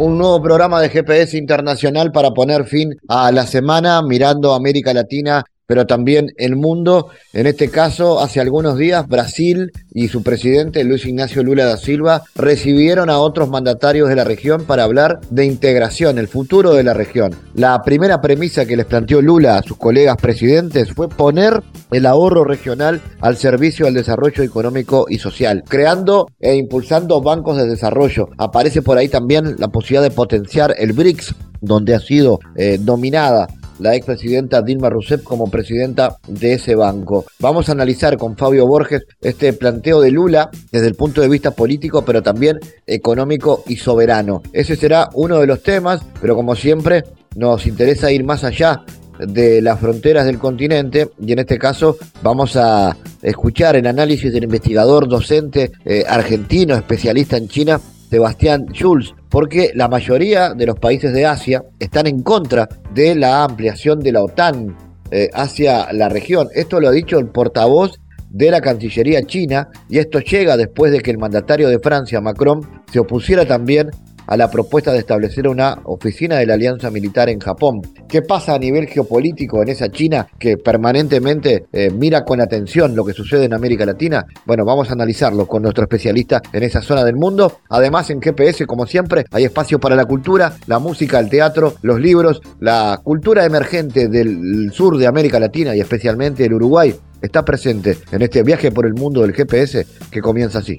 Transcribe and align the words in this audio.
Un 0.00 0.16
nuevo 0.16 0.40
programa 0.40 0.80
de 0.80 0.88
GPS 0.88 1.36
Internacional 1.36 2.10
para 2.10 2.30
poner 2.30 2.64
fin 2.64 2.96
a 3.06 3.30
la 3.32 3.46
semana 3.46 4.00
mirando 4.00 4.54
América 4.54 4.94
Latina 4.94 5.44
pero 5.70 5.86
también 5.86 6.32
el 6.36 6.56
mundo. 6.56 7.10
En 7.32 7.46
este 7.46 7.68
caso, 7.68 8.18
hace 8.18 8.40
algunos 8.40 8.76
días, 8.76 9.06
Brasil 9.06 9.70
y 9.94 10.08
su 10.08 10.24
presidente 10.24 10.82
Luis 10.82 11.06
Ignacio 11.06 11.44
Lula 11.44 11.64
da 11.64 11.76
Silva 11.76 12.24
recibieron 12.34 13.08
a 13.08 13.20
otros 13.20 13.48
mandatarios 13.50 14.08
de 14.08 14.16
la 14.16 14.24
región 14.24 14.64
para 14.64 14.82
hablar 14.82 15.20
de 15.30 15.44
integración, 15.44 16.18
el 16.18 16.26
futuro 16.26 16.74
de 16.74 16.82
la 16.82 16.92
región. 16.92 17.36
La 17.54 17.80
primera 17.84 18.20
premisa 18.20 18.66
que 18.66 18.76
les 18.76 18.84
planteó 18.84 19.22
Lula 19.22 19.58
a 19.58 19.62
sus 19.62 19.76
colegas 19.76 20.16
presidentes 20.16 20.92
fue 20.92 21.08
poner 21.08 21.62
el 21.92 22.04
ahorro 22.04 22.42
regional 22.42 23.00
al 23.20 23.36
servicio 23.36 23.84
del 23.84 23.94
desarrollo 23.94 24.42
económico 24.42 25.06
y 25.08 25.18
social, 25.18 25.62
creando 25.68 26.26
e 26.40 26.56
impulsando 26.56 27.20
bancos 27.20 27.56
de 27.58 27.68
desarrollo. 27.68 28.28
Aparece 28.38 28.82
por 28.82 28.98
ahí 28.98 29.08
también 29.08 29.54
la 29.58 29.68
posibilidad 29.68 30.02
de 30.02 30.10
potenciar 30.10 30.74
el 30.76 30.94
BRICS, 30.94 31.32
donde 31.60 31.94
ha 31.94 32.00
sido 32.00 32.40
eh, 32.56 32.78
dominada 32.80 33.46
la 33.80 33.94
expresidenta 33.94 34.62
Dilma 34.62 34.90
Rousseff 34.90 35.22
como 35.22 35.50
presidenta 35.50 36.16
de 36.28 36.54
ese 36.54 36.74
banco. 36.74 37.24
Vamos 37.38 37.68
a 37.68 37.72
analizar 37.72 38.16
con 38.16 38.36
Fabio 38.36 38.66
Borges 38.66 39.02
este 39.20 39.52
planteo 39.52 40.00
de 40.00 40.10
Lula 40.10 40.50
desde 40.70 40.86
el 40.86 40.94
punto 40.94 41.20
de 41.20 41.28
vista 41.28 41.50
político, 41.50 42.04
pero 42.04 42.22
también 42.22 42.58
económico 42.86 43.64
y 43.66 43.76
soberano. 43.76 44.42
Ese 44.52 44.76
será 44.76 45.08
uno 45.14 45.38
de 45.38 45.46
los 45.46 45.62
temas, 45.62 46.02
pero 46.20 46.36
como 46.36 46.54
siempre 46.54 47.04
nos 47.36 47.66
interesa 47.66 48.12
ir 48.12 48.24
más 48.24 48.44
allá 48.44 48.84
de 49.18 49.60
las 49.60 49.78
fronteras 49.78 50.24
del 50.24 50.38
continente 50.38 51.10
y 51.20 51.32
en 51.32 51.40
este 51.40 51.58
caso 51.58 51.98
vamos 52.22 52.56
a 52.56 52.96
escuchar 53.22 53.76
el 53.76 53.86
análisis 53.86 54.32
del 54.32 54.44
investigador 54.44 55.08
docente 55.08 55.72
eh, 55.84 56.04
argentino 56.08 56.74
especialista 56.74 57.36
en 57.36 57.48
China 57.48 57.80
Sebastián 58.10 58.66
Schulz, 58.72 59.14
porque 59.30 59.70
la 59.74 59.88
mayoría 59.88 60.54
de 60.54 60.66
los 60.66 60.78
países 60.78 61.12
de 61.12 61.24
Asia 61.24 61.62
están 61.78 62.06
en 62.06 62.22
contra 62.22 62.68
de 62.92 63.14
la 63.14 63.44
ampliación 63.44 64.00
de 64.00 64.12
la 64.12 64.22
OTAN 64.22 64.76
eh, 65.10 65.30
hacia 65.32 65.92
la 65.92 66.08
región. 66.08 66.48
Esto 66.54 66.80
lo 66.80 66.88
ha 66.88 66.92
dicho 66.92 67.18
el 67.18 67.28
portavoz 67.28 68.00
de 68.28 68.50
la 68.50 68.60
Cancillería 68.60 69.22
china 69.22 69.68
y 69.88 69.98
esto 69.98 70.20
llega 70.20 70.56
después 70.56 70.92
de 70.92 71.00
que 71.00 71.10
el 71.10 71.18
mandatario 71.18 71.68
de 71.68 71.78
Francia, 71.78 72.20
Macron, 72.20 72.60
se 72.92 73.00
opusiera 73.00 73.44
también 73.44 73.90
a 74.30 74.36
la 74.36 74.48
propuesta 74.48 74.92
de 74.92 75.00
establecer 75.00 75.48
una 75.48 75.78
oficina 75.84 76.38
de 76.38 76.46
la 76.46 76.54
Alianza 76.54 76.90
Militar 76.90 77.28
en 77.28 77.40
Japón. 77.40 77.82
¿Qué 78.08 78.22
pasa 78.22 78.54
a 78.54 78.58
nivel 78.58 78.86
geopolítico 78.86 79.60
en 79.60 79.68
esa 79.68 79.90
China 79.90 80.28
que 80.38 80.56
permanentemente 80.56 81.66
eh, 81.72 81.90
mira 81.90 82.24
con 82.24 82.40
atención 82.40 82.94
lo 82.94 83.04
que 83.04 83.12
sucede 83.12 83.44
en 83.44 83.54
América 83.54 83.84
Latina? 83.84 84.24
Bueno, 84.46 84.64
vamos 84.64 84.88
a 84.88 84.92
analizarlo 84.92 85.46
con 85.46 85.62
nuestro 85.62 85.82
especialista 85.82 86.40
en 86.52 86.62
esa 86.62 86.80
zona 86.80 87.04
del 87.04 87.16
mundo. 87.16 87.58
Además, 87.68 88.08
en 88.10 88.22
GPS, 88.22 88.66
como 88.66 88.86
siempre, 88.86 89.24
hay 89.32 89.44
espacio 89.44 89.80
para 89.80 89.96
la 89.96 90.04
cultura, 90.04 90.56
la 90.68 90.78
música, 90.78 91.18
el 91.18 91.28
teatro, 91.28 91.74
los 91.82 92.00
libros, 92.00 92.40
la 92.60 93.00
cultura 93.02 93.44
emergente 93.44 94.06
del 94.08 94.70
sur 94.72 94.96
de 94.96 95.08
América 95.08 95.40
Latina 95.40 95.74
y 95.74 95.80
especialmente 95.80 96.44
el 96.44 96.54
Uruguay 96.54 96.94
está 97.20 97.44
presente 97.44 97.98
en 98.12 98.22
este 98.22 98.44
viaje 98.44 98.70
por 98.70 98.86
el 98.86 98.94
mundo 98.94 99.22
del 99.22 99.32
GPS 99.32 99.86
que 100.10 100.20
comienza 100.20 100.60
así. 100.60 100.78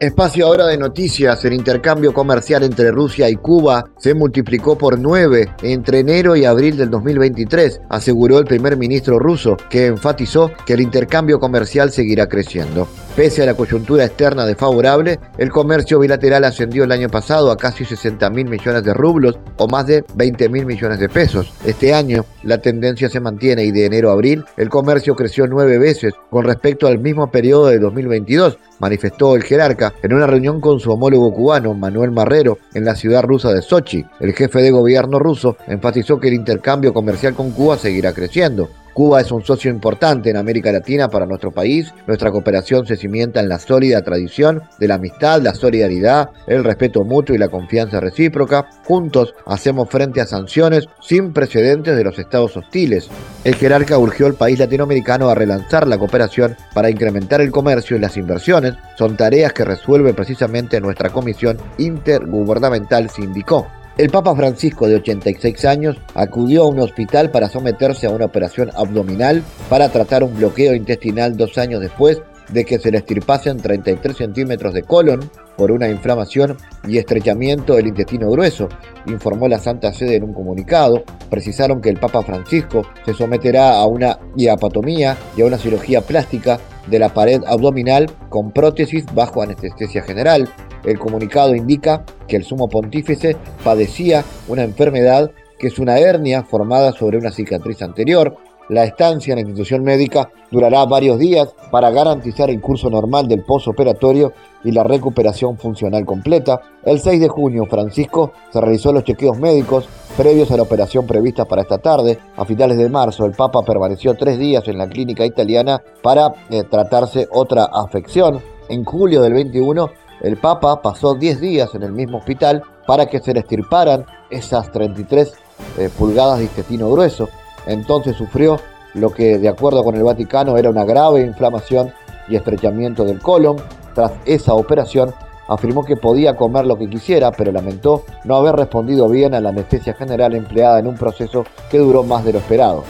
Espacio 0.00 0.46
ahora 0.46 0.66
de 0.66 0.78
noticias. 0.78 1.44
El 1.44 1.54
intercambio 1.54 2.14
comercial 2.14 2.62
entre 2.62 2.92
Rusia 2.92 3.28
y 3.28 3.34
Cuba 3.34 3.84
se 3.98 4.14
multiplicó 4.14 4.78
por 4.78 4.96
nueve 4.96 5.48
entre 5.62 5.98
enero 5.98 6.36
y 6.36 6.44
abril 6.44 6.76
del 6.76 6.88
2023, 6.88 7.80
aseguró 7.88 8.38
el 8.38 8.44
primer 8.44 8.76
ministro 8.76 9.18
ruso, 9.18 9.56
que 9.68 9.86
enfatizó 9.86 10.52
que 10.64 10.74
el 10.74 10.82
intercambio 10.82 11.40
comercial 11.40 11.90
seguirá 11.90 12.28
creciendo. 12.28 12.86
Pese 13.16 13.42
a 13.42 13.46
la 13.46 13.54
coyuntura 13.54 14.04
externa 14.04 14.46
desfavorable, 14.46 15.18
el 15.36 15.50
comercio 15.50 15.98
bilateral 15.98 16.44
ascendió 16.44 16.84
el 16.84 16.92
año 16.92 17.08
pasado 17.08 17.50
a 17.50 17.56
casi 17.56 17.84
60 17.84 18.30
mil 18.30 18.48
millones 18.48 18.84
de 18.84 18.94
rublos 18.94 19.36
o 19.56 19.66
más 19.66 19.88
de 19.88 20.04
20 20.14 20.48
mil 20.48 20.64
millones 20.64 21.00
de 21.00 21.08
pesos. 21.08 21.52
Este 21.64 21.92
año 21.92 22.24
la 22.44 22.58
tendencia 22.58 23.08
se 23.08 23.18
mantiene 23.18 23.64
y 23.64 23.72
de 23.72 23.86
enero 23.86 24.10
a 24.10 24.12
abril 24.12 24.44
el 24.56 24.68
comercio 24.68 25.16
creció 25.16 25.48
nueve 25.48 25.78
veces 25.78 26.14
con 26.30 26.44
respecto 26.44 26.86
al 26.86 27.00
mismo 27.00 27.32
periodo 27.32 27.66
de 27.66 27.80
2022, 27.80 28.58
manifestó 28.78 29.36
el 29.36 29.42
jerarca 29.42 29.94
en 30.02 30.12
una 30.14 30.26
reunión 30.26 30.60
con 30.60 30.80
su 30.80 30.90
homólogo 30.90 31.32
cubano, 31.32 31.74
Manuel 31.74 32.10
Marrero, 32.10 32.58
en 32.74 32.84
la 32.84 32.94
ciudad 32.94 33.22
rusa 33.22 33.52
de 33.52 33.62
Sochi. 33.62 34.04
El 34.20 34.32
jefe 34.32 34.60
de 34.60 34.70
gobierno 34.70 35.18
ruso 35.18 35.56
enfatizó 35.66 36.18
que 36.18 36.28
el 36.28 36.34
intercambio 36.34 36.92
comercial 36.92 37.34
con 37.34 37.50
Cuba 37.52 37.76
seguirá 37.76 38.12
creciendo. 38.12 38.68
Cuba 38.98 39.20
es 39.20 39.30
un 39.30 39.44
socio 39.44 39.70
importante 39.70 40.28
en 40.28 40.36
América 40.36 40.72
Latina 40.72 41.06
para 41.06 41.24
nuestro 41.24 41.52
país. 41.52 41.94
Nuestra 42.08 42.32
cooperación 42.32 42.84
se 42.84 42.96
cimienta 42.96 43.38
en 43.38 43.48
la 43.48 43.60
sólida 43.60 44.02
tradición 44.02 44.60
de 44.80 44.88
la 44.88 44.96
amistad, 44.96 45.40
la 45.40 45.54
solidaridad, 45.54 46.30
el 46.48 46.64
respeto 46.64 47.04
mutuo 47.04 47.32
y 47.32 47.38
la 47.38 47.46
confianza 47.46 48.00
recíproca. 48.00 48.66
Juntos 48.86 49.36
hacemos 49.46 49.88
frente 49.88 50.20
a 50.20 50.26
sanciones 50.26 50.88
sin 51.00 51.32
precedentes 51.32 51.96
de 51.96 52.02
los 52.02 52.18
estados 52.18 52.56
hostiles. 52.56 53.08
El 53.44 53.54
jerarca 53.54 53.96
urgió 53.98 54.26
al 54.26 54.34
país 54.34 54.58
latinoamericano 54.58 55.28
a 55.28 55.36
relanzar 55.36 55.86
la 55.86 55.96
cooperación 55.96 56.56
para 56.74 56.90
incrementar 56.90 57.40
el 57.40 57.52
comercio 57.52 57.96
y 57.96 58.00
las 58.00 58.16
inversiones. 58.16 58.74
Son 58.96 59.16
tareas 59.16 59.52
que 59.52 59.64
resuelve 59.64 60.12
precisamente 60.12 60.80
nuestra 60.80 61.10
Comisión 61.10 61.56
Intergubernamental, 61.78 63.10
se 63.10 63.22
indicó. 63.22 63.68
El 63.98 64.10
Papa 64.10 64.36
Francisco, 64.36 64.86
de 64.86 64.94
86 64.94 65.64
años, 65.64 65.96
acudió 66.14 66.62
a 66.62 66.68
un 66.68 66.78
hospital 66.78 67.32
para 67.32 67.48
someterse 67.48 68.06
a 68.06 68.10
una 68.10 68.26
operación 68.26 68.70
abdominal 68.76 69.42
para 69.68 69.88
tratar 69.88 70.22
un 70.22 70.36
bloqueo 70.36 70.72
intestinal 70.76 71.36
dos 71.36 71.58
años 71.58 71.80
después 71.80 72.22
de 72.52 72.64
que 72.64 72.78
se 72.78 72.92
le 72.92 72.98
estirpasen 72.98 73.56
33 73.56 74.16
centímetros 74.16 74.72
de 74.72 74.84
colon 74.84 75.28
por 75.56 75.72
una 75.72 75.88
inflamación 75.88 76.56
y 76.86 76.98
estrechamiento 76.98 77.74
del 77.74 77.88
intestino 77.88 78.30
grueso, 78.30 78.68
informó 79.06 79.48
la 79.48 79.58
Santa 79.58 79.92
Sede 79.92 80.14
en 80.14 80.22
un 80.22 80.32
comunicado. 80.32 81.02
Precisaron 81.28 81.80
que 81.80 81.90
el 81.90 81.98
Papa 81.98 82.22
Francisco 82.22 82.86
se 83.04 83.14
someterá 83.14 83.80
a 83.80 83.86
una 83.86 84.20
diapatomía 84.36 85.16
y 85.36 85.42
a 85.42 85.46
una 85.46 85.58
cirugía 85.58 86.02
plástica 86.02 86.60
de 86.86 87.00
la 87.00 87.12
pared 87.12 87.42
abdominal 87.48 88.06
con 88.28 88.52
prótesis 88.52 89.04
bajo 89.12 89.42
anestesia 89.42 90.02
general. 90.02 90.48
El 90.84 90.98
comunicado 90.98 91.54
indica 91.54 92.04
que 92.26 92.36
el 92.36 92.44
sumo 92.44 92.68
pontífice 92.68 93.36
padecía 93.64 94.24
una 94.48 94.62
enfermedad 94.62 95.30
que 95.58 95.66
es 95.66 95.78
una 95.78 95.98
hernia 95.98 96.44
formada 96.44 96.92
sobre 96.92 97.18
una 97.18 97.32
cicatriz 97.32 97.82
anterior, 97.82 98.36
la 98.68 98.84
estancia 98.84 99.32
en 99.32 99.36
la 99.36 99.40
institución 99.40 99.82
médica 99.82 100.30
durará 100.50 100.84
varios 100.84 101.18
días 101.18 101.54
para 101.70 101.90
garantizar 101.90 102.50
el 102.50 102.60
curso 102.60 102.90
normal 102.90 103.26
del 103.26 103.42
posoperatorio 103.42 104.34
y 104.62 104.72
la 104.72 104.82
recuperación 104.82 105.56
funcional 105.56 106.04
completa. 106.04 106.60
El 106.84 107.00
6 107.00 107.18
de 107.18 107.28
junio, 107.28 107.64
Francisco 107.64 108.32
se 108.52 108.60
realizó 108.60 108.92
los 108.92 109.04
chequeos 109.04 109.38
médicos 109.38 109.88
previos 110.18 110.50
a 110.50 110.56
la 110.56 110.64
operación 110.64 111.06
prevista 111.06 111.46
para 111.46 111.62
esta 111.62 111.78
tarde. 111.78 112.18
A 112.36 112.44
finales 112.44 112.76
de 112.76 112.90
marzo, 112.90 113.24
el 113.24 113.32
Papa 113.32 113.62
permaneció 113.62 114.14
tres 114.14 114.38
días 114.38 114.68
en 114.68 114.76
la 114.76 114.88
clínica 114.88 115.24
italiana 115.24 115.82
para 116.02 116.34
eh, 116.50 116.64
tratarse 116.64 117.26
otra 117.30 117.70
afección. 117.72 118.40
En 118.68 118.84
julio 118.84 119.22
del 119.22 119.32
21, 119.32 119.88
el 120.22 120.36
Papa 120.36 120.82
pasó 120.82 121.14
10 121.14 121.40
días 121.40 121.74
en 121.74 121.82
el 121.82 121.92
mismo 121.92 122.18
hospital 122.18 122.62
para 122.86 123.06
que 123.06 123.20
se 123.20 123.34
le 123.34 123.40
estirparan 123.40 124.04
esas 124.30 124.70
33 124.72 125.32
eh, 125.78 125.90
pulgadas 125.96 126.38
de 126.38 126.44
intestino 126.44 126.90
grueso 126.90 127.28
entonces 127.68 128.16
sufrió 128.16 128.58
lo 128.94 129.10
que 129.10 129.38
de 129.38 129.48
acuerdo 129.48 129.84
con 129.84 129.94
el 129.94 130.02
Vaticano 130.02 130.56
era 130.56 130.70
una 130.70 130.84
grave 130.84 131.20
inflamación 131.20 131.92
y 132.28 132.36
estrechamiento 132.36 133.04
del 133.04 133.20
colon. 133.20 133.56
Tras 133.94 134.12
esa 134.24 134.54
operación 134.54 135.12
afirmó 135.48 135.84
que 135.84 135.96
podía 135.96 136.36
comer 136.36 136.66
lo 136.66 136.76
que 136.76 136.88
quisiera, 136.88 137.30
pero 137.30 137.52
lamentó 137.52 138.04
no 138.24 138.36
haber 138.36 138.56
respondido 138.56 139.08
bien 139.08 139.34
a 139.34 139.40
la 139.40 139.50
anestesia 139.50 139.94
general 139.94 140.34
empleada 140.34 140.78
en 140.78 140.86
un 140.86 140.96
proceso 140.96 141.44
que 141.70 141.78
duró 141.78 142.02
más 142.02 142.24
de 142.24 142.32
lo 142.32 142.38
esperado. 142.38 142.84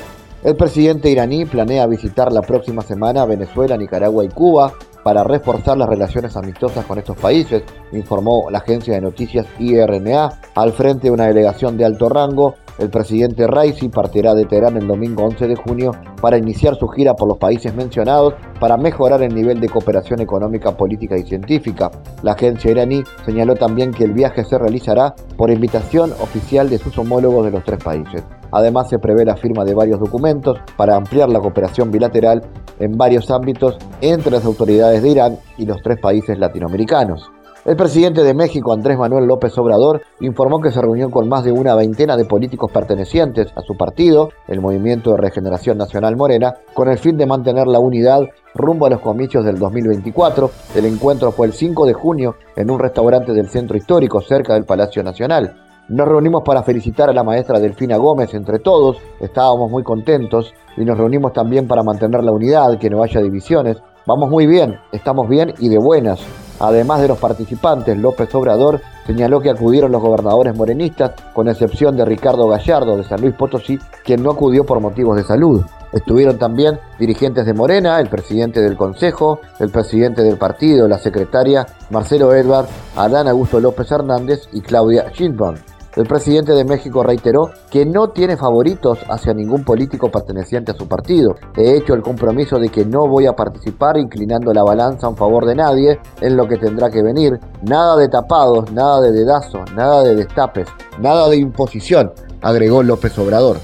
El 0.45 0.55
presidente 0.55 1.11
iraní 1.11 1.45
planea 1.45 1.87
visitar 1.87 2.33
la 2.33 2.43
próxima 2.43 2.83
semana 2.83 3.25
Venezuela, 3.25 3.77
Nicaragua 3.77 4.25
y 4.25 4.29
Cuba. 4.29 4.73
Para 5.03 5.25
reforzar 5.25 5.77
las 5.77 5.89
relaciones 5.89 6.37
amistosas 6.37 6.85
con 6.85 6.99
estos 6.99 7.17
países, 7.17 7.63
informó 7.93 8.49
la 8.51 8.59
agencia 8.59 8.95
de 8.95 9.01
noticias 9.01 9.47
IRNA. 9.59 10.41
Al 10.55 10.73
frente 10.73 11.09
de 11.09 11.11
una 11.11 11.27
delegación 11.27 11.77
de 11.77 11.85
alto 11.85 12.09
rango, 12.09 12.55
el 12.79 12.91
presidente 12.91 13.47
Raisi 13.47 13.89
partirá 13.89 14.35
de 14.35 14.45
Teherán 14.45 14.77
el 14.77 14.87
domingo 14.87 15.25
11 15.25 15.49
de 15.49 15.57
junio 15.57 15.91
para 16.21 16.39
iniciar 16.39 16.77
su 16.77 16.87
gira 16.89 17.15
por 17.15 17.29
los 17.29 17.39
países 17.39 17.75
mencionados 17.75 18.35
para 18.61 18.77
mejorar 18.77 19.23
el 19.23 19.35
nivel 19.35 19.61
de 19.61 19.69
cooperación 19.69 20.21
económica, 20.21 20.77
política 20.77 21.17
y 21.19 21.25
científica. 21.25 21.91
La 22.23 22.33
agencia 22.33 22.71
iraní 22.71 23.03
señaló 23.27 23.57
también 23.57 23.93
que 23.93 24.05
el 24.05 24.13
viaje 24.13 24.45
se 24.45 24.59
realizará 24.59 25.15
por 25.37 25.51
invitación 25.51 26.13
oficial 26.21 26.71
de 26.71 26.79
sus 26.79 26.97
homólogos 26.99 27.45
de 27.47 27.51
los 27.51 27.65
tres 27.65 27.83
países. 27.83 28.23
Además, 28.51 28.89
se 28.89 28.99
prevé 28.99 29.25
la 29.25 29.37
firma 29.37 29.65
de 29.65 29.75
varios 29.75 30.01
documentos 30.01 30.59
para 30.77 30.97
ampliar 30.97 31.29
la 31.29 31.41
cooperación 31.41 31.91
bilateral 31.91 32.43
en 32.79 32.93
varios 32.97 33.31
ámbitos 33.31 33.77
entre 34.01 34.31
las 34.31 34.45
autoridades 34.45 35.03
de 35.03 35.09
Irán 35.09 35.39
y 35.57 35.67
los 35.67 35.83
tres 35.83 35.99
países 36.01 36.39
latinoamericanos. 36.39 37.31
El 37.69 37.77
presidente 37.77 38.23
de 38.23 38.33
México, 38.33 38.73
Andrés 38.73 38.97
Manuel 38.97 39.27
López 39.27 39.59
Obrador, 39.59 40.01
informó 40.21 40.59
que 40.59 40.71
se 40.71 40.81
reunió 40.81 41.11
con 41.11 41.29
más 41.29 41.45
de 41.45 41.53
una 41.53 41.75
veintena 41.75 42.17
de 42.17 42.25
políticos 42.25 42.73
pertenecientes 42.73 43.49
a 43.57 43.61
su 43.61 43.77
partido, 43.77 44.31
el 44.47 44.63
Movimiento 44.63 45.11
de 45.11 45.19
Regeneración 45.19 45.77
Nacional 45.77 46.17
Morena, 46.17 46.55
con 46.73 46.89
el 46.89 46.97
fin 46.97 47.19
de 47.19 47.27
mantener 47.27 47.67
la 47.67 47.79
unidad 47.79 48.23
rumbo 48.55 48.87
a 48.87 48.91
los 48.91 49.01
comicios 49.01 49.45
del 49.45 49.59
2024. 49.59 50.51
El 50.77 50.87
encuentro 50.87 51.31
fue 51.31 51.49
el 51.49 51.53
5 51.53 51.85
de 51.85 51.93
junio 51.93 52.37
en 52.57 52.71
un 52.71 52.79
restaurante 52.79 53.35
del 53.35 53.51
centro 53.51 53.77
histórico 53.77 54.23
cerca 54.23 54.55
del 54.55 54.65
Palacio 54.65 55.03
Nacional. 55.03 55.68
Nos 55.89 56.07
reunimos 56.07 56.43
para 56.45 56.63
felicitar 56.63 57.09
a 57.09 57.15
la 57.15 57.25
maestra 57.25 57.59
Delfina 57.59 57.97
Gómez 57.97 58.35
entre 58.35 58.59
todos, 58.59 58.99
estábamos 59.21 59.71
muy 59.71 59.83
contentos 59.83 60.53
y 60.77 60.85
nos 60.85 60.99
reunimos 60.99 61.33
también 61.33 61.67
para 61.67 61.83
mantener 61.83 62.23
la 62.23 62.31
unidad, 62.31 62.79
que 62.79 62.91
no 62.91 63.03
haya 63.03 63.23
divisiones. 63.23 63.79
Vamos 64.07 64.29
muy 64.29 64.47
bien, 64.47 64.79
estamos 64.93 65.27
bien 65.31 65.55
y 65.59 65.71
de 65.71 65.79
buenas. 65.79 66.21
Además 66.61 67.01
de 67.01 67.09
los 67.09 67.17
participantes, 67.17 67.97
López 67.97 68.35
Obrador 68.35 68.83
señaló 69.07 69.41
que 69.41 69.49
acudieron 69.49 69.91
los 69.91 70.03
gobernadores 70.03 70.55
morenistas, 70.55 71.13
con 71.33 71.49
excepción 71.49 71.97
de 71.97 72.05
Ricardo 72.05 72.49
Gallardo 72.49 72.99
de 72.99 73.05
San 73.05 73.23
Luis 73.23 73.35
Potosí, 73.35 73.79
quien 74.05 74.23
no 74.23 74.33
acudió 74.33 74.67
por 74.67 74.81
motivos 74.81 75.17
de 75.17 75.25
salud. 75.25 75.65
Estuvieron 75.95 76.37
también 76.37 76.79
dirigentes 76.99 77.47
de 77.47 77.55
Morena, 77.55 77.99
el 77.99 78.11
presidente 78.11 78.61
del 78.61 78.77
Consejo, 78.77 79.41
el 79.59 79.71
presidente 79.71 80.23
del 80.23 80.37
partido, 80.37 80.87
la 80.87 80.99
secretaria 80.99 81.65
Marcelo 81.89 82.35
Edward, 82.35 82.67
Adán 82.95 83.27
Augusto 83.27 83.59
López 83.59 83.91
Hernández 83.91 84.51
y 84.53 84.61
Claudia 84.61 85.11
Sheinbaum. 85.15 85.55
El 85.97 86.07
presidente 86.07 86.53
de 86.53 86.65
México 86.65 87.03
reiteró 87.03 87.51
que 87.71 87.85
no 87.85 88.11
tiene 88.11 88.37
favoritos 88.37 88.99
hacia 89.09 89.33
ningún 89.35 89.65
político 89.65 90.11
perteneciente 90.11 90.73
a 90.73 90.75
su 90.75 90.87
partido. 90.87 91.35
He 91.57 91.77
hecho 91.77 91.95
el 91.95 92.03
compromiso 92.03 92.59
de 92.59 92.69
que 92.69 92.85
no 92.85 93.09
voy 93.09 93.27
a 93.27 93.33
participar 93.33 93.97
inclinando 93.97 94.53
la 94.53 94.63
balanza 94.63 95.09
en 95.09 95.17
favor 95.17 95.47
de 95.47 95.57
nadie 95.57 95.99
en 96.21 96.37
lo 96.37 96.47
que 96.47 96.57
tendrá 96.57 96.91
que 96.91 97.03
venir. 97.03 97.41
Nada 97.63 97.97
de 97.97 98.09
tapados, 98.09 98.71
nada 98.71 99.01
de 99.01 99.13
dedazos, 99.13 99.73
nada 99.73 100.03
de 100.05 100.15
destapes, 100.15 100.69
nada 101.01 101.29
de 101.29 101.39
imposición, 101.39 102.13
agregó 102.43 102.83
López 102.83 103.19
Obrador. 103.19 103.59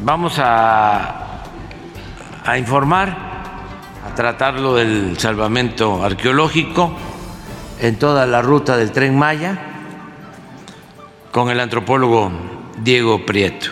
Vamos 0.00 0.38
a, 0.38 1.42
a 2.44 2.58
informar, 2.58 3.08
a 3.08 4.14
tratarlo 4.14 4.74
del 4.74 5.18
salvamento 5.18 6.02
arqueológico 6.02 6.92
en 7.80 7.98
toda 7.98 8.24
la 8.26 8.40
ruta 8.40 8.76
del 8.76 8.92
tren 8.92 9.18
Maya 9.18 9.75
con 11.36 11.50
el 11.50 11.60
antropólogo 11.60 12.32
Diego 12.82 13.26
Prieto. 13.26 13.66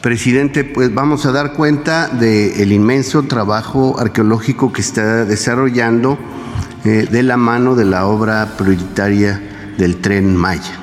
Presidente, 0.00 0.62
pues 0.62 0.94
vamos 0.94 1.26
a 1.26 1.32
dar 1.32 1.54
cuenta 1.54 2.06
del 2.06 2.70
inmenso 2.70 3.24
trabajo 3.24 3.98
arqueológico 3.98 4.72
que 4.72 4.82
está 4.82 5.24
desarrollando 5.24 6.16
eh, 6.84 7.08
de 7.10 7.24
la 7.24 7.36
mano 7.36 7.74
de 7.74 7.86
la 7.86 8.06
obra 8.06 8.54
prioritaria 8.56 9.74
del 9.76 9.96
tren 9.96 10.36
Maya. 10.36 10.78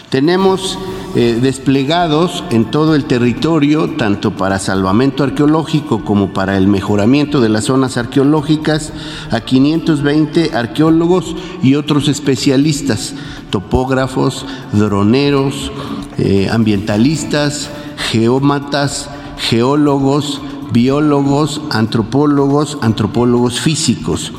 Tenemos 0.09 0.79
eh, 1.15 1.39
desplegados 1.41 2.43
en 2.51 2.65
todo 2.65 2.93
el 2.93 3.05
territorio, 3.05 3.89
tanto 3.97 4.31
para 4.31 4.59
salvamento 4.59 5.23
arqueológico 5.23 6.05
como 6.05 6.33
para 6.33 6.55
el 6.55 6.67
mejoramiento 6.67 7.41
de 7.41 7.49
las 7.49 7.65
zonas 7.65 7.97
arqueológicas, 7.97 8.93
a 9.31 9.41
520 9.41 10.51
arqueólogos 10.55 11.35
y 11.63 11.75
otros 11.75 12.07
especialistas, 12.07 13.15
topógrafos, 13.49 14.45
droneros, 14.71 15.71
eh, 16.19 16.47
ambientalistas, 16.51 17.69
geómatas, 18.11 19.09
geólogos, 19.37 20.41
biólogos, 20.71 21.61
antropólogos, 21.71 22.77
antropólogos 22.81 23.59
físicos. 23.59 24.31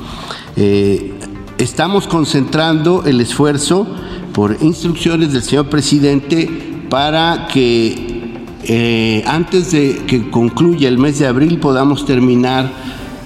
Eh, 0.56 1.19
estamos 1.60 2.06
concentrando 2.06 3.04
el 3.04 3.20
esfuerzo 3.20 3.86
por 4.32 4.56
instrucciones 4.62 5.34
del 5.34 5.42
señor 5.42 5.68
presidente 5.68 6.48
para 6.88 7.48
que 7.48 8.32
eh, 8.64 9.22
antes 9.26 9.70
de 9.72 10.04
que 10.06 10.30
concluya 10.30 10.88
el 10.88 10.96
mes 10.96 11.18
de 11.18 11.26
abril 11.26 11.58
podamos 11.58 12.06
terminar 12.06 12.72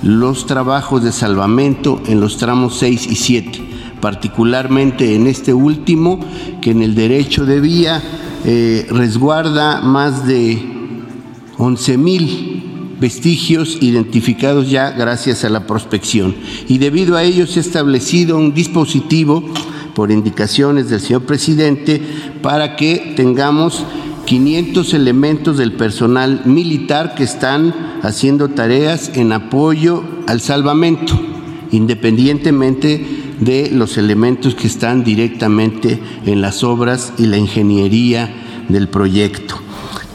los 0.02 0.46
trabajos 0.46 1.04
de 1.04 1.12
salvamento 1.12 2.02
en 2.06 2.20
los 2.20 2.36
tramos 2.36 2.76
6 2.78 3.06
y 3.06 3.14
7, 3.14 3.62
particularmente 4.00 5.14
en 5.14 5.28
este 5.28 5.54
último, 5.54 6.18
que 6.60 6.72
en 6.72 6.82
el 6.82 6.96
derecho 6.96 7.46
de 7.46 7.60
vía 7.60 8.02
eh, 8.44 8.86
resguarda 8.90 9.80
más 9.80 10.26
de 10.26 10.60
11 11.56 11.98
mil 11.98 12.53
vestigios 13.04 13.76
identificados 13.82 14.70
ya 14.70 14.90
gracias 14.92 15.44
a 15.44 15.50
la 15.50 15.66
prospección. 15.66 16.34
Y 16.68 16.78
debido 16.78 17.18
a 17.18 17.23
ello 17.23 17.46
se 17.46 17.61
ha 17.61 17.62
establecido 17.62 18.38
un 18.38 18.54
dispositivo 18.54 19.44
por 19.94 20.11
indicaciones 20.11 20.88
del 20.88 21.02
señor 21.02 21.25
presidente 21.25 22.00
para 22.40 22.76
que 22.76 23.12
tengamos 23.14 23.84
500 24.25 24.94
elementos 24.94 25.58
del 25.58 25.75
personal 25.75 26.46
militar 26.46 27.14
que 27.14 27.25
están 27.25 27.75
haciendo 28.02 28.49
tareas 28.49 29.11
en 29.14 29.32
apoyo 29.32 30.02
al 30.26 30.40
salvamento, 30.40 31.12
independientemente 31.73 33.04
de 33.38 33.68
los 33.70 33.99
elementos 33.99 34.54
que 34.54 34.66
están 34.66 35.04
directamente 35.04 36.00
en 36.25 36.40
las 36.40 36.64
obras 36.64 37.12
y 37.18 37.26
la 37.26 37.37
ingeniería 37.37 38.34
del 38.70 38.88
proyecto. 38.88 39.56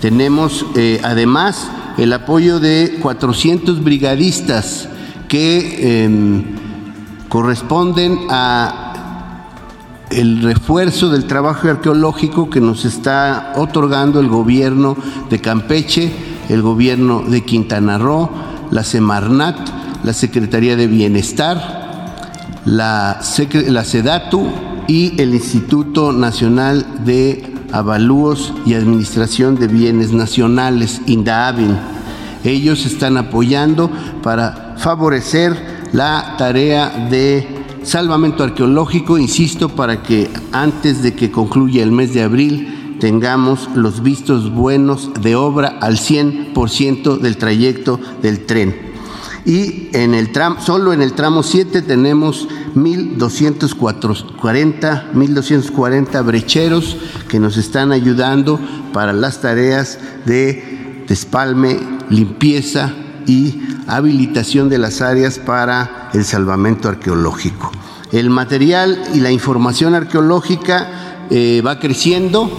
Tenemos 0.01 0.65
eh, 0.75 0.99
además 1.03 1.69
el 1.99 2.13
apoyo 2.13 2.59
de 2.59 2.97
400 3.01 3.83
brigadistas 3.83 4.87
que 5.27 6.03
em, 6.05 6.43
corresponden 7.27 8.17
a 8.29 8.85
el 10.09 10.41
refuerzo 10.41 11.09
del 11.09 11.25
trabajo 11.25 11.67
arqueológico 11.67 12.49
que 12.49 12.61
nos 12.61 12.85
está 12.85 13.53
otorgando 13.57 14.19
el 14.19 14.27
gobierno 14.27 14.97
de 15.29 15.39
Campeche, 15.39 16.11
el 16.49 16.61
gobierno 16.61 17.21
de 17.21 17.41
Quintana 17.43 17.97
Roo, 17.97 18.29
la 18.71 18.83
Semarnat, 18.83 19.57
la 20.03 20.13
Secretaría 20.13 20.75
de 20.75 20.87
Bienestar, 20.87 22.15
la, 22.65 23.21
la 23.67 23.83
SEDATU 23.83 24.47
y 24.87 25.21
el 25.21 25.35
Instituto 25.35 26.11
Nacional 26.11 27.03
de 27.05 27.58
Avalúos 27.71 28.53
y 28.65 28.73
Administración 28.73 29.55
de 29.55 29.67
Bienes 29.67 30.11
Nacionales, 30.11 31.01
INDAAVIN. 31.05 31.77
Ellos 32.43 32.85
están 32.85 33.17
apoyando 33.17 33.89
para 34.23 34.75
favorecer 34.77 35.79
la 35.91 36.35
tarea 36.37 37.07
de 37.09 37.47
salvamento 37.83 38.43
arqueológico, 38.43 39.17
insisto, 39.17 39.69
para 39.69 40.03
que 40.03 40.29
antes 40.51 41.01
de 41.01 41.13
que 41.13 41.31
concluya 41.31 41.83
el 41.83 41.91
mes 41.91 42.13
de 42.13 42.23
abril 42.23 42.97
tengamos 42.99 43.69
los 43.75 44.03
vistos 44.03 44.53
buenos 44.53 45.11
de 45.21 45.35
obra 45.35 45.77
al 45.81 45.97
100% 45.97 47.19
del 47.19 47.37
trayecto 47.37 47.99
del 48.21 48.45
tren. 48.45 48.89
Y 49.45 49.89
en 49.93 50.13
el 50.13 50.31
tramo, 50.31 50.61
solo 50.61 50.93
en 50.93 51.01
el 51.01 51.13
tramo 51.13 51.43
7 51.43 51.81
tenemos 51.81 52.47
1.240, 52.75 55.11
1.240 55.13 56.25
brecheros 56.25 56.97
que 57.27 57.39
nos 57.39 57.57
están 57.57 57.91
ayudando 57.91 58.59
para 58.93 59.13
las 59.13 59.41
tareas 59.41 59.97
de 60.25 61.03
despalme, 61.07 61.79
limpieza 62.09 62.93
y 63.25 63.61
habilitación 63.87 64.69
de 64.69 64.77
las 64.77 65.01
áreas 65.01 65.39
para 65.39 66.09
el 66.13 66.23
salvamento 66.23 66.87
arqueológico. 66.89 67.71
El 68.11 68.29
material 68.29 69.01
y 69.13 69.19
la 69.19 69.31
información 69.31 69.95
arqueológica 69.95 71.25
eh, 71.29 71.61
va 71.65 71.79
creciendo. 71.79 72.49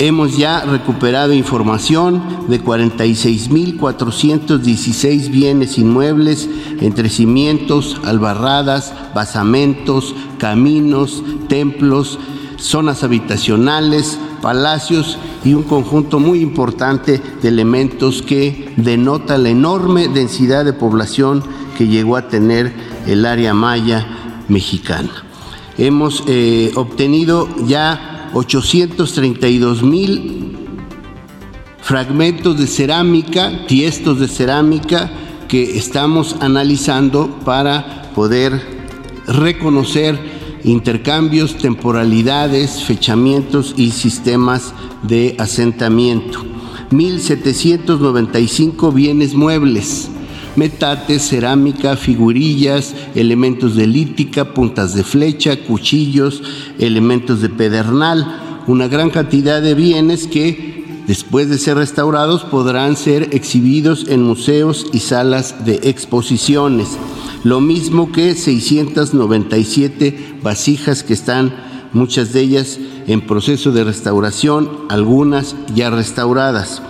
Hemos 0.00 0.36
ya 0.36 0.64
recuperado 0.64 1.32
información 1.32 2.48
de 2.48 2.60
46.416 2.60 5.30
bienes 5.30 5.78
inmuebles 5.78 6.48
entre 6.80 7.08
cimientos, 7.08 8.00
albarradas, 8.04 8.92
basamentos, 9.14 10.16
caminos, 10.38 11.22
templos, 11.48 12.18
zonas 12.56 13.04
habitacionales, 13.04 14.18
palacios 14.42 15.16
y 15.44 15.54
un 15.54 15.62
conjunto 15.62 16.18
muy 16.18 16.40
importante 16.40 17.22
de 17.40 17.48
elementos 17.48 18.20
que 18.20 18.72
denota 18.76 19.38
la 19.38 19.50
enorme 19.50 20.08
densidad 20.08 20.64
de 20.64 20.72
población 20.72 21.44
que 21.78 21.86
llegó 21.86 22.16
a 22.16 22.26
tener 22.28 22.72
el 23.06 23.24
área 23.26 23.54
maya 23.54 24.04
mexicana. 24.48 25.24
Hemos 25.78 26.24
eh, 26.26 26.72
obtenido 26.74 27.48
ya 27.66 28.13
832 28.34 29.82
mil 29.82 30.58
fragmentos 31.80 32.58
de 32.58 32.66
cerámica, 32.66 33.64
tiestos 33.66 34.18
de 34.18 34.28
cerámica 34.28 35.10
que 35.48 35.78
estamos 35.78 36.36
analizando 36.40 37.38
para 37.44 38.10
poder 38.14 38.60
reconocer 39.26 40.18
intercambios, 40.64 41.56
temporalidades, 41.58 42.82
fechamientos 42.82 43.74
y 43.76 43.92
sistemas 43.92 44.74
de 45.02 45.36
asentamiento. 45.38 46.44
1.795 46.90 48.92
bienes 48.92 49.34
muebles, 49.34 50.10
metates, 50.56 51.28
cerámica, 51.28 51.96
figurillas, 51.96 52.94
elementos 53.14 53.76
de 53.76 53.86
lítica, 53.86 54.54
puntas 54.54 54.94
de 54.94 55.04
flecha, 55.04 55.56
cuchillos, 55.56 56.42
elementos 56.78 57.40
de 57.40 57.48
pedernal, 57.48 58.62
una 58.66 58.88
gran 58.88 59.10
cantidad 59.10 59.60
de 59.60 59.74
bienes 59.74 60.26
que 60.26 61.02
después 61.06 61.50
de 61.50 61.58
ser 61.58 61.76
restaurados 61.76 62.44
podrán 62.44 62.96
ser 62.96 63.28
exhibidos 63.32 64.06
en 64.08 64.22
museos 64.22 64.86
y 64.92 65.00
salas 65.00 65.64
de 65.64 65.80
exposiciones. 65.84 66.88
Lo 67.42 67.60
mismo 67.60 68.10
que 68.10 68.34
697 68.34 70.38
vasijas 70.42 71.02
que 71.02 71.12
están, 71.12 71.54
muchas 71.92 72.32
de 72.32 72.40
ellas 72.40 72.78
en 73.06 73.20
proceso 73.20 73.70
de 73.70 73.84
restauración, 73.84 74.70
algunas 74.88 75.54
ya 75.74 75.90
restauradas. 75.90 76.80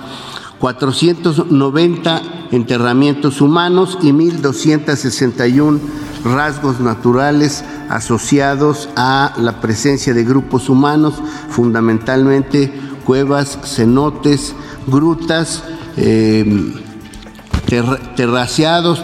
490 0.60 2.43
enterramientos 2.54 3.40
humanos 3.40 3.98
y 4.02 4.12
1.261 4.12 5.80
rasgos 6.24 6.80
naturales 6.80 7.64
asociados 7.88 8.88
a 8.96 9.34
la 9.38 9.60
presencia 9.60 10.14
de 10.14 10.24
grupos 10.24 10.68
humanos, 10.68 11.14
fundamentalmente 11.48 12.72
cuevas, 13.04 13.58
cenotes, 13.64 14.54
grutas, 14.86 15.62
eh, 15.96 16.72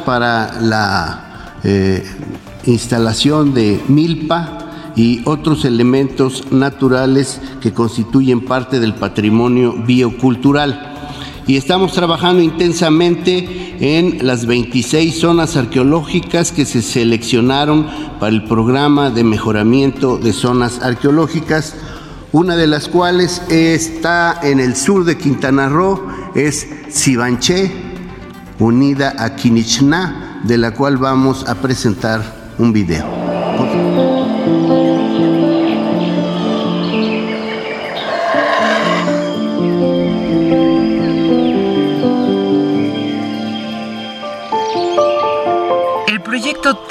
para 0.05 0.61
la 0.61 1.55
eh, 1.65 2.05
instalación 2.67 3.53
de 3.53 3.83
milpa 3.89 4.59
y 4.97 5.23
otros 5.25 5.65
elementos 5.65 6.53
naturales 6.53 7.41
que 7.61 7.73
constituyen 7.73 8.45
parte 8.45 8.81
del 8.81 8.95
patrimonio 8.95 9.75
biocultural 9.87 10.90
y 11.51 11.57
estamos 11.57 11.91
trabajando 11.95 12.41
intensamente 12.45 13.75
en 13.81 14.25
las 14.25 14.47
26 14.47 15.19
zonas 15.19 15.57
arqueológicas 15.57 16.53
que 16.53 16.65
se 16.65 16.81
seleccionaron 16.81 17.89
para 18.21 18.31
el 18.31 18.45
programa 18.45 19.11
de 19.11 19.25
mejoramiento 19.25 20.17
de 20.17 20.33
zonas 20.33 20.81
arqueológicas, 20.81 21.75
una 22.31 22.55
de 22.55 22.69
las 22.69 22.87
cuales 22.87 23.43
está 23.49 24.39
en 24.45 24.61
el 24.61 24.77
sur 24.77 25.05
de 25.05 25.19
Quintana 25.19 25.69
Roo, 25.69 26.07
es 26.37 26.69
Sibanché, 26.89 27.73
unida 28.61 29.17
a 29.19 29.35
Quinichná, 29.35 30.43
de 30.45 30.57
la 30.57 30.71
cual 30.71 30.99
vamos 30.99 31.49
a 31.49 31.57
presentar 31.57 32.55
un 32.59 32.73
video. 32.73 34.10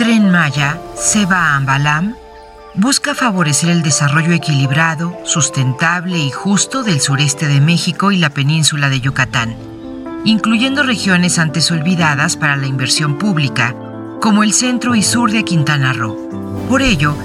Tren 0.09 0.31
Maya, 0.31 0.81
Seba 0.95 1.55
Ambalam, 1.55 2.15
busca 2.73 3.13
favorecer 3.13 3.69
el 3.69 3.83
desarrollo 3.83 4.31
equilibrado, 4.31 5.15
sustentable 5.23 6.17
y 6.17 6.31
justo 6.31 6.81
del 6.81 6.99
sureste 6.99 7.47
de 7.47 7.61
México 7.61 8.11
y 8.11 8.17
la 8.17 8.31
península 8.31 8.89
de 8.89 9.01
Yucatán, 9.01 9.55
incluyendo 10.25 10.81
regiones 10.81 11.37
antes 11.37 11.69
olvidadas 11.69 12.37
para 12.37 12.55
la 12.55 12.65
inversión 12.65 13.19
pública, 13.19 13.75
como 14.19 14.41
el 14.41 14.53
centro 14.53 14.95
y 14.95 15.03
sur 15.03 15.29
de 15.29 15.45
Quintana 15.45 15.93
Roo. 15.93 16.65
Por 16.67 16.81
ello, 16.81 17.15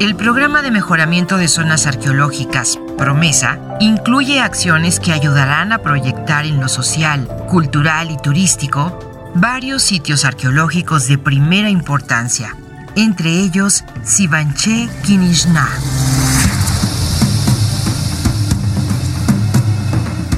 el 0.00 0.16
programa 0.16 0.62
de 0.62 0.72
mejoramiento 0.72 1.36
de 1.36 1.46
zonas 1.46 1.86
arqueológicas, 1.86 2.76
Promesa, 2.98 3.60
incluye 3.78 4.40
acciones 4.40 4.98
que 4.98 5.12
ayudarán 5.12 5.70
a 5.70 5.78
proyectar 5.78 6.44
en 6.44 6.58
lo 6.58 6.68
social, 6.68 7.28
cultural 7.48 8.10
y 8.10 8.16
turístico 8.16 9.11
varios 9.34 9.82
sitios 9.82 10.24
arqueológicos 10.24 11.08
de 11.08 11.18
primera 11.18 11.70
importancia, 11.70 12.56
entre 12.96 13.30
ellos 13.30 13.84
Sibanché 14.04 14.88
Kinishna. 15.02 15.68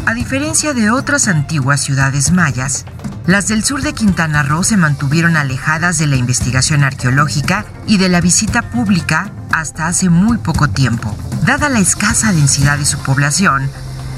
A 0.06 0.14
diferencia 0.14 0.74
de 0.74 0.90
otras 0.90 1.28
antiguas 1.28 1.80
ciudades 1.80 2.30
mayas, 2.30 2.84
las 3.26 3.48
del 3.48 3.64
sur 3.64 3.82
de 3.82 3.94
Quintana 3.94 4.42
Roo 4.42 4.62
se 4.62 4.76
mantuvieron 4.76 5.36
alejadas 5.36 5.98
de 5.98 6.06
la 6.06 6.16
investigación 6.16 6.84
arqueológica 6.84 7.64
y 7.86 7.96
de 7.96 8.08
la 8.08 8.20
visita 8.20 8.62
pública 8.62 9.30
hasta 9.50 9.86
hace 9.86 10.10
muy 10.10 10.38
poco 10.38 10.68
tiempo, 10.68 11.16
dada 11.44 11.68
la 11.68 11.78
escasa 11.78 12.32
densidad 12.32 12.78
de 12.78 12.84
su 12.84 12.98
población, 12.98 13.70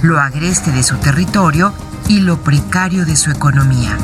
lo 0.03 0.19
agreste 0.21 0.73
de 0.73 0.83
su 0.83 0.97
territorio 0.97 1.73
y 2.09 2.21
lo 2.21 2.43
precario 2.43 3.07
de 3.07 3.17
su 3.17 3.31
economía. 3.31 3.97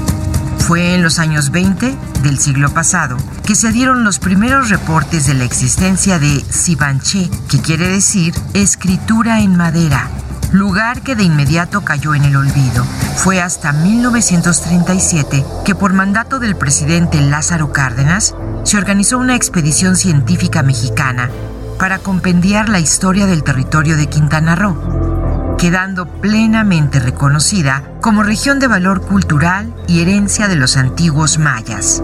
Fue 0.66 0.94
en 0.94 1.02
los 1.02 1.18
años 1.18 1.50
20 1.50 1.98
del 2.22 2.38
siglo 2.38 2.72
pasado 2.72 3.16
que 3.44 3.56
se 3.56 3.72
dieron 3.72 4.04
los 4.04 4.20
primeros 4.20 4.70
reportes 4.70 5.26
de 5.26 5.34
la 5.34 5.42
existencia 5.42 6.20
de 6.20 6.40
Sibanché, 6.48 7.28
que 7.48 7.60
quiere 7.60 7.88
decir 7.88 8.32
escritura 8.54 9.40
en 9.40 9.56
madera, 9.56 10.08
lugar 10.52 11.02
que 11.02 11.16
de 11.16 11.24
inmediato 11.24 11.84
cayó 11.84 12.14
en 12.14 12.24
el 12.24 12.36
olvido. 12.36 12.84
Fue 13.16 13.42
hasta 13.42 13.72
1937 13.72 15.44
que 15.64 15.74
por 15.74 15.94
mandato 15.94 16.38
del 16.38 16.54
presidente 16.54 17.20
Lázaro 17.20 17.72
Cárdenas 17.72 18.36
se 18.62 18.76
organizó 18.76 19.18
una 19.18 19.34
expedición 19.34 19.96
científica 19.96 20.62
mexicana 20.62 21.28
para 21.76 21.98
compendiar 21.98 22.68
la 22.68 22.78
historia 22.78 23.26
del 23.26 23.42
territorio 23.42 23.96
de 23.96 24.08
Quintana 24.08 24.54
Roo 24.54 25.11
quedando 25.58 26.06
plenamente 26.06 26.98
reconocida 26.98 27.84
como 28.00 28.22
región 28.22 28.58
de 28.58 28.66
valor 28.66 29.02
cultural 29.02 29.74
y 29.86 30.00
herencia 30.00 30.48
de 30.48 30.56
los 30.56 30.76
antiguos 30.76 31.38
mayas. 31.38 32.02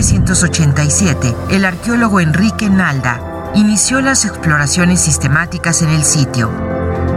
1987, 0.00 1.36
el 1.50 1.64
arqueólogo 1.64 2.20
Enrique 2.20 2.70
Nalda 2.70 3.20
inició 3.54 4.00
las 4.00 4.24
exploraciones 4.24 5.00
sistemáticas 5.00 5.82
en 5.82 5.90
el 5.90 6.04
sitio 6.04 6.50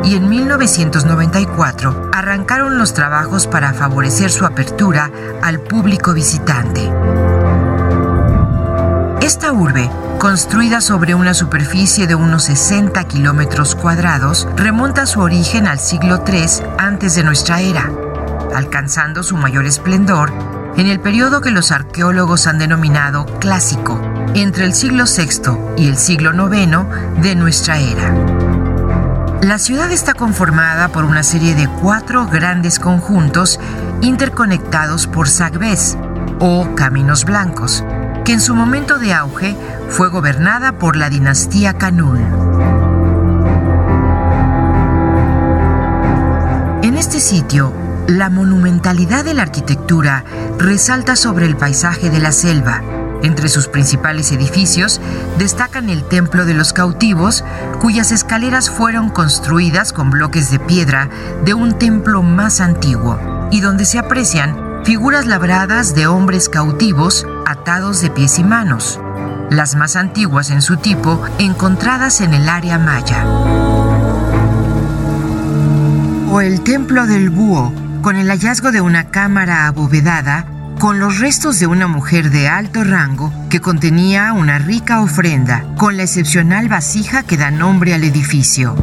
y 0.03 0.15
en 0.15 0.27
1994 0.27 2.09
arrancaron 2.11 2.77
los 2.77 2.93
trabajos 2.93 3.47
para 3.47 3.73
favorecer 3.73 4.31
su 4.31 4.45
apertura 4.45 5.11
al 5.41 5.61
público 5.61 6.13
visitante. 6.13 6.91
Esta 9.21 9.53
urbe, 9.53 9.89
construida 10.23 10.79
sobre 10.79 11.15
una 11.15 11.33
superficie 11.33 12.07
de 12.07 12.15
unos 12.15 12.45
60 12.45 13.03
kilómetros 13.09 13.75
cuadrados, 13.75 14.47
remonta 14.55 15.05
su 15.05 15.19
origen 15.19 15.67
al 15.67 15.79
siglo 15.79 16.23
III 16.25 16.65
antes 16.77 17.15
de 17.15 17.25
nuestra 17.25 17.59
era, 17.59 17.91
alcanzando 18.55 19.21
su 19.21 19.35
mayor 19.35 19.65
esplendor 19.65 20.31
en 20.77 20.87
el 20.87 21.01
periodo 21.01 21.41
que 21.41 21.51
los 21.51 21.73
arqueólogos 21.73 22.47
han 22.47 22.57
denominado 22.57 23.25
clásico, 23.39 23.99
entre 24.33 24.63
el 24.63 24.73
siglo 24.73 25.03
VI 25.03 25.57
y 25.75 25.89
el 25.89 25.97
siglo 25.97 26.31
IX 26.31 27.21
de 27.21 27.35
nuestra 27.35 27.79
era. 27.79 28.15
La 29.41 29.59
ciudad 29.59 29.91
está 29.91 30.13
conformada 30.13 30.87
por 30.87 31.03
una 31.03 31.23
serie 31.23 31.53
de 31.53 31.67
cuatro 31.67 32.27
grandes 32.27 32.79
conjuntos 32.79 33.59
interconectados 33.99 35.05
por 35.05 35.27
sagbés 35.27 35.97
o 36.39 36.75
caminos 36.75 37.25
blancos, 37.25 37.83
que 38.23 38.33
en 38.33 38.41
su 38.41 38.55
momento 38.55 38.99
de 38.99 39.13
auge 39.13 39.55
fue 39.89 40.09
gobernada 40.09 40.77
por 40.79 40.95
la 40.95 41.09
dinastía 41.09 41.73
Canul. 41.73 42.19
En 46.83 46.97
este 46.97 47.19
sitio, 47.19 47.73
la 48.07 48.29
monumentalidad 48.29 49.25
de 49.25 49.33
la 49.33 49.43
arquitectura 49.43 50.23
resalta 50.57 51.15
sobre 51.15 51.45
el 51.45 51.57
paisaje 51.57 52.09
de 52.09 52.19
la 52.19 52.31
selva. 52.31 52.81
Entre 53.23 53.47
sus 53.47 53.67
principales 53.67 54.31
edificios 54.31 54.99
destacan 55.37 55.89
el 55.89 56.03
Templo 56.03 56.45
de 56.45 56.53
los 56.53 56.73
Cautivos, 56.73 57.43
cuyas 57.79 58.11
escaleras 58.11 58.69
fueron 58.69 59.09
construidas 59.09 59.93
con 59.93 60.11
bloques 60.11 60.51
de 60.51 60.59
piedra 60.59 61.09
de 61.43 61.53
un 61.53 61.77
templo 61.77 62.21
más 62.21 62.59
antiguo, 62.61 63.19
y 63.51 63.61
donde 63.61 63.85
se 63.85 63.99
aprecian 63.99 64.81
figuras 64.83 65.25
labradas 65.25 65.95
de 65.95 66.07
hombres 66.07 66.49
cautivos 66.49 67.25
atados 67.53 68.01
de 68.01 68.09
pies 68.09 68.39
y 68.39 68.43
manos, 68.43 68.99
las 69.49 69.75
más 69.75 69.95
antiguas 69.95 70.49
en 70.49 70.61
su 70.61 70.77
tipo 70.77 71.21
encontradas 71.37 72.19
en 72.21 72.33
el 72.33 72.49
área 72.49 72.79
maya. 72.79 73.25
O 76.31 76.41
el 76.41 76.61
Templo 76.61 77.05
del 77.05 77.29
Búho, 77.29 77.71
con 78.01 78.15
el 78.15 78.29
hallazgo 78.29 78.71
de 78.71 78.81
una 78.81 79.11
cámara 79.11 79.67
abovedada 79.67 80.47
con 80.79 80.99
los 80.99 81.19
restos 81.19 81.59
de 81.59 81.67
una 81.67 81.87
mujer 81.87 82.31
de 82.31 82.49
alto 82.49 82.83
rango 82.83 83.31
que 83.49 83.61
contenía 83.61 84.33
una 84.33 84.57
rica 84.57 85.01
ofrenda, 85.01 85.63
con 85.77 85.95
la 85.95 86.03
excepcional 86.03 86.67
vasija 86.67 87.23
que 87.23 87.37
da 87.37 87.51
nombre 87.51 87.93
al 87.93 88.03
edificio. 88.03 88.75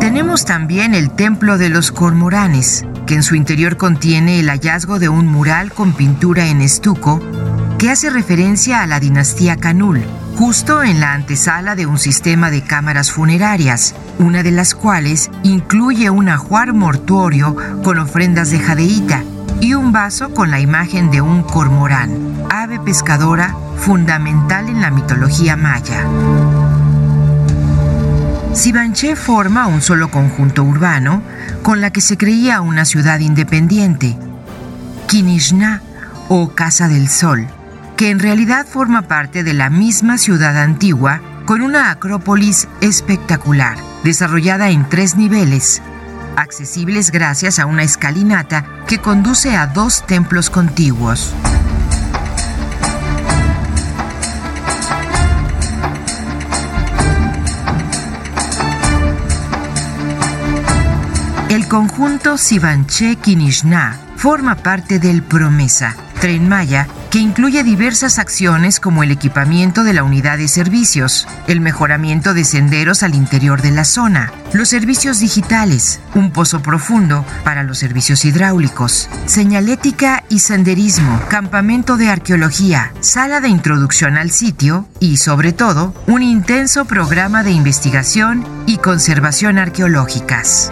Tenemos 0.00 0.44
también 0.44 0.94
el 0.94 1.10
Templo 1.10 1.58
de 1.58 1.68
los 1.68 1.92
Cormoranes, 1.92 2.84
que 3.06 3.14
en 3.14 3.22
su 3.22 3.34
interior 3.34 3.76
contiene 3.76 4.40
el 4.40 4.48
hallazgo 4.48 4.98
de 4.98 5.08
un 5.08 5.26
mural 5.26 5.72
con 5.72 5.92
pintura 5.92 6.46
en 6.46 6.60
estuco 6.60 7.20
que 7.78 7.90
hace 7.90 8.10
referencia 8.10 8.82
a 8.82 8.86
la 8.86 9.00
dinastía 9.00 9.56
Canul, 9.56 10.02
justo 10.36 10.82
en 10.82 11.00
la 11.00 11.12
antesala 11.12 11.74
de 11.74 11.86
un 11.86 11.98
sistema 11.98 12.50
de 12.50 12.62
cámaras 12.62 13.10
funerarias, 13.10 13.94
una 14.18 14.42
de 14.42 14.52
las 14.52 14.74
cuales 14.74 15.30
incluye 15.42 16.10
un 16.10 16.28
ajuar 16.28 16.72
mortuorio 16.72 17.56
con 17.82 17.98
ofrendas 17.98 18.50
de 18.50 18.60
jadeíta 18.60 19.24
y 19.60 19.74
un 19.74 19.92
vaso 19.92 20.32
con 20.32 20.50
la 20.50 20.60
imagen 20.60 21.10
de 21.10 21.20
un 21.20 21.42
cormorán, 21.42 22.44
ave 22.50 22.80
pescadora 22.80 23.54
fundamental 23.76 24.68
en 24.68 24.80
la 24.80 24.90
mitología 24.90 25.56
maya. 25.56 26.04
Sibanché 28.54 29.16
forma 29.16 29.66
un 29.66 29.80
solo 29.80 30.08
conjunto 30.08 30.62
urbano 30.62 31.22
con 31.62 31.80
la 31.80 31.90
que 31.90 32.02
se 32.02 32.18
creía 32.18 32.60
una 32.60 32.84
ciudad 32.84 33.18
independiente, 33.18 34.14
Kinishna 35.06 35.80
o 36.28 36.50
Casa 36.54 36.86
del 36.86 37.08
Sol, 37.08 37.46
que 37.96 38.10
en 38.10 38.18
realidad 38.18 38.66
forma 38.66 39.08
parte 39.08 39.42
de 39.42 39.54
la 39.54 39.70
misma 39.70 40.18
ciudad 40.18 40.58
antigua 40.58 41.22
con 41.46 41.62
una 41.62 41.90
acrópolis 41.90 42.68
espectacular, 42.82 43.78
desarrollada 44.04 44.68
en 44.68 44.86
tres 44.86 45.16
niveles, 45.16 45.80
accesibles 46.36 47.10
gracias 47.10 47.58
a 47.58 47.64
una 47.64 47.84
escalinata 47.84 48.66
que 48.86 48.98
conduce 48.98 49.56
a 49.56 49.66
dos 49.66 50.06
templos 50.06 50.50
contiguos. 50.50 51.34
Conjunto 61.72 62.36
Sivanché-Kinishna 62.36 63.96
forma 64.16 64.56
parte 64.56 64.98
del 64.98 65.22
Promesa, 65.22 65.96
Tren 66.20 66.46
Maya, 66.46 66.86
que 67.10 67.18
incluye 67.18 67.64
diversas 67.64 68.18
acciones 68.18 68.78
como 68.78 69.02
el 69.02 69.10
equipamiento 69.10 69.82
de 69.82 69.94
la 69.94 70.04
unidad 70.04 70.36
de 70.36 70.48
servicios, 70.48 71.26
el 71.46 71.62
mejoramiento 71.62 72.34
de 72.34 72.44
senderos 72.44 73.02
al 73.02 73.14
interior 73.14 73.62
de 73.62 73.70
la 73.70 73.86
zona, 73.86 74.34
los 74.52 74.68
servicios 74.68 75.20
digitales, 75.20 76.00
un 76.14 76.30
pozo 76.30 76.60
profundo 76.60 77.24
para 77.42 77.62
los 77.62 77.78
servicios 77.78 78.26
hidráulicos, 78.26 79.08
señalética 79.24 80.24
y 80.28 80.40
senderismo, 80.40 81.22
campamento 81.30 81.96
de 81.96 82.10
arqueología, 82.10 82.92
sala 83.00 83.40
de 83.40 83.48
introducción 83.48 84.18
al 84.18 84.30
sitio 84.30 84.86
y, 85.00 85.16
sobre 85.16 85.54
todo, 85.54 85.94
un 86.06 86.22
intenso 86.22 86.84
programa 86.84 87.42
de 87.42 87.52
investigación 87.52 88.44
y 88.66 88.76
conservación 88.76 89.56
arqueológicas. 89.56 90.70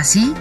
Así, 0.00 0.32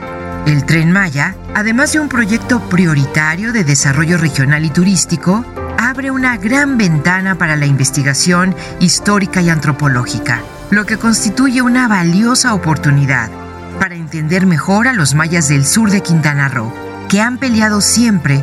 el 0.45 0.63
tren 0.65 0.93
Maya, 0.93 1.35
además 1.53 1.91
de 1.91 1.99
un 1.99 2.07
proyecto 2.07 2.61
prioritario 2.69 3.51
de 3.51 3.65
desarrollo 3.65 4.17
regional 4.17 4.63
y 4.63 4.69
turístico, 4.69 5.43
abre 5.77 6.11
una 6.11 6.37
gran 6.37 6.77
ventana 6.77 7.37
para 7.37 7.57
la 7.57 7.65
investigación 7.65 8.55
histórica 8.79 9.41
y 9.41 9.49
antropológica, 9.49 10.41
lo 10.69 10.85
que 10.85 10.95
constituye 10.95 11.61
una 11.61 11.89
valiosa 11.89 12.53
oportunidad 12.53 13.29
para 13.81 13.95
entender 13.95 14.45
mejor 14.45 14.87
a 14.87 14.93
los 14.93 15.13
mayas 15.13 15.49
del 15.49 15.65
sur 15.65 15.91
de 15.91 15.99
Quintana 16.01 16.47
Roo, 16.47 16.73
que 17.09 17.19
han 17.19 17.37
peleado 17.37 17.81
siempre 17.81 18.41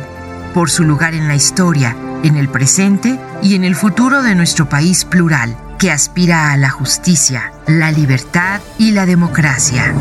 por 0.53 0.69
su 0.69 0.83
lugar 0.83 1.15
en 1.15 1.27
la 1.27 1.33
historia, 1.33 1.95
en 2.21 2.37
el 2.37 2.47
presente 2.47 3.19
y 3.41 3.55
en 3.55 3.63
el 3.63 3.73
futuro 3.73 4.21
de 4.21 4.35
nuestro 4.35 4.69
país 4.69 5.03
plural, 5.03 5.57
que 5.79 5.91
aspira 5.91 6.51
a 6.51 6.57
la 6.57 6.69
justicia, 6.69 7.53
la 7.65 7.91
libertad 7.91 8.61
y 8.77 8.91
la 8.91 9.07
democracia. 9.07 9.95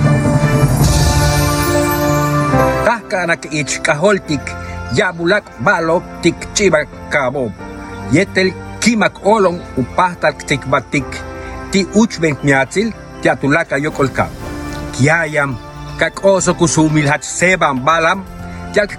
Kahkanak 3.08 3.46
ich 3.54 3.78
yabulak 4.94 5.44
balok 5.62 6.02
tik 6.22 6.36
chibak 6.54 6.86
kabo. 7.10 7.50
Yetel 8.12 8.54
kimak 8.82 9.18
olong 9.26 9.58
upahtak 9.78 10.46
tik 10.46 10.66
batik 10.70 11.06
ti 11.70 11.86
uchvenk 11.94 12.42
miatsil 12.42 12.92
tiatulaka 13.22 13.78
yokolka. 13.78 14.26
Kiayam 14.94 15.58
kak 15.98 16.22
oso 16.22 16.54
kusumil 16.54 17.08
hat 17.10 17.22
sebam 17.22 17.82
balam 17.82 18.22
jak 18.74 18.94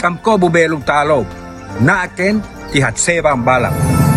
kamko 0.00 0.38
belum 0.38 0.84
talo. 0.84 1.24
Naken 1.80 2.40
ti 2.72 2.80
hat 2.80 2.96
sebam 2.96 3.44
balam. 3.44 4.07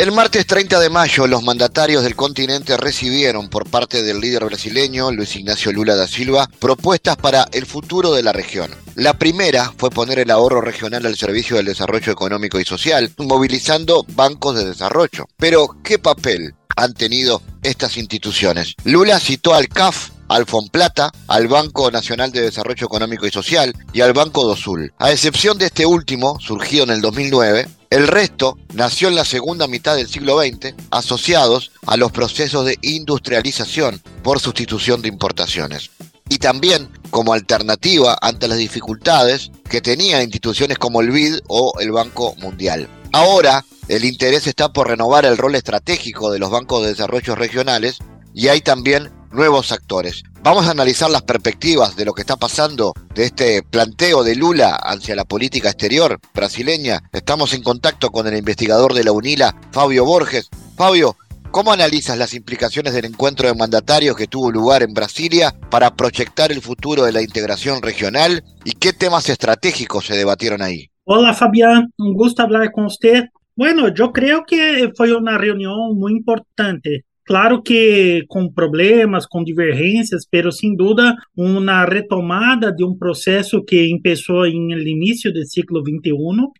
El 0.00 0.12
martes 0.12 0.46
30 0.46 0.80
de 0.80 0.88
mayo, 0.88 1.26
los 1.26 1.42
mandatarios 1.42 2.02
del 2.02 2.16
continente 2.16 2.78
recibieron 2.78 3.50
por 3.50 3.68
parte 3.68 4.02
del 4.02 4.18
líder 4.18 4.46
brasileño 4.46 5.12
Luis 5.12 5.36
Ignacio 5.36 5.72
Lula 5.72 5.94
da 5.94 6.08
Silva 6.08 6.48
propuestas 6.58 7.18
para 7.18 7.46
el 7.52 7.66
futuro 7.66 8.14
de 8.14 8.22
la 8.22 8.32
región. 8.32 8.74
La 8.94 9.18
primera 9.18 9.74
fue 9.76 9.90
poner 9.90 10.18
el 10.18 10.30
ahorro 10.30 10.62
regional 10.62 11.04
al 11.04 11.18
servicio 11.18 11.56
del 11.56 11.66
desarrollo 11.66 12.10
económico 12.10 12.58
y 12.58 12.64
social, 12.64 13.12
movilizando 13.18 14.06
bancos 14.14 14.56
de 14.56 14.64
desarrollo. 14.64 15.26
Pero, 15.36 15.76
¿qué 15.84 15.98
papel 15.98 16.54
han 16.76 16.94
tenido 16.94 17.42
estas 17.62 17.98
instituciones? 17.98 18.76
Lula 18.84 19.20
citó 19.20 19.52
al 19.52 19.68
CAF 19.68 20.12
al 20.28 20.46
Fonplata, 20.46 21.10
al 21.26 21.48
Banco 21.48 21.90
Nacional 21.90 22.30
de 22.30 22.40
Desarrollo 22.40 22.86
Económico 22.86 23.26
y 23.26 23.32
Social 23.32 23.74
y 23.92 24.00
al 24.00 24.12
Banco 24.12 24.46
do 24.46 24.56
Sul. 24.56 24.92
A 24.96 25.10
excepción 25.10 25.58
de 25.58 25.66
este 25.66 25.84
último, 25.84 26.38
surgido 26.40 26.84
en 26.84 26.90
el 26.90 27.00
2009, 27.00 27.68
el 27.90 28.06
resto 28.06 28.56
nació 28.72 29.08
en 29.08 29.16
la 29.16 29.24
segunda 29.24 29.66
mitad 29.66 29.96
del 29.96 30.08
siglo 30.08 30.40
XX, 30.40 30.74
asociados 30.92 31.72
a 31.86 31.96
los 31.96 32.12
procesos 32.12 32.64
de 32.64 32.78
industrialización 32.82 34.00
por 34.22 34.38
sustitución 34.38 35.02
de 35.02 35.08
importaciones. 35.08 35.90
Y 36.28 36.38
también 36.38 36.88
como 37.10 37.32
alternativa 37.32 38.16
ante 38.22 38.46
las 38.46 38.58
dificultades 38.58 39.50
que 39.68 39.80
tenían 39.80 40.22
instituciones 40.22 40.78
como 40.78 41.00
el 41.00 41.10
BID 41.10 41.40
o 41.48 41.74
el 41.80 41.90
Banco 41.90 42.36
Mundial. 42.36 42.88
Ahora, 43.12 43.64
el 43.88 44.04
interés 44.04 44.46
está 44.46 44.72
por 44.72 44.86
renovar 44.86 45.24
el 45.24 45.36
rol 45.36 45.56
estratégico 45.56 46.30
de 46.30 46.38
los 46.38 46.50
bancos 46.50 46.82
de 46.82 46.90
desarrollo 46.90 47.34
regionales 47.34 47.98
y 48.32 48.46
hay 48.46 48.60
también 48.60 49.10
nuevos 49.30 49.72
actores. 49.72 50.22
Vamos 50.42 50.66
a 50.66 50.70
analizar 50.70 51.10
las 51.10 51.22
perspectivas 51.22 51.96
de 51.96 52.04
lo 52.04 52.12
que 52.12 52.22
está 52.22 52.36
pasando 52.36 52.94
de 53.14 53.24
este 53.24 53.62
planteo 53.62 54.24
de 54.24 54.34
Lula 54.34 54.76
hacia 54.82 55.14
la 55.14 55.24
política 55.24 55.68
exterior 55.68 56.18
brasileña. 56.34 57.00
Estamos 57.12 57.52
en 57.54 57.62
contacto 57.62 58.10
con 58.10 58.26
el 58.26 58.36
investigador 58.36 58.94
de 58.94 59.04
la 59.04 59.12
UNILA, 59.12 59.54
Fabio 59.70 60.04
Borges. 60.04 60.48
Fabio, 60.76 61.16
¿cómo 61.50 61.72
analizas 61.72 62.16
las 62.16 62.34
implicaciones 62.34 62.94
del 62.94 63.04
encuentro 63.04 63.48
de 63.48 63.54
mandatarios 63.54 64.16
que 64.16 64.26
tuvo 64.26 64.50
lugar 64.50 64.82
en 64.82 64.94
Brasilia 64.94 65.54
para 65.70 65.94
proyectar 65.94 66.50
el 66.52 66.62
futuro 66.62 67.04
de 67.04 67.12
la 67.12 67.22
integración 67.22 67.82
regional 67.82 68.42
y 68.64 68.72
qué 68.72 68.92
temas 68.92 69.28
estratégicos 69.28 70.06
se 70.06 70.16
debatieron 70.16 70.62
ahí? 70.62 70.90
Hola 71.04 71.34
Fabián, 71.34 71.92
un 71.98 72.14
gusto 72.14 72.42
hablar 72.42 72.70
con 72.72 72.86
usted. 72.86 73.24
Bueno, 73.56 73.92
yo 73.94 74.10
creo 74.12 74.44
que 74.46 74.90
fue 74.96 75.14
una 75.14 75.36
reunión 75.36 75.98
muy 75.98 76.12
importante 76.12 77.04
Claro 77.30 77.62
que 77.62 78.24
com 78.26 78.52
problemas, 78.52 79.24
com 79.24 79.44
divergências, 79.44 80.26
pero 80.28 80.50
sem 80.50 80.74
dúvida 80.74 81.14
uma 81.36 81.84
retomada 81.84 82.72
de 82.74 82.84
um 82.84 82.98
processo 82.98 83.62
que 83.62 83.88
começou 84.02 84.46
em 84.46 84.72
início 84.72 85.32
do 85.32 85.46
século 85.46 85.80
XXI, 85.80 86.12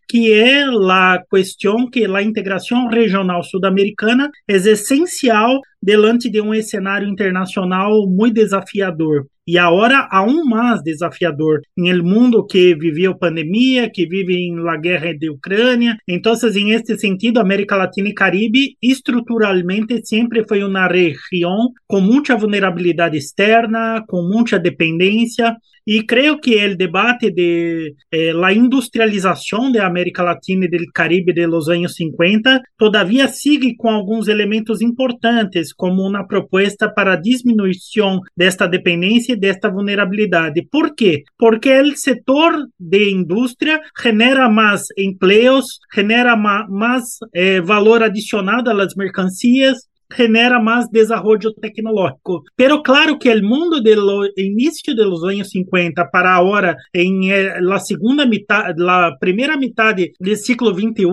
que 0.07 0.31
é 0.31 0.63
a 0.63 1.21
questão 1.29 1.89
que 1.89 2.05
a 2.05 2.23
integração 2.23 2.87
regional 2.87 3.43
sul-americana 3.43 4.29
é 4.49 4.55
essencial 4.55 5.59
delante 5.81 6.29
de 6.29 6.41
um 6.41 6.53
cenário 6.61 7.07
internacional 7.07 8.07
muito 8.07 8.35
desafiador. 8.35 9.25
E 9.47 9.57
agora 9.57 10.07
aún 10.11 10.45
mais 10.45 10.83
desafiador 10.83 11.61
el 11.77 12.03
mundo 12.03 12.45
que 12.45 12.75
viveu 12.75 13.17
pandemia, 13.17 13.89
que 13.89 14.05
vive 14.05 14.35
em 14.35 14.55
la 14.57 14.77
guerra 14.77 15.13
de 15.13 15.29
Ucrânia. 15.29 15.97
Então, 16.07 16.33
em 16.55 16.71
este 16.71 16.97
sentido, 16.97 17.39
América 17.39 17.75
Latina 17.75 18.09
e 18.09 18.13
Caribe 18.13 18.77
estruturalmente 18.81 20.05
sempre 20.05 20.45
foi 20.47 20.63
uma 20.63 20.87
região 20.87 21.71
com 21.87 21.99
muita 21.99 22.37
vulnerabilidade 22.37 23.17
externa, 23.17 24.03
com 24.07 24.21
muita 24.21 24.59
dependência 24.59 25.57
Y 25.93 26.05
creo 26.05 26.39
que 26.39 26.63
el 26.63 26.77
debate 26.77 27.31
de 27.31 27.97
eh, 28.11 28.33
la 28.33 28.53
industrialización 28.53 29.73
de 29.73 29.81
América 29.81 30.23
Latina 30.23 30.65
y 30.65 30.69
del 30.69 30.85
Caribe 30.93 31.33
de 31.33 31.45
los 31.45 31.67
años 31.67 31.95
50 31.95 32.61
todavía 32.77 33.27
sigue 33.27 33.75
con 33.77 33.95
algunos 33.95 34.29
elementos 34.29 34.81
importantes, 34.81 35.73
como 35.73 36.05
una 36.05 36.27
propuesta 36.27 36.93
para 36.95 37.17
disminución 37.17 38.21
de 38.37 38.47
esta 38.47 38.69
dependencia 38.69 39.35
y 39.35 39.39
de 39.41 39.49
esta 39.49 39.67
vulnerabilidad. 39.67 40.53
¿Por 40.71 40.95
qué? 40.95 41.25
Porque 41.35 41.77
el 41.77 41.97
sector 41.97 42.69
de 42.77 43.09
industria 43.09 43.81
genera 43.93 44.47
más 44.47 44.87
empleos, 44.95 45.81
genera 45.91 46.37
más, 46.37 46.69
más 46.69 47.19
eh, 47.33 47.59
valor 47.59 48.01
adicionado 48.01 48.71
a 48.71 48.73
las 48.73 48.95
mercancías, 48.95 49.90
genera 50.11 50.59
más 50.59 50.91
desarrollo 50.91 51.53
tecnológico. 51.53 52.43
Pero 52.55 52.81
claro 52.83 53.17
que 53.19 53.31
el 53.31 53.43
mundo 53.43 53.81
del 53.81 53.99
inicio 54.35 54.93
de 54.95 55.05
los 55.05 55.23
años 55.23 55.49
50 55.49 56.09
para 56.11 56.35
ahora, 56.35 56.77
en 56.93 57.65
la 57.65 57.79
segunda 57.79 58.25
mitad, 58.25 58.73
la 58.77 59.17
primera 59.19 59.57
mitad 59.57 59.95
del 59.95 60.37
siglo 60.37 60.73
XXI, 60.73 61.05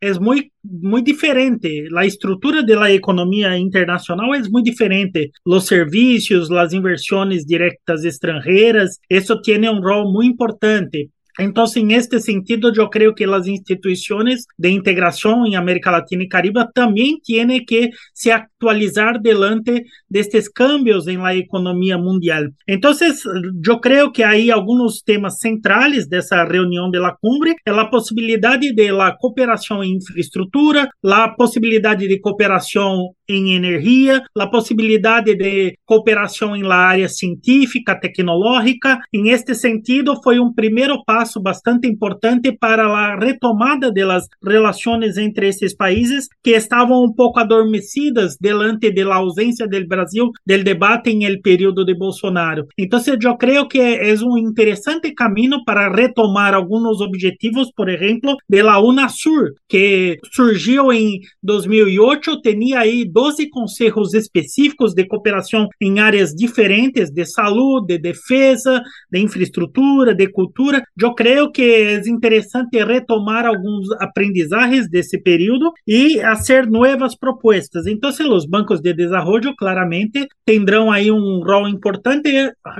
es 0.00 0.20
muy 0.20 0.52
muy 0.62 1.02
diferente. 1.02 1.86
La 1.90 2.04
estructura 2.04 2.62
de 2.62 2.76
la 2.76 2.90
economía 2.90 3.56
internacional 3.56 4.34
es 4.38 4.50
muy 4.50 4.62
diferente. 4.62 5.32
Los 5.44 5.66
servicios, 5.66 6.50
las 6.50 6.72
inversiones 6.72 7.46
directas 7.46 8.04
extranjeras, 8.04 9.00
eso 9.08 9.40
tiene 9.40 9.70
un 9.70 9.82
rol 9.82 10.12
muy 10.12 10.26
importante. 10.26 11.10
Entonces, 11.40 11.82
en 11.82 11.90
este 11.90 12.20
sentido, 12.20 12.72
yo 12.72 12.90
creo 12.90 13.14
que 13.14 13.26
las 13.26 13.46
instituciones 13.46 14.46
de 14.56 14.70
integración 14.70 15.46
en 15.46 15.56
América 15.56 15.90
Latina 15.90 16.24
y 16.24 16.28
Caribe 16.28 16.66
también 16.74 17.18
tienen 17.22 17.64
que 17.66 17.90
se 18.12 18.32
actualizar 18.32 19.20
delante 19.20 19.86
de 20.08 20.20
estos 20.20 20.50
cambios 20.50 21.06
en 21.08 21.22
la 21.22 21.34
economía 21.34 21.96
mundial. 21.96 22.54
Entonces, 22.66 23.24
yo 23.60 23.80
creo 23.80 24.12
que 24.12 24.24
hay 24.24 24.50
algunos 24.50 25.02
temas 25.04 25.40
centrales 25.40 26.08
de 26.08 26.18
esa 26.18 26.44
reunión 26.44 26.90
de 26.90 27.00
la 27.00 27.16
cumbre, 27.20 27.56
es 27.64 27.74
la 27.74 27.90
posibilidad 27.90 28.58
de 28.58 28.92
la 28.92 29.16
cooperación 29.18 29.82
en 29.82 29.90
infraestructura, 29.90 30.90
la 31.02 31.34
posibilidad 31.36 31.96
de 31.96 32.20
cooperación 32.20 33.08
en 33.36 33.48
energía, 33.48 34.22
la 34.34 34.50
posibilidad 34.50 35.22
de 35.22 35.78
cooperación 35.84 36.56
en 36.56 36.68
la 36.68 36.90
área 36.90 37.08
científica, 37.08 37.98
tecnológica. 38.00 39.00
En 39.12 39.28
este 39.28 39.54
sentido, 39.54 40.20
fue 40.22 40.38
un 40.38 40.54
primer 40.54 40.90
paso 41.06 41.20
passo 41.20 41.40
bastante 41.40 41.86
importante 41.86 42.52
para 42.52 42.86
a 42.86 43.16
retomada 43.16 43.92
das 43.92 44.26
relações 44.42 45.16
entre 45.16 45.48
esses 45.48 45.74
países 45.74 46.28
que 46.42 46.52
estavam 46.52 47.04
um 47.04 47.12
pouco 47.12 47.38
adormecidas 47.38 48.36
delante 48.40 48.90
da 48.92 49.14
ausência 49.14 49.66
do 49.68 49.86
Brasil 49.86 50.30
del 50.46 50.64
debate 50.64 51.10
em 51.10 51.24
el 51.24 51.40
período 51.40 51.84
de 51.84 51.94
Bolsonaro. 51.94 52.66
Então, 52.78 53.00
eu 53.22 53.36
creio 53.36 53.68
que 53.68 53.80
é 53.80 54.14
um 54.22 54.38
interessante 54.38 55.12
caminho 55.12 55.62
para 55.64 55.92
retomar 55.92 56.54
alguns 56.54 57.00
objetivos, 57.00 57.70
por 57.76 57.88
exemplo, 57.88 58.36
de 58.48 58.62
la 58.62 58.80
UNASUR, 58.80 59.52
que 59.68 60.18
surgiu 60.32 60.92
em 60.92 61.20
2008, 61.42 62.40
tinha 62.40 62.80
aí 62.80 63.04
12 63.20 63.50
conselhos 63.50 64.14
específicos 64.14 64.94
de 64.94 65.04
cooperação 65.06 65.68
em 65.78 66.00
áreas 66.00 66.30
diferentes 66.34 67.10
de 67.10 67.26
saúde, 67.26 67.98
de 67.98 67.98
defesa, 67.98 68.80
de 69.12 69.18
infraestrutura, 69.20 70.14
de 70.14 70.26
cultura. 70.28 70.82
Eu 70.98 71.14
creio 71.14 71.52
que 71.52 71.62
é 71.62 72.08
interessante 72.08 72.82
retomar 72.82 73.44
alguns 73.44 73.90
aprendizajes 74.00 74.88
desse 74.88 75.20
período 75.22 75.70
e 75.86 76.18
fazer 76.20 76.66
novas 76.66 77.14
propostas. 77.14 77.86
Então, 77.86 78.08
os 78.08 78.46
bancos 78.46 78.80
de 78.80 78.94
desenvolvimento 78.94 79.54
claramente 79.54 80.26
terão 80.46 80.90
aí 80.90 81.10
um 81.10 81.42
rol 81.44 81.68
importante, 81.68 82.30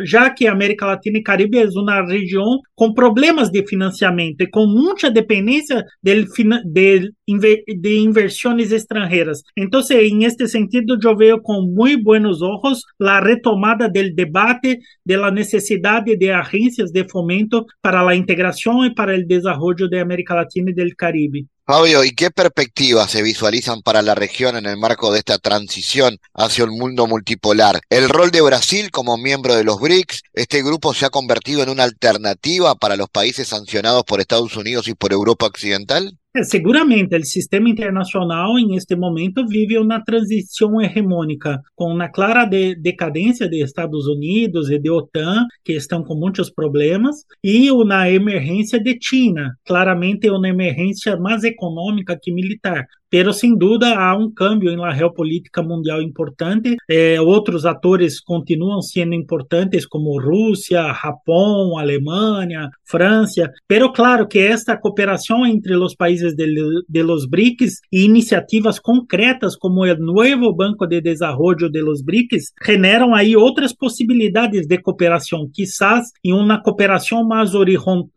já 0.05 0.31
que 0.31 0.47
a 0.47 0.53
América 0.53 0.87
Latina 0.87 1.19
e 1.19 1.23
Caribe 1.23 1.59
é 1.59 1.67
uma 1.75 2.03
região 2.07 2.59
com 2.75 2.95
problemas 2.95 3.51
de 3.51 3.63
financiamento 3.67 4.41
e 4.41 4.49
com 4.49 4.67
muita 4.67 5.11
dependência 5.11 5.85
de, 6.03 6.25
de, 6.65 7.13
de 7.27 7.99
inversões 7.99 8.73
estrangeiras. 8.73 9.43
Então, 9.57 9.81
em 9.91 10.25
este 10.31 10.49
sentido, 10.49 10.99
eu 11.03 11.17
vejo 11.17 11.41
com 11.43 11.63
muito 11.63 12.03
buenos 12.03 12.41
ojos 12.41 12.85
a 13.01 13.21
retomada 13.21 13.89
do 13.89 14.15
debate 14.15 14.79
de 15.05 15.17
la 15.17 15.31
necessidade 15.31 16.17
de 16.17 16.31
agências 16.31 16.93
de 16.93 17.05
fomento 17.09 17.67
para 17.83 18.09
a 18.09 18.15
integración 18.15 18.87
y 18.87 18.95
para 18.95 19.15
el 19.15 19.27
desarrollo 19.27 19.89
de 19.89 20.01
América 20.01 20.35
Latina 20.35 20.71
y 20.71 20.75
del 20.75 20.95
Caribe. 20.97 21.47
Fabio, 21.67 22.03
¿y 22.05 22.11
qué 22.13 22.31
perspectivas 22.31 23.11
se 23.11 23.23
visualizan 23.23 23.83
para 23.83 24.03
la 24.03 24.15
región 24.15 24.57
en 24.57 24.67
el 24.67 24.77
marco 24.77 25.13
de 25.13 25.19
esta 25.19 25.39
transición 25.39 26.19
hacia 26.35 26.65
un 26.65 26.77
mundo 26.77 27.07
multipolar? 27.07 27.81
El 27.91 28.09
rol 28.09 28.31
de 28.31 28.41
Brasil 28.41 28.91
como 28.91 29.17
miembro 29.17 29.55
de 29.55 29.63
los 29.63 29.81
BRICS, 29.81 30.23
este 30.33 30.63
grupo 30.63 30.95
se 30.95 31.07
ha 31.07 31.11
convertido 31.11 31.63
en 31.63 31.69
una 31.69 31.85
alternativa 31.85 32.75
para 32.75 32.97
los 32.97 33.09
países 33.09 33.49
sancionados 33.49 34.03
por 34.05 34.21
Estados 34.21 34.57
Unidos 34.57 34.89
y 34.89 34.95
por 34.95 35.13
Europa 35.13 35.47
Occidental? 35.47 36.20
É, 36.33 36.45
seguramente, 36.45 37.17
o 37.17 37.25
sistema 37.25 37.69
internacional, 37.69 38.57
em 38.57 38.77
este 38.77 38.95
momento, 38.95 39.45
vive 39.49 39.77
uma 39.77 40.01
transição 40.01 40.81
hegemônica, 40.81 41.61
com 41.75 41.93
uma 41.93 42.09
clara 42.09 42.45
de 42.45 42.77
decadência 42.77 43.49
de 43.49 43.61
Estados 43.65 44.07
Unidos 44.07 44.71
e 44.71 44.79
de 44.79 44.89
OTAN, 44.89 45.45
que 45.65 45.73
estão 45.73 46.05
com 46.05 46.15
muitos 46.15 46.49
problemas, 46.49 47.17
e 47.43 47.69
uma 47.73 48.09
emergência 48.09 48.79
de 48.81 48.97
China, 49.03 49.57
claramente 49.67 50.31
uma 50.31 50.49
emergência 50.49 51.17
mais 51.17 51.43
econômica 51.43 52.17
que 52.21 52.33
militar. 52.33 52.87
Pero 53.11 53.33
sem 53.33 53.57
dúvida 53.57 53.99
há 53.99 54.17
um 54.17 54.31
câmbio 54.33 54.77
na 54.77 54.95
geopolítica 54.95 55.63
mundial 55.63 56.01
importante. 56.01 56.77
É, 56.89 57.21
outros 57.21 57.67
atores 57.67 58.21
continuam 58.21 58.81
sendo 58.81 59.15
importantes, 59.15 59.87
como 59.87 60.21
Rússia, 60.21 60.83
Japão, 60.95 61.77
Alemanha, 61.77 62.69
França. 62.85 63.51
Pero 63.67 63.93
claro 63.93 64.29
que 64.29 64.39
esta 64.39 64.77
cooperação 64.77 65.45
entre 65.45 65.77
os 65.77 65.95
países 65.95 66.35
de, 66.35 66.47
de 66.89 67.03
los 67.03 67.27
BRICS 67.27 67.81
e 67.93 68.05
iniciativas 68.05 68.79
concretas 68.79 69.57
como 69.57 69.83
o 69.83 69.97
novo 69.97 70.55
Banco 70.55 70.87
de 70.87 71.01
Desenvolvimento 71.01 71.71
de 71.71 71.83
los 71.83 72.03
BRICS 72.03 72.53
generam 72.65 73.15
aí 73.15 73.37
outras 73.37 73.75
possibilidades 73.75 74.67
de 74.67 74.79
cooperação, 74.79 75.49
quizás 75.53 76.09
em 76.25 76.33
uma 76.33 76.63
cooperação 76.63 77.27
mais 77.27 77.53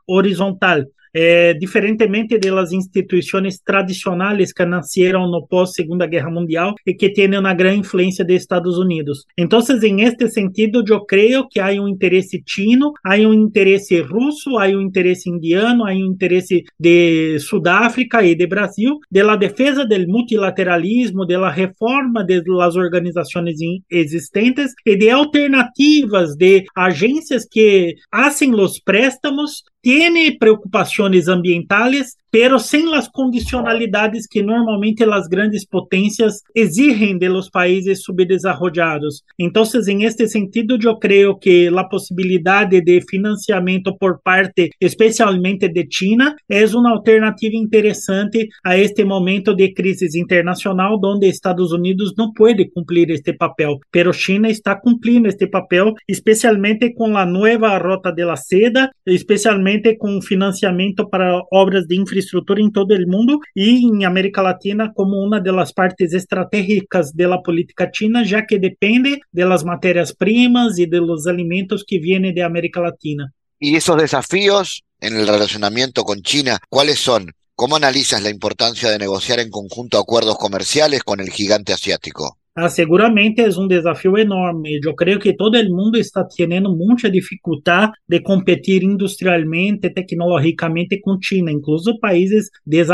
horizontal 0.08 0.84
é, 1.14 1.54
diferentemente 1.54 2.38
das 2.38 2.72
instituições 2.72 3.60
tradicionais 3.60 4.52
que 4.52 4.66
nasceram 4.66 5.30
no 5.30 5.46
pós-Segunda 5.48 6.08
Guerra 6.08 6.32
Mundial 6.32 6.74
e 6.86 6.94
que 6.94 7.12
têm 7.12 7.38
uma 7.38 7.54
grande 7.54 7.80
influência 7.80 8.26
dos 8.26 8.36
Estados 8.36 8.78
Unidos. 8.78 9.26
Então, 9.38 9.60
em 9.84 10.02
este 10.02 10.30
sentido, 10.30 10.84
eu 10.88 11.06
creio 11.06 11.48
que 11.48 11.60
há 11.60 11.70
um 11.82 11.88
interesse 11.88 12.42
chino, 12.46 12.92
há 13.04 13.16
um 13.16 13.34
interesse 13.34 14.02
russo, 14.02 14.58
há 14.58 14.68
um 14.68 14.82
interesse 14.82 15.30
indiano, 15.30 15.86
há 15.86 15.92
um 15.92 16.06
interesse 16.06 16.64
de 16.80 17.38
Sudáfrica 17.40 18.24
e 18.24 18.36
de 18.36 18.48
Brasil, 18.48 19.00
da 19.12 19.36
de 19.36 19.48
defesa 19.48 19.86
do 19.86 20.08
multilateralismo, 20.08 21.26
da 21.26 21.50
reforma 21.50 22.26
das 22.26 22.76
organizações 22.76 23.56
existentes 23.90 24.72
e 24.86 24.96
de 24.96 25.10
alternativas 25.10 26.36
de 26.36 26.64
agências 26.76 27.46
que 27.50 27.96
fazem 28.12 28.54
os 28.54 28.80
préstamos 28.80 29.64
tiene 29.84 30.38
preocupaciones 30.40 31.28
ambientales 31.28 32.18
pero 32.34 32.58
sem 32.58 32.96
as 32.96 33.08
condicionalidades 33.08 34.26
que 34.26 34.42
normalmente 34.42 35.04
as 35.04 35.28
grandes 35.28 35.68
potências 35.68 36.42
exigem 36.56 37.16
de 37.16 37.30
países 37.52 38.02
subdesarrollados. 38.02 39.22
Então, 39.38 39.64
em 39.88 40.04
este 40.04 40.28
sentido, 40.28 40.76
eu 40.82 40.98
creio 40.98 41.38
que 41.38 41.68
a 41.68 41.84
possibilidade 41.84 42.82
de 42.82 43.02
financiamento 43.08 43.96
por 44.00 44.20
parte, 44.24 44.72
especialmente 44.82 45.70
de 45.70 45.86
China, 45.88 46.36
é 46.50 46.66
uma 46.76 46.90
alternativa 46.90 47.56
interessante 47.56 48.48
a 48.66 48.76
este 48.76 49.06
momento 49.06 49.56
de 49.56 49.72
crise 49.72 50.08
internacional, 50.20 51.00
onde 51.06 51.28
Estados 51.28 51.72
Unidos 51.72 52.16
não 52.18 52.34
pode 52.34 52.68
cumprir 52.72 53.12
este 53.12 53.34
papel, 53.34 53.78
pero 53.92 54.12
China 54.12 54.50
está 54.50 54.76
cumprindo 54.76 55.28
este 55.28 55.46
papel, 55.46 55.94
especialmente 56.08 56.96
com 56.96 57.16
a 57.16 57.28
nova 57.28 57.78
rota 57.78 58.12
de 58.12 58.26
la 58.26 58.38
seda, 58.38 58.90
especialmente 59.06 59.98
com 59.98 60.20
financiamento 60.20 61.08
para 61.08 61.40
obras 61.52 61.86
de 61.86 61.96
infraestrutura 61.96 62.23
em 62.60 62.72
todo 62.72 62.92
o 62.92 63.08
mundo 63.08 63.40
e 63.56 63.86
em 63.86 64.06
América 64.06 64.42
Latina 64.42 64.92
como 64.94 65.18
uma 65.18 65.40
das 65.40 65.72
partes 65.72 66.14
estratégicas 66.14 67.12
da 67.14 67.38
política 67.38 67.90
china, 67.94 68.24
já 68.24 68.42
que 68.46 68.60
depende 68.60 69.20
das 69.34 69.64
matérias-primas 69.64 70.78
e 70.78 70.86
dos 70.86 71.28
alimentos 71.28 71.84
que 71.84 72.00
vêm 72.00 72.34
da 72.34 72.46
América 72.46 72.80
Latina. 72.80 73.32
E 73.62 73.76
esses 73.76 73.96
desafios 73.96 74.82
no 75.10 75.26
relacionamento 75.26 76.04
com 76.04 76.16
China, 76.26 76.60
quais 76.70 77.00
são? 77.00 77.26
Como 77.56 77.76
analisas 77.76 78.26
a 78.26 78.30
importância 78.30 78.92
de 78.92 78.98
negociar 78.98 79.40
em 79.40 79.50
conjunto 79.50 79.98
acordos 79.98 80.36
comerciais 80.36 81.04
com 81.04 81.14
o 81.14 81.32
gigante 81.32 81.72
asiático? 81.72 82.43
Ah, 82.56 82.70
seguramente 82.70 83.42
é 83.42 83.50
um 83.50 83.68
desafio 83.68 84.16
enorme. 84.16 84.80
Eu 84.84 84.94
creio 84.94 85.20
que 85.20 85.36
todo 85.36 85.58
mundo 85.70 85.98
está 85.98 86.24
tendo 86.24 86.76
muita 86.76 87.10
dificuldade 87.10 87.94
de 88.08 88.20
competir 88.20 88.84
industrialmente, 88.84 89.90
tecnologicamente 89.90 91.00
com 91.02 91.18
China, 91.20 91.52
incluso 91.52 92.00
países 92.00 92.50
desenvolvidos 92.64 92.94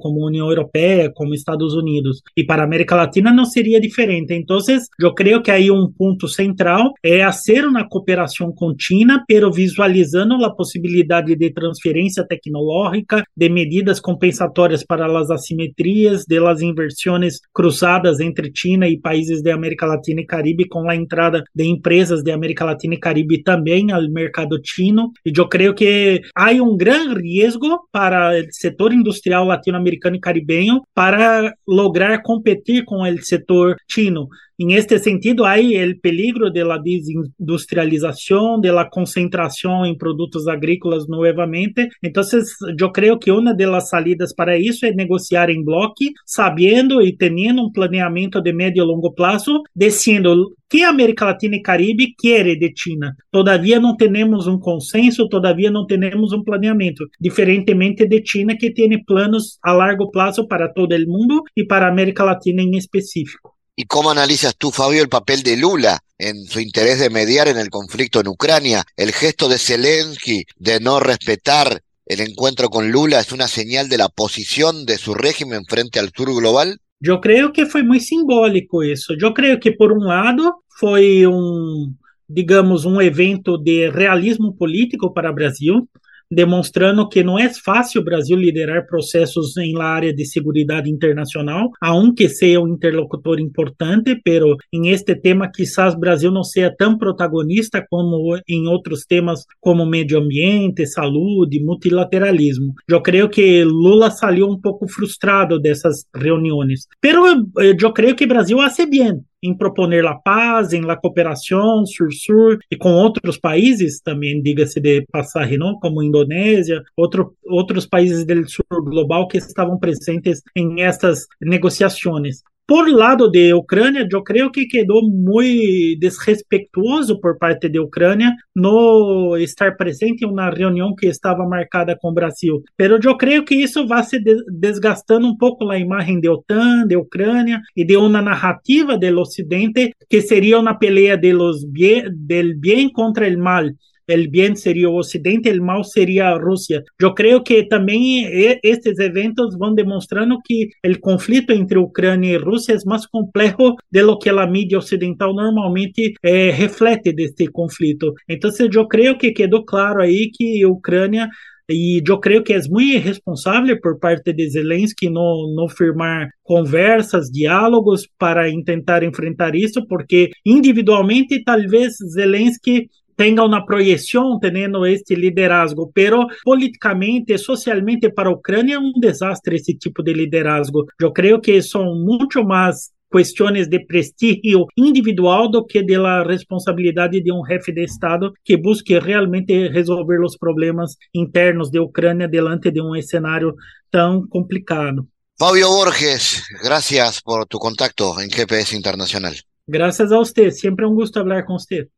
como 0.00 0.26
União 0.26 0.48
Europeia, 0.48 1.12
como 1.14 1.34
Estados 1.34 1.74
Unidos. 1.74 2.22
E 2.34 2.44
para 2.44 2.62
a 2.62 2.64
América 2.64 2.96
Latina 2.96 3.30
não 3.32 3.44
seria 3.44 3.78
diferente. 3.78 4.32
Então, 4.32 4.56
eu 4.98 5.12
creio 5.12 5.42
que 5.42 5.50
aí 5.50 5.70
um 5.70 5.92
ponto 5.92 6.26
central 6.26 6.92
é 7.02 7.22
fazer 7.24 7.66
uma 7.66 7.86
cooperação 7.86 8.50
com 8.50 8.74
China, 8.78 9.22
pero 9.28 9.52
visualizando 9.52 10.42
a 10.42 10.54
possibilidade 10.54 11.36
de 11.36 11.52
transferência 11.52 12.26
tecnológica, 12.26 13.24
de 13.36 13.48
medidas 13.50 14.00
compensatórias 14.00 14.82
para 14.84 15.06
as 15.18 15.30
assimetrias, 15.30 16.24
de 16.24 16.40
las 16.40 16.62
inversões 16.62 17.40
cruzadas 17.52 18.20
entre 18.20 18.50
China 18.54 18.85
e 18.88 18.98
países 18.98 19.42
de 19.42 19.50
América 19.50 19.86
Latina 19.86 20.20
e 20.20 20.26
Caribe, 20.26 20.68
com 20.68 20.88
a 20.88 20.96
entrada 20.96 21.44
de 21.54 21.64
empresas 21.64 22.22
de 22.22 22.30
América 22.30 22.64
Latina 22.64 22.94
e 22.94 23.00
Caribe 23.00 23.42
também 23.42 23.90
ao 23.92 24.02
mercado 24.10 24.60
chino. 24.64 25.12
E 25.24 25.32
eu 25.36 25.48
creio 25.48 25.74
que 25.74 26.20
há 26.34 26.50
um 26.52 26.76
grande 26.76 27.20
risco 27.20 27.88
para 27.92 28.40
o 28.40 28.44
setor 28.50 28.92
industrial 28.92 29.44
latino-americano 29.44 30.16
e 30.16 30.20
caribenho 30.20 30.80
para 30.94 31.52
lograr 31.66 32.22
competir 32.22 32.84
com 32.84 33.02
o 33.02 33.22
setor 33.22 33.76
chino. 33.88 34.28
En 34.58 34.70
este 34.70 34.98
sentido, 34.98 35.44
hay 35.44 35.74
el 35.74 36.00
peligro 36.00 36.50
de 36.50 36.64
la 36.64 36.78
desindustrialización, 36.82 38.62
de 38.62 38.72
la 38.72 38.88
concentración 38.88 39.84
en 39.84 39.98
productos 39.98 40.48
agrícolas 40.48 41.06
nuevamente. 41.08 41.90
Entonces, 42.00 42.56
yo 42.78 42.90
creo 42.90 43.18
que 43.18 43.32
una 43.32 43.52
de 43.52 43.66
las 43.66 43.90
salidas 43.90 44.32
para 44.32 44.56
eso 44.56 44.86
es 44.86 44.94
negociar 44.94 45.50
en 45.50 45.62
bloque, 45.62 46.12
sabiendo 46.24 47.02
y 47.02 47.16
teniendo 47.18 47.64
un 47.64 47.72
planeamiento 47.72 48.40
de 48.40 48.54
medio 48.54 48.84
y 48.84 48.86
largo 48.86 49.14
plazo, 49.14 49.62
diciendo 49.74 50.52
que 50.68 50.84
América 50.84 51.26
Latina 51.26 51.56
y 51.56 51.62
Caribe 51.62 52.14
quiere 52.16 52.56
de 52.56 52.72
China. 52.72 53.14
Todavía 53.30 53.78
no 53.78 53.96
tenemos 53.96 54.46
un 54.46 54.58
consenso, 54.58 55.28
todavía 55.28 55.70
no 55.70 55.84
tenemos 55.86 56.32
un 56.32 56.44
planeamiento, 56.44 57.04
diferentemente 57.18 58.06
de 58.06 58.22
China 58.22 58.56
que 58.58 58.70
tiene 58.70 59.04
planos 59.06 59.58
a 59.62 59.74
largo 59.74 60.10
plazo 60.10 60.48
para 60.48 60.72
todo 60.72 60.94
el 60.94 61.06
mundo 61.06 61.44
y 61.54 61.64
para 61.64 61.88
América 61.88 62.24
Latina 62.24 62.62
en 62.62 62.74
específico. 62.74 63.55
¿Y 63.78 63.84
cómo 63.84 64.10
analizas 64.10 64.56
tú, 64.56 64.70
Fabio, 64.70 65.02
el 65.02 65.10
papel 65.10 65.42
de 65.42 65.58
Lula 65.58 65.98
en 66.16 66.46
su 66.46 66.60
interés 66.60 66.98
de 66.98 67.10
mediar 67.10 67.46
en 67.46 67.58
el 67.58 67.68
conflicto 67.68 68.20
en 68.20 68.28
Ucrania? 68.28 68.84
¿El 68.96 69.12
gesto 69.12 69.50
de 69.50 69.58
Zelensky 69.58 70.44
de 70.56 70.80
no 70.80 70.98
respetar 70.98 71.82
el 72.06 72.20
encuentro 72.20 72.70
con 72.70 72.90
Lula 72.90 73.20
es 73.20 73.32
una 73.32 73.48
señal 73.48 73.90
de 73.90 73.98
la 73.98 74.08
posición 74.08 74.86
de 74.86 74.96
su 74.96 75.12
régimen 75.12 75.66
frente 75.68 75.98
al 75.98 76.10
sur 76.16 76.34
global? 76.34 76.78
Yo 77.00 77.20
creo 77.20 77.52
que 77.52 77.66
fue 77.66 77.82
muy 77.82 78.00
simbólico 78.00 78.82
eso. 78.82 79.12
Yo 79.20 79.34
creo 79.34 79.60
que 79.60 79.72
por 79.72 79.92
un 79.92 80.06
lado 80.06 80.62
fue 80.68 81.26
un, 81.26 81.98
digamos, 82.26 82.86
un 82.86 83.02
evento 83.02 83.58
de 83.58 83.90
realismo 83.92 84.56
político 84.56 85.12
para 85.12 85.32
Brasil, 85.32 85.82
demonstrando 86.30 87.08
que 87.08 87.22
não 87.22 87.38
é 87.38 87.52
fácil 87.52 88.00
o 88.00 88.04
Brasil 88.04 88.36
liderar 88.36 88.86
processos 88.86 89.56
em 89.56 89.74
la 89.74 89.86
área 89.86 90.14
de 90.14 90.24
segurança 90.24 90.46
internacional, 90.86 91.70
aunque 91.80 92.28
seja 92.28 92.60
um 92.60 92.68
interlocutor 92.68 93.38
importante, 93.40 94.18
pero 94.24 94.56
em 94.72 94.88
este 94.88 95.14
tema 95.14 95.50
quizás 95.52 95.94
Brasil 95.94 96.30
não 96.30 96.42
seja 96.42 96.74
tão 96.76 96.96
protagonista 96.96 97.84
como 97.90 98.38
em 98.48 98.66
outros 98.66 99.04
temas 99.04 99.44
como 99.60 99.84
meio 99.84 100.18
ambiente, 100.18 100.86
saúde, 100.86 101.62
multilateralismo. 101.62 102.74
Eu 102.88 103.02
creio 103.02 103.28
que 103.28 103.64
Lula 103.64 104.10
saiu 104.10 104.48
um 104.48 104.60
pouco 104.60 104.88
frustrado 104.88 105.60
dessas 105.60 106.04
reuniões, 106.14 106.86
pero 107.00 107.24
eu 107.56 107.92
creio 107.92 108.16
que 108.16 108.26
Brasil 108.26 108.60
hace 108.60 108.86
bem 108.86 109.20
em 109.46 109.56
proponer 109.56 110.02
la 110.02 110.14
paz, 110.14 110.72
em 110.72 110.82
la 110.82 110.96
cooperação 110.96 111.84
sur-sur 111.86 112.58
e 112.70 112.76
com 112.76 112.92
outros 112.92 113.38
países 113.38 114.00
também, 114.00 114.42
diga-se 114.42 114.80
de 114.80 115.06
passagem, 115.10 115.58
não? 115.58 115.78
como 115.78 116.02
Indonésia, 116.02 116.82
outro, 116.96 117.34
outros 117.44 117.86
países 117.86 118.24
do 118.24 118.48
sul 118.48 118.64
global 118.82 119.28
que 119.28 119.38
estavam 119.38 119.78
presentes 119.78 120.42
em 120.54 120.82
estas 120.82 121.26
negociações. 121.40 122.42
Por 122.68 122.90
lado 122.90 123.30
de 123.30 123.54
Ucrânia, 123.54 124.04
eu 124.10 124.22
creio 124.24 124.50
que 124.50 124.66
quedou 124.66 125.00
muito 125.08 126.00
desrespeituoso 126.00 127.20
por 127.20 127.38
parte 127.38 127.68
de 127.68 127.78
Ucrânia 127.78 128.32
no 128.54 129.36
estar 129.36 129.76
presente 129.76 130.24
em 130.24 130.28
uma 130.28 130.50
reunião 130.50 130.92
que 130.92 131.06
estava 131.06 131.46
marcada 131.46 131.96
com 131.96 132.08
o 132.08 132.12
Brasil. 132.12 132.64
Pero 132.76 132.98
eu 133.00 133.16
creio 133.16 133.44
que 133.44 133.54
isso 133.54 133.86
vai 133.86 134.02
se 134.02 134.18
desgastando 134.50 135.28
um 135.28 135.36
pouco 135.36 135.70
a 135.70 135.78
imagem 135.78 136.18
de 136.18 136.28
OTAN, 136.28 136.88
de 136.88 136.96
Ucrânia 136.96 137.60
e 137.76 137.84
de 137.84 137.96
uma 137.96 138.20
narrativa 138.20 138.98
do 138.98 139.20
Ocidente 139.20 139.92
que 140.10 140.20
seria 140.20 140.58
uma 140.58 140.76
peleia 140.76 141.16
de 141.16 141.32
los 141.32 141.64
bien, 141.64 142.06
del 142.12 142.56
bien 142.58 142.90
contra 142.90 143.28
el 143.28 143.38
mal 143.38 143.70
el 144.06 144.28
bien 144.28 144.56
sería 144.56 144.88
Occidente, 144.88 145.50
el 145.50 145.60
mal 145.60 145.84
sería 145.84 146.34
Rusia. 146.34 146.82
Yo 146.98 147.14
creo 147.14 147.42
que 147.44 147.64
también 147.64 148.30
estos 148.62 148.98
eventos 148.98 149.58
van 149.58 149.74
demostrando 149.74 150.38
que 150.46 150.68
el 150.82 151.00
conflicto 151.00 151.52
entre 151.52 151.78
Ucrania 151.78 152.32
y 152.32 152.38
Rusia 152.38 152.74
es 152.74 152.86
más 152.86 153.06
complejo 153.06 153.76
de 153.90 154.02
lo 154.02 154.18
que 154.18 154.32
la 154.32 154.46
media 154.46 154.78
occidental 154.78 155.34
normalmente 155.34 156.14
eh, 156.22 156.54
reflete 156.58 157.12
de 157.12 157.24
este 157.24 157.48
conflicto. 157.48 158.14
Entonces 158.26 158.68
yo 158.70 158.88
creo 158.88 159.18
que 159.18 159.34
quedó 159.34 159.64
claro 159.64 160.02
ahí 160.02 160.30
que 160.30 160.64
Ucrania 160.66 161.28
e 161.68 162.00
eu 162.06 162.20
creio 162.20 162.44
que 162.44 162.52
é 162.52 162.60
muito 162.68 162.94
irresponsável 162.94 163.80
por 163.80 163.98
parte 163.98 164.32
de 164.32 164.48
Zelensky 164.48 165.10
não, 165.10 165.52
não 165.54 165.68
firmar 165.68 166.28
conversas, 166.44 167.28
diálogos 167.28 168.08
para 168.18 168.44
tentar 168.64 169.02
enfrentar 169.02 169.56
isso, 169.56 169.84
porque 169.88 170.30
individualmente 170.44 171.42
talvez 171.42 171.96
Zelensky 172.12 172.88
tenga 173.16 173.44
una 173.44 173.64
proyección 173.64 174.38
teniendo 174.40 174.86
este 174.86 175.16
liderazgo, 175.16 175.90
pero 175.92 176.26
políticamente, 176.44 177.38
socialmente 177.38 178.10
para 178.10 178.30
Ucrania 178.30 178.76
es 178.76 178.82
un 178.94 179.00
desastre 179.00 179.56
ese 179.56 179.74
tipo 179.74 180.02
de 180.02 180.14
liderazgo. 180.14 180.84
Yo 181.00 181.12
creo 181.12 181.40
que 181.40 181.60
son 181.62 182.04
mucho 182.04 182.44
más 182.44 182.92
questões 183.10 183.68
de 183.70 183.80
prestígio 183.80 184.66
individual 184.74 185.48
do 185.50 185.64
que 185.64 185.82
de 185.82 185.96
la 185.96 186.22
responsabilidade 186.22 187.22
de 187.22 187.32
um 187.32 187.42
jefe 187.42 187.72
de 187.72 187.84
Estado 187.84 188.34
que 188.44 188.56
busque 188.56 188.98
realmente 189.00 189.68
resolver 189.68 190.20
os 190.20 190.36
problemas 190.36 190.96
internos 191.12 191.70
de 191.70 191.78
Ucrânia 191.78 192.28
delante 192.28 192.70
de 192.70 192.80
um 192.80 193.00
cenário 193.00 193.54
tão 193.90 194.26
complicado. 194.28 195.06
Fabio 195.38 195.68
Borges, 195.68 196.42
gracias 196.62 197.20
por 197.20 197.46
tu 197.46 197.58
contacto 197.58 198.20
en 198.20 198.30
GPS 198.30 198.74
Internacional. 198.74 199.34
Gracias 199.66 200.10
a 200.12 200.18
usted, 200.18 200.50
siempre 200.50 200.86
un 200.86 200.94
gusto 200.94 201.20
hablar 201.20 201.44
con 201.44 201.56
usted. 201.56 201.88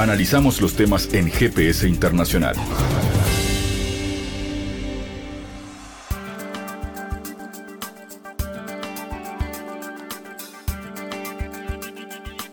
Analizamos 0.00 0.62
los 0.62 0.76
temas 0.76 1.12
en 1.12 1.30
GPS 1.30 1.86
Internacional. 1.86 2.56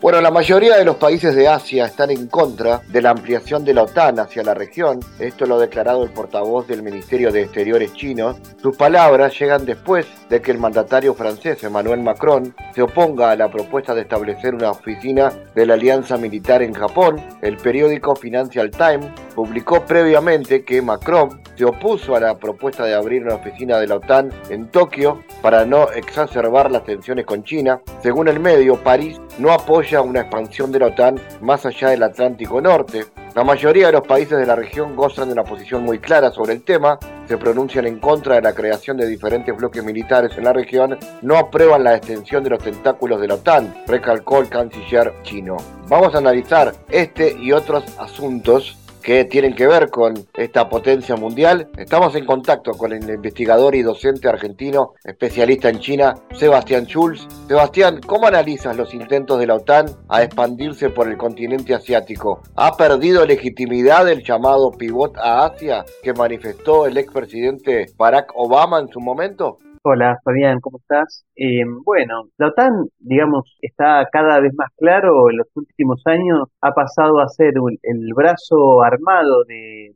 Bueno, 0.00 0.20
la 0.20 0.30
mayoría 0.30 0.76
de 0.76 0.84
los 0.84 0.94
países 0.94 1.34
de 1.34 1.48
Asia 1.48 1.86
están 1.86 2.12
en 2.12 2.28
contra 2.28 2.82
de 2.86 3.02
la 3.02 3.10
ampliación 3.10 3.64
de 3.64 3.74
la 3.74 3.82
OTAN 3.82 4.20
hacia 4.20 4.44
la 4.44 4.54
región. 4.54 5.00
Esto 5.18 5.44
lo 5.44 5.56
ha 5.56 5.60
declarado 5.60 6.04
el 6.04 6.10
portavoz 6.10 6.68
del 6.68 6.84
Ministerio 6.84 7.32
de 7.32 7.42
Exteriores 7.42 7.92
chino. 7.94 8.36
Sus 8.62 8.76
palabras 8.76 9.36
llegan 9.36 9.66
después 9.66 10.06
de 10.30 10.40
que 10.40 10.52
el 10.52 10.58
mandatario 10.58 11.14
francés 11.14 11.64
Emmanuel 11.64 12.00
Macron 12.00 12.54
se 12.76 12.82
oponga 12.82 13.32
a 13.32 13.36
la 13.36 13.50
propuesta 13.50 13.92
de 13.92 14.02
establecer 14.02 14.54
una 14.54 14.70
oficina 14.70 15.32
de 15.56 15.66
la 15.66 15.74
alianza 15.74 16.16
militar 16.16 16.62
en 16.62 16.74
Japón. 16.74 17.20
El 17.42 17.56
periódico 17.56 18.14
Financial 18.14 18.70
Times 18.70 19.10
publicó 19.34 19.84
previamente 19.84 20.64
que 20.64 20.80
Macron 20.80 21.42
se 21.56 21.64
opuso 21.64 22.14
a 22.14 22.20
la 22.20 22.38
propuesta 22.38 22.84
de 22.84 22.94
abrir 22.94 23.24
una 23.24 23.34
oficina 23.34 23.80
de 23.80 23.88
la 23.88 23.96
OTAN 23.96 24.30
en 24.48 24.68
Tokio 24.68 25.24
para 25.42 25.64
no 25.64 25.90
exacerbar 25.90 26.70
las 26.70 26.84
tensiones 26.84 27.26
con 27.26 27.42
China. 27.42 27.80
Según 28.00 28.28
el 28.28 28.38
medio, 28.38 28.76
París 28.76 29.20
no 29.38 29.52
apoya 29.52 30.02
una 30.02 30.20
expansión 30.20 30.70
de 30.72 30.80
la 30.80 30.86
OTAN 30.86 31.20
más 31.40 31.64
allá 31.64 31.90
del 31.90 32.02
Atlántico 32.02 32.60
Norte. 32.60 33.06
La 33.34 33.44
mayoría 33.44 33.86
de 33.86 33.92
los 33.92 34.06
países 34.06 34.38
de 34.38 34.46
la 34.46 34.56
región 34.56 34.96
gozan 34.96 35.28
de 35.28 35.34
una 35.34 35.44
posición 35.44 35.82
muy 35.82 35.98
clara 35.98 36.30
sobre 36.30 36.54
el 36.54 36.62
tema, 36.62 36.98
se 37.26 37.36
pronuncian 37.36 37.86
en 37.86 37.98
contra 37.98 38.36
de 38.36 38.42
la 38.42 38.54
creación 38.54 38.96
de 38.96 39.06
diferentes 39.06 39.54
bloques 39.56 39.84
militares 39.84 40.32
en 40.36 40.44
la 40.44 40.52
región, 40.52 40.98
no 41.22 41.36
aprueban 41.36 41.84
la 41.84 41.94
extensión 41.94 42.42
de 42.42 42.50
los 42.50 42.62
tentáculos 42.62 43.20
de 43.20 43.28
la 43.28 43.34
OTAN, 43.34 43.84
recalcó 43.86 44.40
el 44.40 44.48
canciller 44.48 45.12
chino. 45.22 45.56
Vamos 45.88 46.14
a 46.14 46.18
analizar 46.18 46.74
este 46.88 47.36
y 47.38 47.52
otros 47.52 47.84
asuntos 47.98 48.76
que 49.08 49.24
tienen 49.24 49.54
que 49.54 49.66
ver 49.66 49.88
con 49.88 50.12
esta 50.34 50.68
potencia 50.68 51.16
mundial. 51.16 51.70
Estamos 51.78 52.14
en 52.14 52.26
contacto 52.26 52.72
con 52.72 52.92
el 52.92 53.08
investigador 53.08 53.74
y 53.74 53.80
docente 53.80 54.28
argentino 54.28 54.92
especialista 55.02 55.70
en 55.70 55.78
China, 55.78 56.14
Sebastián 56.34 56.84
Schulz. 56.84 57.26
Sebastián, 57.48 58.02
¿cómo 58.06 58.26
analizas 58.26 58.76
los 58.76 58.92
intentos 58.92 59.40
de 59.40 59.46
la 59.46 59.54
OTAN 59.54 59.86
a 60.10 60.22
expandirse 60.22 60.90
por 60.90 61.08
el 61.08 61.16
continente 61.16 61.74
asiático? 61.74 62.42
¿Ha 62.54 62.76
perdido 62.76 63.24
legitimidad 63.24 64.06
el 64.10 64.22
llamado 64.22 64.72
pivot 64.72 65.16
a 65.16 65.46
Asia 65.46 65.86
que 66.02 66.12
manifestó 66.12 66.84
el 66.84 66.98
expresidente 66.98 67.86
Barack 67.96 68.32
Obama 68.34 68.78
en 68.78 68.88
su 68.88 69.00
momento? 69.00 69.58
Hola 69.90 70.18
Fabián, 70.22 70.60
¿cómo 70.60 70.76
estás? 70.78 71.24
Eh, 71.34 71.64
bueno, 71.82 72.24
la 72.36 72.48
OTAN, 72.48 72.88
digamos, 72.98 73.56
está 73.62 74.06
cada 74.12 74.38
vez 74.38 74.52
más 74.54 74.68
claro, 74.76 75.30
en 75.30 75.38
los 75.38 75.46
últimos 75.54 76.02
años 76.04 76.48
ha 76.60 76.72
pasado 76.74 77.20
a 77.20 77.28
ser 77.28 77.54
el 77.82 78.12
brazo 78.14 78.82
armado 78.82 79.44
de, 79.44 79.90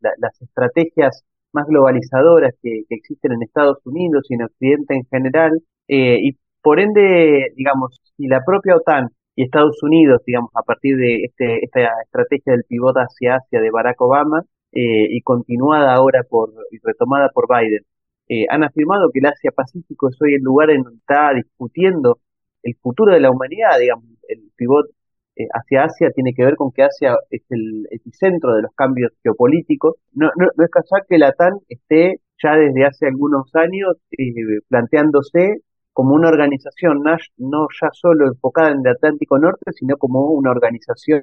las 0.00 0.40
estrategias 0.40 1.24
más 1.52 1.66
globalizadoras 1.66 2.54
que, 2.62 2.84
existen 2.88 3.32
en 3.32 3.42
Estados 3.42 3.78
Unidos 3.84 4.24
y 4.30 4.34
en 4.34 4.44
Occidente 4.44 4.94
en 4.94 5.04
general, 5.10 5.52
eh, 5.88 6.16
y 6.22 6.38
por 6.62 6.80
ende, 6.80 7.52
digamos, 7.54 8.00
si 8.16 8.26
la 8.26 8.42
propia 8.46 8.76
OTAN 8.76 9.10
y 9.36 9.44
Estados 9.44 9.82
Unidos, 9.82 10.22
digamos, 10.26 10.50
a 10.54 10.62
partir 10.62 10.96
de 10.96 11.24
este, 11.24 11.62
esta 11.62 11.80
estrategia 12.02 12.54
del 12.54 12.64
pivote 12.66 13.00
hacia 13.00 13.36
Asia 13.36 13.60
de 13.60 13.70
Barack 13.70 14.00
Obama, 14.00 14.42
eh, 14.72 15.06
y 15.10 15.20
continuada 15.20 15.94
ahora 15.94 16.22
por, 16.28 16.50
y 16.70 16.78
retomada 16.82 17.28
por 17.28 17.46
Biden, 17.46 17.82
eh, 18.28 18.46
han 18.50 18.64
afirmado 18.64 19.10
que 19.12 19.20
el 19.20 19.26
Asia-Pacífico 19.26 20.08
es 20.08 20.16
hoy 20.20 20.34
el 20.34 20.42
lugar 20.42 20.70
en 20.70 20.82
donde 20.82 20.98
está 20.98 21.32
discutiendo 21.34 22.18
el 22.62 22.74
futuro 22.76 23.12
de 23.12 23.20
la 23.20 23.30
humanidad, 23.30 23.78
digamos, 23.78 24.04
el 24.28 24.50
pivot 24.56 24.86
eh, 25.36 25.48
hacia 25.52 25.84
Asia 25.84 26.10
tiene 26.14 26.32
que 26.34 26.44
ver 26.44 26.56
con 26.56 26.70
que 26.72 26.84
Asia 26.84 27.16
es 27.30 27.42
el 27.50 27.86
epicentro 27.90 28.54
de 28.54 28.62
los 28.62 28.72
cambios 28.74 29.12
geopolíticos. 29.22 29.96
No, 30.12 30.30
no, 30.36 30.46
es 30.64 30.70
casual 30.70 31.02
que 31.08 31.18
la 31.18 31.32
TAN 31.32 31.54
esté 31.68 32.20
ya 32.42 32.56
desde 32.56 32.86
hace 32.86 33.06
algunos 33.06 33.50
años 33.54 33.96
eh, 34.12 34.60
planteándose 34.68 35.62
como 35.92 36.14
una 36.14 36.28
organización 36.28 37.02
no, 37.38 37.66
ya 37.80 37.88
solo 37.92 38.26
enfocada 38.26 38.70
en 38.70 38.80
el 38.80 38.92
Atlántico 38.92 39.38
Norte, 39.38 39.72
sino 39.72 39.96
como 39.96 40.30
una 40.30 40.50
organización 40.50 41.22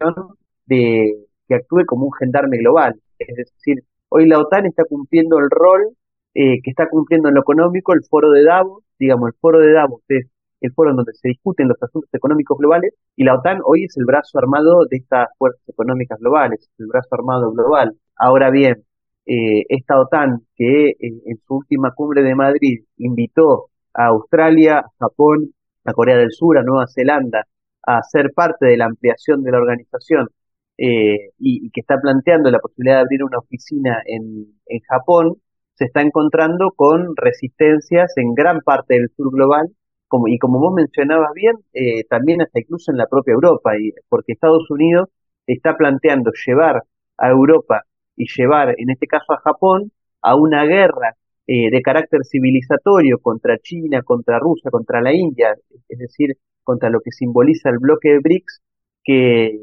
de, 0.66 1.14
que 1.48 1.56
actúe 1.56 1.86
como 1.86 2.06
un 2.06 2.14
gendarme 2.14 2.58
global. 2.58 2.96
Es 3.20 3.36
decir, 3.36 3.84
hoy 4.10 4.28
la 4.28 4.40
OTAN 4.40 4.66
está 4.66 4.84
cumpliendo 4.86 5.38
el 5.40 5.50
rol 5.50 5.96
eh, 6.34 6.62
que 6.64 6.70
está 6.72 6.88
cumpliendo 6.90 7.28
en 7.30 7.36
lo 7.36 7.42
económico 7.42 7.94
el 7.94 8.04
foro 8.10 8.32
de 8.32 8.44
Davos, 8.44 8.84
digamos, 8.98 9.28
el 9.30 9.34
foro 9.40 9.60
de 9.60 9.74
Davos 9.74 10.02
es 10.08 10.28
el 10.62 10.72
foro 10.74 10.92
en 10.92 10.96
donde 10.98 11.14
se 11.14 11.28
discuten 11.28 11.68
los 11.68 11.82
asuntos 11.82 12.10
económicos 12.14 12.58
globales 12.58 12.94
y 13.16 13.24
la 13.26 13.36
OTAN 13.36 13.60
hoy 13.66 13.86
es 13.86 13.98
el 13.98 14.06
brazo 14.06 14.38
armado 14.40 14.86
de 14.90 14.98
estas 14.98 15.28
fuerzas 15.38 15.68
económicas 15.68 16.20
globales, 16.20 16.70
el 16.78 16.88
brazo 16.88 17.10
armado 17.12 17.52
global. 17.52 17.98
Ahora 18.16 18.50
bien, 18.52 18.86
eh, 19.26 19.64
esta 19.70 20.00
OTAN 20.00 20.46
que 20.56 20.90
eh, 20.92 20.96
en 21.00 21.38
su 21.46 21.56
última 21.56 21.92
cumbre 21.94 22.24
de 22.24 22.36
Madrid 22.36 22.86
invitó 22.98 23.70
a 23.94 24.08
Australia, 24.08 24.86
Japón, 25.00 25.54
a 25.84 25.94
Corea 25.94 26.18
del 26.18 26.32
Sur, 26.32 26.58
a 26.58 26.64
Nueva 26.64 26.86
Zelanda 26.88 27.46
a 27.84 28.02
ser 28.04 28.32
parte 28.34 28.68
de 28.68 28.78
la 28.78 28.86
ampliación 28.86 29.44
de 29.44 29.52
la 29.52 29.58
organización 29.58 30.30
y, 30.78 31.28
y, 31.38 31.70
que 31.72 31.82
está 31.82 32.00
planteando 32.00 32.50
la 32.50 32.60
posibilidad 32.60 32.98
de 32.98 33.02
abrir 33.02 33.24
una 33.24 33.38
oficina 33.40 34.02
en 34.06 34.48
Japón, 34.88 35.36
se 35.82 35.86
está 35.86 36.02
encontrando 36.02 36.70
con 36.76 37.16
resistencias 37.16 38.14
en 38.18 38.36
gran 38.36 38.62
parte 38.62 38.94
del 38.94 39.10
sur 39.18 39.32
global, 39.32 39.68
como, 40.08 40.28
y 40.28 40.38
como 40.38 40.60
vos 40.60 40.76
mencionabas 40.76 41.32
bien, 41.34 41.56
eh, 41.74 42.04
también 42.08 42.40
hasta 42.40 42.60
incluso 42.60 42.92
en 42.92 43.00
la 43.00 43.08
propia 43.08 43.34
Europa, 43.34 43.76
y, 43.80 43.92
porque 44.08 44.34
Estados 44.34 44.70
Unidos 44.70 45.10
está 45.48 45.76
planteando 45.78 46.34
llevar 46.46 46.84
a 47.18 47.30
Europa 47.30 47.82
y 48.16 48.28
llevar, 48.28 48.76
en 48.78 48.92
este 48.92 49.08
caso 49.08 49.34
a 49.34 49.40
Japón, 49.40 49.92
a 50.22 50.36
una 50.36 50.66
guerra 50.66 51.16
eh, 51.48 51.72
de 51.72 51.82
carácter 51.82 52.20
civilizatorio 52.26 53.18
contra 53.18 53.58
China, 53.58 54.04
contra 54.04 54.38
Rusia, 54.38 54.70
contra 54.70 55.02
la 55.02 55.16
India, 55.16 55.56
es 55.90 55.98
decir, 55.98 56.36
contra 56.64 56.92
lo 56.92 57.00
que 57.00 57.10
simboliza 57.10 57.72
el 57.72 57.80
bloque 57.80 58.10
de 58.10 58.20
BRICS, 58.20 58.62
que, 59.04 59.58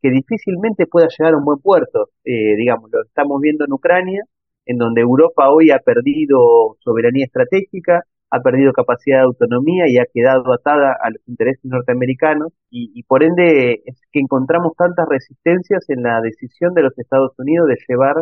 que 0.00 0.10
difícilmente 0.10 0.86
pueda 0.86 1.08
llegar 1.08 1.34
a 1.34 1.38
un 1.38 1.44
buen 1.44 1.58
puerto. 1.58 2.10
Eh, 2.24 2.54
digamos, 2.56 2.92
lo 2.92 3.02
estamos 3.02 3.40
viendo 3.40 3.64
en 3.64 3.72
Ucrania, 3.72 4.22
en 4.66 4.78
donde 4.78 5.00
Europa 5.02 5.50
hoy 5.50 5.70
ha 5.70 5.78
perdido 5.78 6.76
soberanía 6.80 7.26
estratégica, 7.26 8.04
ha 8.30 8.40
perdido 8.40 8.72
capacidad 8.72 9.18
de 9.18 9.24
autonomía 9.24 9.84
y 9.88 9.98
ha 9.98 10.06
quedado 10.12 10.52
atada 10.52 10.96
a 11.00 11.10
los 11.10 11.20
intereses 11.28 11.64
norteamericanos 11.64 12.52
y, 12.68 13.02
por 13.04 13.22
ende 13.22 13.82
es 13.86 14.00
que 14.10 14.18
encontramos 14.18 14.72
tantas 14.76 15.06
resistencias 15.08 15.84
en 15.88 16.02
la 16.02 16.20
decisión 16.20 16.74
de 16.74 16.82
los 16.82 16.98
Estados 16.98 17.32
Unidos 17.38 17.68
de 17.68 17.76
llevar 17.88 18.16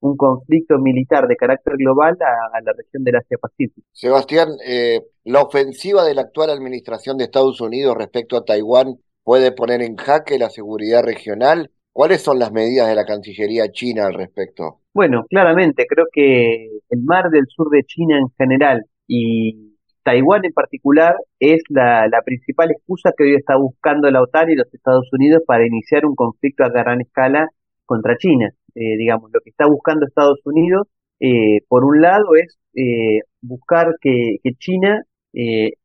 un 0.00 0.16
conflicto 0.16 0.78
militar 0.78 1.26
de 1.26 1.36
carácter 1.36 1.74
global 1.76 2.16
a, 2.20 2.60
la 2.62 2.72
región 2.72 3.04
del 3.04 3.16
Asia-Pacífico. 3.16 3.86
Sebastián, 3.92 4.48
eh, 4.66 5.02
la 5.24 5.42
ofensiva 5.42 6.04
de 6.04 6.14
la 6.14 6.22
actual 6.22 6.50
administración 6.50 7.18
de 7.18 7.24
Estados 7.24 7.60
Unidos 7.60 7.96
respecto 7.98 8.36
a 8.36 8.44
Taiwán 8.44 8.96
puede 9.22 9.52
poner 9.52 9.82
en 9.82 9.96
jaque 9.96 10.38
la 10.38 10.48
seguridad 10.48 11.02
regional. 11.02 11.70
¿Cuáles 11.92 12.22
son 12.22 12.38
las 12.38 12.52
medidas 12.52 12.88
de 12.88 12.94
la 12.94 13.04
Cancillería 13.04 13.70
china 13.72 14.06
al 14.06 14.14
respecto? 14.14 14.80
Bueno, 14.98 15.26
claramente, 15.30 15.86
creo 15.86 16.06
que 16.12 16.80
el 16.90 17.02
mar 17.04 17.30
del 17.30 17.46
sur 17.46 17.70
de 17.70 17.84
China 17.84 18.18
en 18.18 18.30
general 18.36 18.84
y 19.06 19.76
Taiwán 20.02 20.44
en 20.44 20.52
particular 20.52 21.14
es 21.38 21.62
la, 21.68 22.10
principal 22.24 22.72
excusa 22.72 23.12
que 23.16 23.22
hoy 23.22 23.34
está 23.36 23.56
buscando 23.56 24.10
la 24.10 24.20
OTAN 24.22 24.50
y 24.50 24.56
los 24.56 24.66
Estados 24.74 25.08
Unidos 25.12 25.44
para 25.46 25.64
iniciar 25.64 26.04
un 26.04 26.16
conflicto 26.16 26.64
a 26.64 26.70
gran 26.70 27.00
escala 27.00 27.46
contra 27.86 28.16
China. 28.16 28.50
Eh, 28.74 28.96
digamos, 28.98 29.30
lo 29.32 29.38
que 29.38 29.50
está 29.50 29.68
buscando 29.68 30.04
Estados 30.04 30.40
Unidos, 30.44 30.88
eh, 31.20 31.60
por 31.68 31.84
un 31.84 32.00
lado, 32.00 32.34
es 32.34 32.58
eh, 32.74 33.20
buscar 33.40 33.94
que, 34.00 34.38
que 34.42 34.54
China 34.54 35.04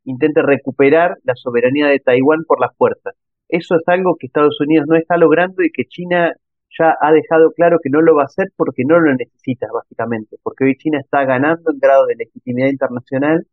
intente 0.06 0.42
recuperar 0.42 1.18
la 1.24 1.36
soberanía 1.36 1.86
de 1.86 2.00
Taiwán 2.00 2.46
por 2.48 2.60
las 2.60 2.76
fuerzas. 2.78 3.14
Eso 3.48 3.76
es 3.76 3.84
algo 3.86 4.16
que 4.20 4.26
Estados 4.26 4.60
Unidos 4.60 4.88
no 4.90 4.96
está 4.96 5.18
logrando 5.18 5.62
y 5.62 5.70
que 5.70 5.86
China 5.86 6.34
ya 6.78 6.96
ha 7.02 7.12
dejado 7.12 7.52
claro 7.52 7.80
que 7.82 7.90
no 7.90 8.02
lo 8.02 8.16
va 8.16 8.24
a 8.24 8.26
hacer 8.26 8.52
porque 8.56 8.84
no 8.86 9.00
lo 9.00 9.14
necesita, 9.16 9.68
básicamente, 9.74 10.38
porque 10.44 10.66
hoy 10.66 10.76
China 10.78 11.00
está 11.00 11.26
ganando 11.26 11.72
en 11.72 11.80
grado 11.80 12.06
de 12.08 12.16
legitimidad 12.16 12.70
internacional 12.70 13.46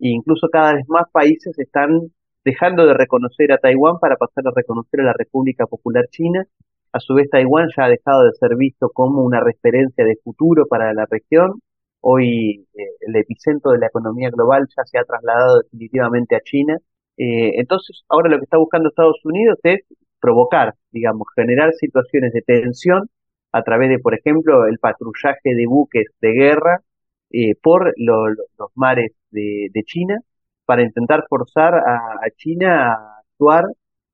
e 0.00 0.08
incluso 0.08 0.48
cada 0.50 0.74
vez 0.74 0.88
más 0.88 1.10
países 1.12 1.58
están 1.58 2.10
dejando 2.44 2.86
de 2.86 2.94
reconocer 2.94 3.52
a 3.52 3.58
Taiwán 3.58 3.98
para 4.00 4.16
pasar 4.16 4.46
a 4.48 4.52
reconocer 4.54 5.00
a 5.00 5.04
la 5.04 5.14
República 5.16 5.66
Popular 5.66 6.06
China. 6.10 6.44
A 6.92 7.00
su 7.00 7.14
vez, 7.14 7.28
Taiwán 7.30 7.68
ya 7.76 7.84
ha 7.84 7.88
dejado 7.88 8.24
de 8.24 8.32
ser 8.32 8.56
visto 8.56 8.90
como 8.90 9.22
una 9.22 9.40
referencia 9.40 10.04
de 10.04 10.16
futuro 10.24 10.66
para 10.66 10.92
la 10.94 11.06
región. 11.10 11.60
Hoy 12.00 12.66
eh, 12.74 12.82
el 13.00 13.16
epicentro 13.16 13.72
de 13.72 13.78
la 13.78 13.86
economía 13.88 14.30
global 14.30 14.66
ya 14.76 14.84
se 14.84 14.98
ha 14.98 15.04
trasladado 15.04 15.60
definitivamente 15.62 16.36
a 16.36 16.40
China. 16.40 16.78
Eh, 17.16 17.60
entonces, 17.60 18.02
ahora 18.08 18.30
lo 18.30 18.38
que 18.38 18.44
está 18.44 18.56
buscando 18.58 18.88
Estados 18.88 19.20
Unidos 19.24 19.58
es 19.62 19.80
provocar, 20.20 20.74
digamos, 20.90 21.26
generar 21.34 21.72
situaciones 21.74 22.32
de 22.32 22.42
tensión 22.42 23.08
a 23.52 23.62
través 23.62 23.88
de, 23.90 23.98
por 23.98 24.14
ejemplo, 24.14 24.66
el 24.66 24.78
patrullaje 24.78 25.54
de 25.54 25.66
buques 25.66 26.06
de 26.20 26.32
guerra 26.32 26.82
eh, 27.30 27.54
por 27.62 27.94
los 27.96 28.70
mares 28.74 29.12
de, 29.30 29.70
China 29.84 30.18
para 30.64 30.82
intentar 30.82 31.24
forzar 31.28 31.74
a, 31.74 32.30
China 32.36 32.92
a 32.92 33.18
actuar 33.20 33.64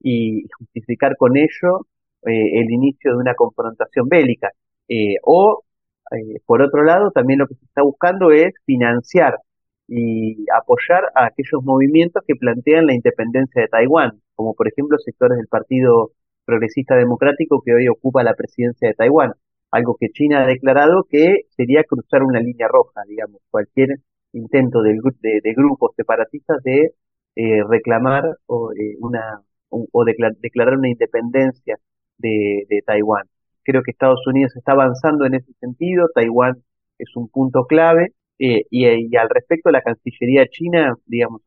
y 0.01 0.47
justificar 0.59 1.17
con 1.17 1.37
ello 1.37 1.87
eh, 2.27 2.61
el 2.61 2.71
inicio 2.71 3.13
de 3.13 3.19
una 3.19 3.35
confrontación 3.35 4.09
bélica. 4.09 4.51
Eh, 4.89 5.17
o, 5.23 5.63
por 6.47 6.63
otro 6.63 6.85
lado, 6.85 7.11
también 7.11 7.41
lo 7.41 7.47
que 7.49 7.55
se 7.57 7.65
está 7.65 7.83
buscando 7.83 8.31
es 8.31 8.55
financiar 8.65 9.39
y 9.89 10.45
apoyar 10.57 11.05
a 11.14 11.26
aquellos 11.26 11.62
movimientos 11.62 12.22
que 12.26 12.34
plantean 12.34 12.87
la 12.87 12.95
independencia 12.95 13.62
de 13.62 13.68
Taiwán, 13.68 14.20
como 14.34 14.55
por 14.55 14.68
ejemplo 14.68 14.99
sectores 14.99 15.39
del 15.39 15.49
Partido 15.49 16.12
Progresista 16.45 16.97
Democrático 16.97 17.62
que 17.64 17.74
hoy 17.74 17.89
ocupa 17.89 18.22
la 18.22 18.34
presidencia 18.34 18.89
de 18.89 18.95
Taiwán, 18.95 19.32
algo 19.70 19.97
que 19.99 20.11
China 20.11 20.43
ha 20.43 20.47
declarado 20.47 21.05
que 21.09 21.43
sería 21.57 21.84
cruzar 21.84 22.22
una 22.22 22.41
línea 22.41 22.68
roja, 22.68 23.03
digamos, 23.09 23.41
cualquier 23.51 23.99
intento 24.32 24.82
de, 24.82 24.95
grupos 25.57 25.93
separatistas 25.97 26.62
de 26.62 26.93
eh, 27.37 27.62
reclamar 27.68 28.24
o, 28.47 28.72
eh, 28.72 28.97
una, 29.01 29.43
o 29.70 30.05
declarar 30.05 30.78
una 30.78 30.89
independencia 30.89 31.76
de, 32.18 32.82
Taiwán. 32.87 33.24
creo 33.62 33.82
que 33.82 33.91
Estados 33.91 34.26
Unidos 34.26 34.57
está 34.57 34.72
avanzando 34.72 35.26
en 35.26 35.34
ese 35.34 35.53
sentido, 35.61 36.09
Taiwán 36.14 36.62
es 36.99 37.14
un 37.16 37.28
punto 37.28 37.66
clave, 37.66 38.12
eh, 38.39 38.64
y, 38.70 39.16
al 39.16 39.28
respecto 39.30 39.70
la 39.70 39.82
Cancillería 39.82 40.47
china, 40.49 40.95
digamos, 41.07 41.43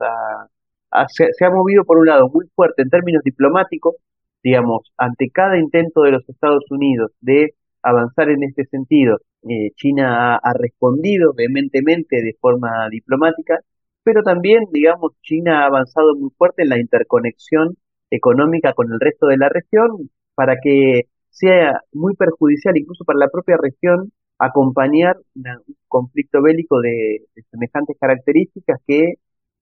se, 1.07 1.45
ha 1.45 1.49
movido 1.51 1.83
por 1.85 1.97
un 1.97 2.07
lado 2.07 2.29
muy 2.29 2.45
fuerte 2.55 2.81
en 2.81 2.89
términos 2.89 3.23
diplomáticos, 3.23 3.95
digamos, 4.43 4.91
ante 4.97 5.29
cada 5.29 5.57
intento 5.57 6.01
de 6.03 6.11
los 6.11 6.27
Estados 6.29 6.65
Unidos 6.71 7.11
de 7.21 7.53
avanzar 7.83 8.29
en 8.29 8.43
este 8.43 8.65
sentido, 8.65 9.17
eh, 9.47 9.71
China 9.75 10.35
ha, 10.37 10.53
respondido 10.53 11.33
vehementemente 11.33 12.21
de 12.21 12.35
forma 12.41 12.89
diplomática, 12.89 13.59
pero 14.03 14.23
también, 14.23 14.65
digamos, 14.71 15.13
China 15.21 15.63
ha 15.63 15.67
avanzado 15.67 16.15
muy 16.15 16.29
fuerte 16.37 16.63
en 16.63 16.69
la 16.69 16.79
interconexión 16.79 17.77
económica 18.09 18.73
con 18.73 18.91
el 18.91 18.99
resto 18.99 19.27
de 19.27 19.37
la 19.37 19.49
región 19.49 20.09
para 20.35 20.57
que 20.61 21.03
sea 21.29 21.81
muy 21.93 22.15
perjudicial 22.15 22.77
incluso 22.77 23.05
para 23.05 23.19
la 23.19 23.29
propia 23.29 23.57
región 23.57 24.11
acompañar 24.39 25.17
un 25.35 25.75
conflicto 25.87 26.41
bélico 26.41 26.79
de, 26.81 27.25
semejantes 27.51 27.97
características 27.99 28.79
que 28.87 29.15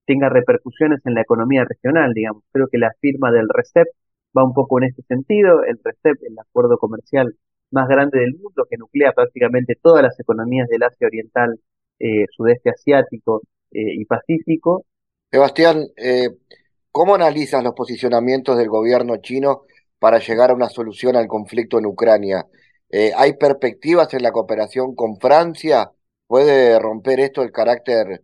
tenga 0.05 0.29
repercusiones 0.29 1.01
en 1.05 1.15
la 1.15 1.21
economía 1.21 1.65
regional, 1.67 2.13
digamos. 2.13 2.43
Creo 2.51 2.67
que 2.71 2.77
la 2.77 2.91
firma 3.01 3.31
del 3.31 3.47
RECEP 3.49 3.87
va 4.37 4.45
un 4.45 4.53
poco 4.53 4.79
en 4.79 4.85
este 4.85 5.01
sentido. 5.03 5.63
El 5.63 5.79
RECEP, 5.83 6.23
el 6.23 6.39
acuerdo 6.39 6.77
comercial 6.77 7.35
más 7.71 7.89
grande 7.89 8.19
del 8.19 8.35
mundo, 8.35 8.65
que 8.69 8.77
nuclea 8.77 9.11
prácticamente 9.11 9.75
todas 9.81 10.03
las 10.03 10.17
economías 10.19 10.69
del 10.69 10.83
Asia 10.83 11.07
Oriental, 11.07 11.59
eh, 11.99 12.25
Sudeste 12.31 12.69
Asiático 12.69 13.41
eh, 13.71 13.95
y 13.95 14.05
Pacífico. 14.05 14.85
Sebastián, 15.29 15.83
eh, 15.97 16.29
¿cómo 16.91 17.15
analizas 17.15 17.63
los 17.63 17.73
posicionamientos 17.73 18.57
del 18.57 18.69
gobierno 18.69 19.17
chino 19.17 19.63
para 19.99 20.19
llegar 20.19 20.51
a 20.51 20.53
una 20.53 20.69
solución 20.69 21.15
al 21.17 21.27
conflicto 21.27 21.79
en 21.79 21.87
Ucrania? 21.87 22.45
Eh, 22.89 23.11
¿Hay 23.17 23.33
perspectivas 23.33 24.13
en 24.13 24.23
la 24.23 24.31
cooperación 24.31 24.95
con 24.95 25.17
Francia? 25.17 25.91
¿Puede 26.25 26.79
romper 26.79 27.19
esto 27.19 27.43
el 27.43 27.51
carácter 27.51 28.21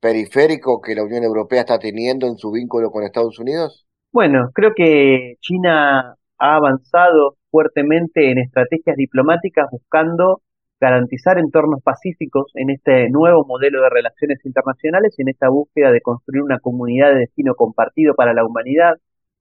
periférico 0.00 0.80
que 0.80 0.94
la 0.94 1.04
Unión 1.04 1.24
Europea 1.24 1.60
está 1.60 1.78
teniendo 1.78 2.26
en 2.26 2.36
su 2.36 2.50
vínculo 2.50 2.90
con 2.90 3.04
Estados 3.04 3.38
Unidos? 3.38 3.86
Bueno, 4.12 4.50
creo 4.52 4.72
que 4.76 5.36
China 5.40 6.16
ha 6.38 6.56
avanzado 6.56 7.36
fuertemente 7.50 8.30
en 8.30 8.38
estrategias 8.38 8.96
diplomáticas 8.96 9.68
buscando 9.70 10.42
garantizar 10.80 11.38
entornos 11.38 11.80
pacíficos 11.82 12.50
en 12.54 12.70
este 12.70 13.08
nuevo 13.08 13.46
modelo 13.46 13.82
de 13.82 13.88
relaciones 13.88 14.44
internacionales 14.44 15.14
y 15.16 15.22
en 15.22 15.28
esta 15.28 15.48
búsqueda 15.48 15.92
de 15.92 16.00
construir 16.00 16.42
una 16.42 16.58
comunidad 16.58 17.12
de 17.12 17.20
destino 17.20 17.54
compartido 17.54 18.14
para 18.14 18.34
la 18.34 18.44
humanidad, 18.44 18.94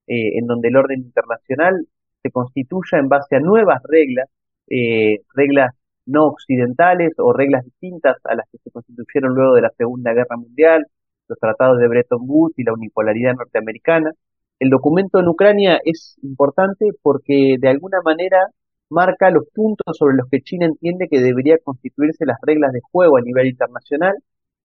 eh, 0.07 0.37
en 0.37 0.45
donde 0.45 0.67
el 0.67 0.75
orden 0.77 0.99
internacional 0.99 1.87
se 2.21 2.29
constituya 2.29 2.99
en 2.99 3.09
base 3.09 3.37
a 3.37 3.39
nuevas 3.39 3.81
reglas 3.89 4.29
eh, 4.69 5.19
reglas 5.35 5.75
no 6.05 6.27
occidentales 6.27 7.13
o 7.17 7.33
reglas 7.33 7.65
distintas 7.65 8.17
a 8.23 8.35
las 8.35 8.45
que 8.51 8.57
se 8.59 8.71
constituyeron 8.71 9.33
luego 9.35 9.55
de 9.55 9.61
la 9.61 9.71
Segunda 9.77 10.13
Guerra 10.13 10.37
Mundial, 10.37 10.85
los 11.27 11.39
tratados 11.39 11.79
de 11.79 11.87
Bretton 11.87 12.21
Woods 12.23 12.57
y 12.57 12.63
la 12.63 12.73
unipolaridad 12.73 13.35
norteamericana. 13.35 14.11
El 14.59 14.69
documento 14.69 15.19
en 15.19 15.27
Ucrania 15.27 15.79
es 15.83 16.17
importante 16.23 16.89
porque 17.01 17.55
de 17.59 17.69
alguna 17.69 17.99
manera 18.03 18.47
marca 18.89 19.31
los 19.31 19.47
puntos 19.53 19.97
sobre 19.97 20.15
los 20.17 20.29
que 20.29 20.41
China 20.41 20.65
entiende 20.65 21.07
que 21.09 21.21
debería 21.21 21.57
constituirse 21.63 22.25
las 22.25 22.37
reglas 22.41 22.73
de 22.73 22.81
juego 22.91 23.17
a 23.17 23.21
nivel 23.21 23.47
internacional, 23.47 24.15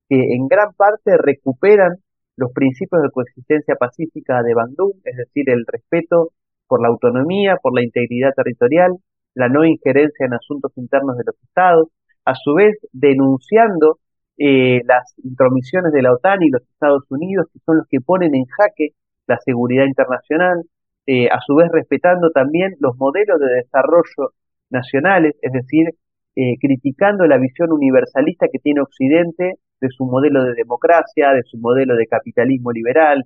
que 0.08 0.16
en 0.34 0.48
gran 0.48 0.72
parte 0.74 1.16
recuperan 1.16 1.96
los 2.36 2.52
principios 2.52 3.02
de 3.02 3.10
coexistencia 3.10 3.76
pacífica 3.76 4.42
de 4.42 4.54
Bandung, 4.54 4.92
es 5.04 5.16
decir, 5.16 5.48
el 5.48 5.64
respeto 5.66 6.32
por 6.68 6.82
la 6.82 6.88
autonomía, 6.88 7.56
por 7.62 7.74
la 7.74 7.82
integridad 7.82 8.32
territorial, 8.34 8.92
la 9.36 9.48
no 9.48 9.64
injerencia 9.64 10.26
en 10.26 10.34
asuntos 10.34 10.72
internos 10.76 11.16
de 11.18 11.24
los 11.26 11.36
estados, 11.44 11.88
a 12.24 12.34
su 12.34 12.54
vez 12.54 12.74
denunciando 12.92 13.98
eh, 14.38 14.80
las 14.86 15.14
intromisiones 15.22 15.92
de 15.92 16.02
la 16.02 16.12
OTAN 16.12 16.42
y 16.42 16.50
los 16.50 16.62
Estados 16.62 17.04
Unidos, 17.10 17.46
que 17.52 17.60
son 17.64 17.76
los 17.78 17.86
que 17.88 18.00
ponen 18.00 18.34
en 18.34 18.46
jaque 18.46 18.90
la 19.26 19.38
seguridad 19.44 19.84
internacional, 19.84 20.62
eh, 21.06 21.28
a 21.28 21.38
su 21.46 21.54
vez 21.54 21.70
respetando 21.70 22.30
también 22.30 22.76
los 22.80 22.96
modelos 22.96 23.38
de 23.38 23.56
desarrollo 23.56 24.32
nacionales, 24.70 25.36
es 25.42 25.52
decir, 25.52 25.90
eh, 26.34 26.56
criticando 26.58 27.26
la 27.26 27.36
visión 27.38 27.72
universalista 27.72 28.48
que 28.50 28.58
tiene 28.58 28.80
Occidente 28.80 29.54
de 29.80 29.88
su 29.90 30.06
modelo 30.06 30.44
de 30.44 30.54
democracia, 30.54 31.32
de 31.32 31.42
su 31.42 31.58
modelo 31.58 31.94
de 31.94 32.06
capitalismo 32.06 32.72
liberal. 32.72 33.24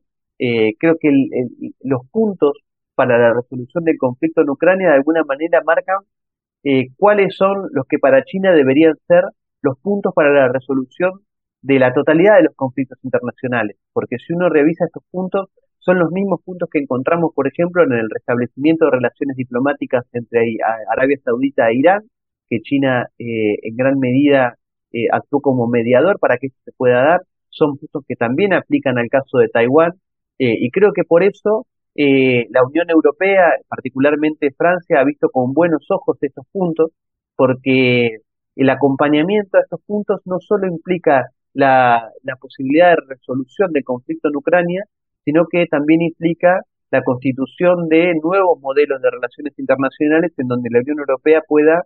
creo 0.78 0.96
que 0.98 1.11
los 1.82 2.02
puntos 2.11 2.52
para 3.01 3.16
la 3.16 3.32
resolución 3.32 3.82
del 3.84 3.96
conflicto 3.96 4.42
en 4.42 4.51
Ucrania 4.51 4.88
de 4.88 4.96
alguna 4.96 5.24
manera 5.24 5.62
marcan 5.64 6.01
eh, 6.64 6.88
cuáles 6.98 7.34
son 7.34 7.70
los 7.72 7.86
que 7.88 7.98
para 7.98 8.24
China 8.24 8.53
deberían 8.53 8.94
ser 9.09 9.24
los 9.62 9.78
puntos 9.78 10.12
para 10.14 10.30
la 10.30 10.48
resolución 10.53 11.12
de 11.62 11.78
la 11.78 11.94
totalidad 11.94 12.36
de 12.36 12.42
los 12.42 12.55
conflictos 12.55 12.98
internacionales, 13.03 13.78
porque 13.94 14.16
si 14.18 14.34
uno 14.34 14.51
revisa 14.51 14.84
estos 14.84 15.03
puntos, 15.11 15.48
son 15.78 15.98
los 15.98 16.11
mismos 16.11 16.42
puntos 16.44 16.68
que 16.70 16.78
encontramos, 16.78 17.32
por 17.34 17.48
ejemplo, 17.48 17.82
en 17.84 17.92
el 17.92 18.11
restablecimiento 18.11 18.84
de 18.84 18.90
relaciones 18.90 19.34
diplomáticas 19.34 20.05
entre 20.12 20.59
Arabia 20.90 21.16
Saudita 21.24 21.70
e 21.70 21.76
Irán, 21.76 22.03
que 22.51 22.61
China 22.61 23.07
eh, 23.18 23.57
en 23.62 23.76
gran 23.76 23.98
medida 23.98 24.57
eh, 24.92 25.07
actuó 25.11 25.40
como 25.40 25.68
mediador 25.68 26.18
para 26.18 26.36
que 26.36 26.48
esto 26.48 26.61
se 26.66 26.72
pueda 26.72 27.03
dar, 27.03 27.22
son 27.48 27.78
puntos 27.78 28.05
que 28.07 28.16
también 28.16 28.53
aplican 28.53 28.98
al 28.98 29.09
caso 29.09 29.38
de 29.38 29.48
Taiwán, 29.48 29.92
y 30.42 30.70
creo 30.70 30.92
que 30.94 31.05
por 31.05 31.22
eso 31.22 31.66
eh, 31.95 32.47
la 32.51 32.64
Unión 32.64 32.91
Europea, 32.91 33.51
particularmente 33.68 34.53
Francia, 34.57 35.01
ha 35.01 35.05
visto 35.05 35.28
con 35.30 35.53
buenos 35.53 35.86
ojos 35.91 36.18
estos 36.20 36.47
puntos, 36.53 36.93
porque 37.36 38.18
el 38.57 38.70
acompañamiento 38.70 39.59
a 39.59 39.62
estos 39.62 39.80
puntos 39.86 40.20
no 40.24 40.38
solo 40.41 40.66
implica 40.66 41.30
la, 41.55 42.11
posibilidad 42.41 42.91
de 42.91 43.03
resolución 43.09 43.72
del 43.72 43.84
conflicto 43.84 44.28
en 44.28 44.36
Ucrania, 44.36 44.84
sino 45.24 45.47
que 45.51 45.66
también 45.66 46.03
implica 46.03 46.62
la 46.91 47.03
constitución 47.03 47.88
de 47.88 48.14
nuevos 48.22 48.61
modelos 48.61 49.01
de 49.03 49.11
relaciones 49.11 49.59
internacionales 49.59 50.32
en 50.38 50.49
donde 50.49 50.70
la 50.70 50.80
Unión 50.80 50.99
Europea 51.01 51.43
pueda 51.47 51.84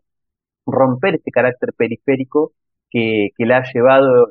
romper 0.66 1.16
este 1.16 1.30
carácter 1.30 1.70
periférico 1.76 2.52
que, 2.90 3.28
que 3.36 3.46
la 3.46 3.58
ha 3.58 3.72
llevado 3.72 4.28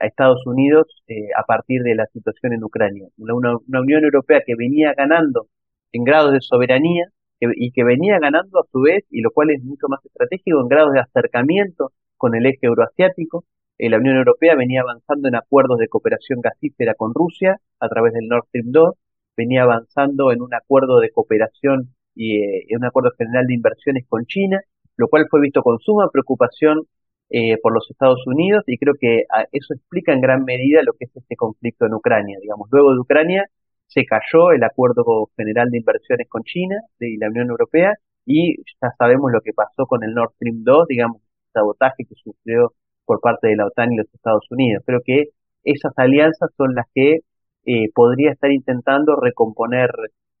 a 0.00 0.06
Estados 0.06 0.46
Unidos 0.46 0.86
eh, 1.08 1.28
a 1.36 1.44
partir 1.44 1.82
de 1.82 1.94
la 1.94 2.06
situación 2.06 2.52
en 2.52 2.64
Ucrania. 2.64 3.08
Una, 3.18 3.56
Unión 3.80 4.04
Europea 4.04 4.42
que 4.46 4.54
venía 4.56 4.94
ganando 4.96 5.46
en 5.92 6.04
grados 6.04 6.32
de 6.32 6.40
soberanía 6.40 7.06
y 7.40 7.72
que 7.72 7.84
venía 7.84 8.18
ganando 8.18 8.60
a 8.60 8.66
su 8.70 8.82
vez, 8.82 9.04
y 9.10 9.22
lo 9.22 9.30
cual 9.30 9.50
es 9.50 9.62
mucho 9.64 9.88
más 9.88 10.04
estratégico, 10.04 10.60
en 10.60 10.68
grados 10.68 10.92
de 10.92 11.00
acercamiento 11.00 11.92
con 12.18 12.34
el 12.34 12.44
eje 12.44 12.66
euroasiático. 12.66 13.44
Eh, 13.78 13.88
la 13.88 13.96
Unión 13.96 14.16
Europea 14.16 14.54
venía 14.56 14.82
avanzando 14.82 15.28
en 15.28 15.36
acuerdos 15.36 15.78
de 15.78 15.88
cooperación 15.88 16.40
gasífera 16.42 16.94
con 16.94 17.14
Rusia 17.14 17.56
a 17.80 17.88
través 17.88 18.12
del 18.12 18.28
Nord 18.28 18.44
Stream 18.48 18.72
2, 18.72 18.94
venía 19.36 19.62
avanzando 19.62 20.32
en 20.32 20.42
un 20.42 20.52
acuerdo 20.52 21.00
de 21.00 21.10
cooperación 21.10 21.94
y 22.14 22.42
en 22.42 22.60
eh, 22.68 22.76
un 22.76 22.84
acuerdo 22.84 23.12
general 23.16 23.46
de 23.46 23.54
inversiones 23.54 24.04
con 24.06 24.26
China, 24.26 24.60
lo 24.98 25.08
cual 25.08 25.26
fue 25.30 25.40
visto 25.40 25.62
con 25.62 25.78
suma 25.78 26.10
preocupación 26.12 26.82
eh, 27.30 27.58
por 27.62 27.72
los 27.72 27.88
Estados 27.90 28.26
Unidos 28.26 28.64
y 28.66 28.76
creo 28.78 28.94
que 28.98 29.24
ah, 29.30 29.44
eso 29.52 29.74
explica 29.74 30.12
en 30.12 30.20
gran 30.20 30.44
medida 30.44 30.82
lo 30.82 30.92
que 30.94 31.04
es 31.06 31.16
este 31.16 31.36
conflicto 31.36 31.86
en 31.86 31.94
Ucrania. 31.94 32.38
Digamos, 32.40 32.68
luego 32.72 32.92
de 32.92 33.00
Ucrania 33.00 33.46
se 33.86 34.04
cayó 34.04 34.52
el 34.52 34.62
acuerdo 34.64 35.04
general 35.36 35.70
de 35.70 35.78
inversiones 35.78 36.28
con 36.28 36.42
China 36.44 36.76
y 37.00 37.16
la 37.18 37.28
Unión 37.28 37.50
Europea 37.50 37.94
y 38.26 38.56
ya 38.82 38.90
sabemos 38.98 39.32
lo 39.32 39.40
que 39.40 39.52
pasó 39.52 39.86
con 39.86 40.04
el 40.04 40.14
Nord 40.14 40.32
Stream 40.34 40.64
2, 40.64 40.86
digamos, 40.88 41.18
el 41.18 41.52
sabotaje 41.52 42.04
que 42.04 42.14
sufrió 42.16 42.72
por 43.04 43.20
parte 43.20 43.48
de 43.48 43.56
la 43.56 43.66
OTAN 43.66 43.92
y 43.92 43.96
los 43.96 44.12
Estados 44.14 44.46
Unidos. 44.50 44.82
Creo 44.86 45.00
que 45.04 45.26
esas 45.64 45.92
alianzas 45.96 46.50
son 46.56 46.74
las 46.74 46.86
que 46.94 47.20
eh, 47.66 47.90
podría 47.94 48.32
estar 48.32 48.50
intentando 48.52 49.16
recomponer 49.16 49.90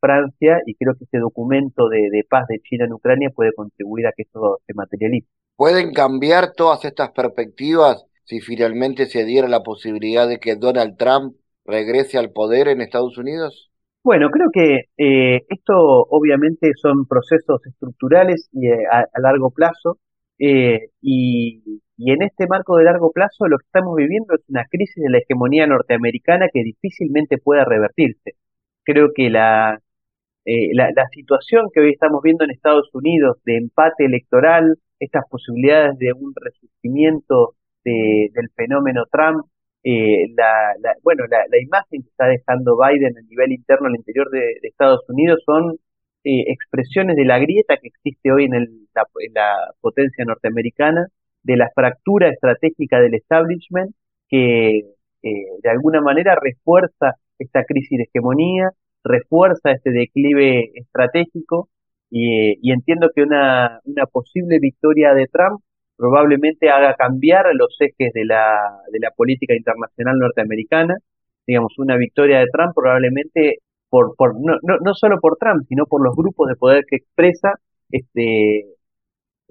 Francia 0.00 0.60
y 0.66 0.74
creo 0.74 0.94
que 0.94 1.04
este 1.04 1.18
documento 1.18 1.88
de, 1.88 2.08
de 2.10 2.24
paz 2.28 2.46
de 2.48 2.60
China 2.60 2.86
en 2.86 2.92
Ucrania 2.94 3.30
puede 3.34 3.52
contribuir 3.52 4.06
a 4.06 4.12
que 4.12 4.22
eso 4.22 4.58
se 4.66 4.74
materialice. 4.74 5.28
¿Pueden 5.60 5.92
cambiar 5.92 6.54
todas 6.56 6.86
estas 6.86 7.10
perspectivas 7.10 8.06
si 8.24 8.40
finalmente 8.40 9.04
se 9.04 9.26
diera 9.26 9.46
la 9.46 9.62
posibilidad 9.62 10.26
de 10.26 10.38
que 10.38 10.56
Donald 10.56 10.96
Trump 10.96 11.36
regrese 11.66 12.16
al 12.16 12.30
poder 12.30 12.68
en 12.68 12.80
Estados 12.80 13.18
Unidos? 13.18 13.70
Bueno, 14.02 14.30
creo 14.30 14.48
que 14.50 14.84
eh, 14.96 15.42
esto 15.50 15.74
obviamente 15.76 16.70
son 16.80 17.04
procesos 17.06 17.60
estructurales 17.66 18.48
y 18.54 18.68
eh, 18.68 18.86
a, 18.90 19.04
largo 19.20 19.50
plazo 19.50 19.98
eh, 20.38 20.92
y, 21.02 21.62
en 21.98 22.22
este 22.22 22.46
marco 22.46 22.78
de 22.78 22.84
largo 22.84 23.12
plazo 23.12 23.46
lo 23.46 23.58
que 23.58 23.66
estamos 23.66 23.94
viviendo 23.96 24.36
es 24.36 24.40
una 24.48 24.64
crisis 24.64 24.96
de 24.96 25.10
la 25.10 25.18
hegemonía 25.18 25.66
norteamericana 25.66 26.46
que 26.50 26.62
difícilmente 26.64 27.36
pueda 27.36 27.66
revertirse. 27.66 28.32
Creo 28.82 29.10
que 29.14 29.28
la, 29.28 29.78
la 30.46 31.08
situación 31.12 31.66
que 31.70 31.80
hoy 31.80 31.90
estamos 31.90 32.22
viendo 32.22 32.44
en 32.44 32.50
Estados 32.50 32.88
Unidos 32.94 33.36
de 33.44 33.58
empate 33.58 34.06
electoral, 34.06 34.78
estas 35.00 35.24
posibilidades 35.28 35.98
de 35.98 36.12
un 36.12 36.32
resurgimiento 36.36 37.54
del 37.82 38.50
fenómeno 38.54 39.04
Trump, 39.10 39.46
eh, 39.82 40.26
la, 40.36 40.74
bueno, 41.02 41.24
la, 41.26 41.58
imagen 41.58 42.02
que 42.02 42.08
está 42.10 42.26
dejando 42.26 42.76
Biden 42.76 43.16
a 43.16 43.22
nivel 43.22 43.52
interno 43.52 43.88
al 43.88 43.96
interior 43.96 44.30
de, 44.30 44.58
Estados 44.62 45.00
Unidos 45.08 45.42
son 45.46 45.78
eh, 46.24 46.44
expresiones 46.48 47.16
de 47.16 47.24
la 47.24 47.38
grieta 47.38 47.78
que 47.78 47.88
existe 47.88 48.30
hoy 48.30 48.44
en, 48.44 48.52
la, 48.94 49.72
potencia 49.80 50.24
norteamericana, 50.24 51.06
de 51.42 51.56
la 51.56 51.70
fractura 51.74 52.28
estratégica 52.28 53.00
del 53.00 53.14
establishment 53.14 53.94
que 54.28 54.80
eh, 55.22 55.30
de 55.62 55.70
alguna 55.70 56.02
manera 56.02 56.36
refuerza 56.40 57.16
esta 57.38 57.64
crisis 57.64 57.96
de 57.96 58.04
hegemonía, 58.04 58.70
refuerza 59.02 59.70
este 59.72 59.90
declive 59.90 60.72
estratégico 60.74 61.70
y, 62.10 62.58
y 62.60 62.72
entiendo 62.72 63.10
que 63.14 63.22
una, 63.22 63.80
una, 63.84 64.06
posible 64.06 64.58
victoria 64.60 65.14
de 65.14 65.26
Trump 65.28 65.60
probablemente 65.96 66.70
haga 66.70 66.94
cambiar 66.94 67.46
los 67.54 67.76
ejes 67.80 68.12
de 68.12 68.24
la, 68.24 68.80
de 68.92 68.98
la 69.00 69.10
política 69.12 69.54
internacional 69.54 70.18
norteamericana. 70.18 70.96
Digamos, 71.46 71.78
una 71.78 71.96
victoria 71.96 72.40
de 72.40 72.46
Trump 72.52 72.72
probablemente 72.74 73.58
por, 73.88 74.14
por 74.16 74.34
no, 74.40 74.58
no, 74.62 74.78
no, 74.82 74.94
solo 74.94 75.20
por 75.20 75.36
Trump, 75.38 75.64
sino 75.68 75.86
por 75.86 76.02
los 76.02 76.14
grupos 76.16 76.48
de 76.48 76.56
poder 76.56 76.84
que 76.88 76.96
expresa, 76.96 77.54
este, 77.90 78.66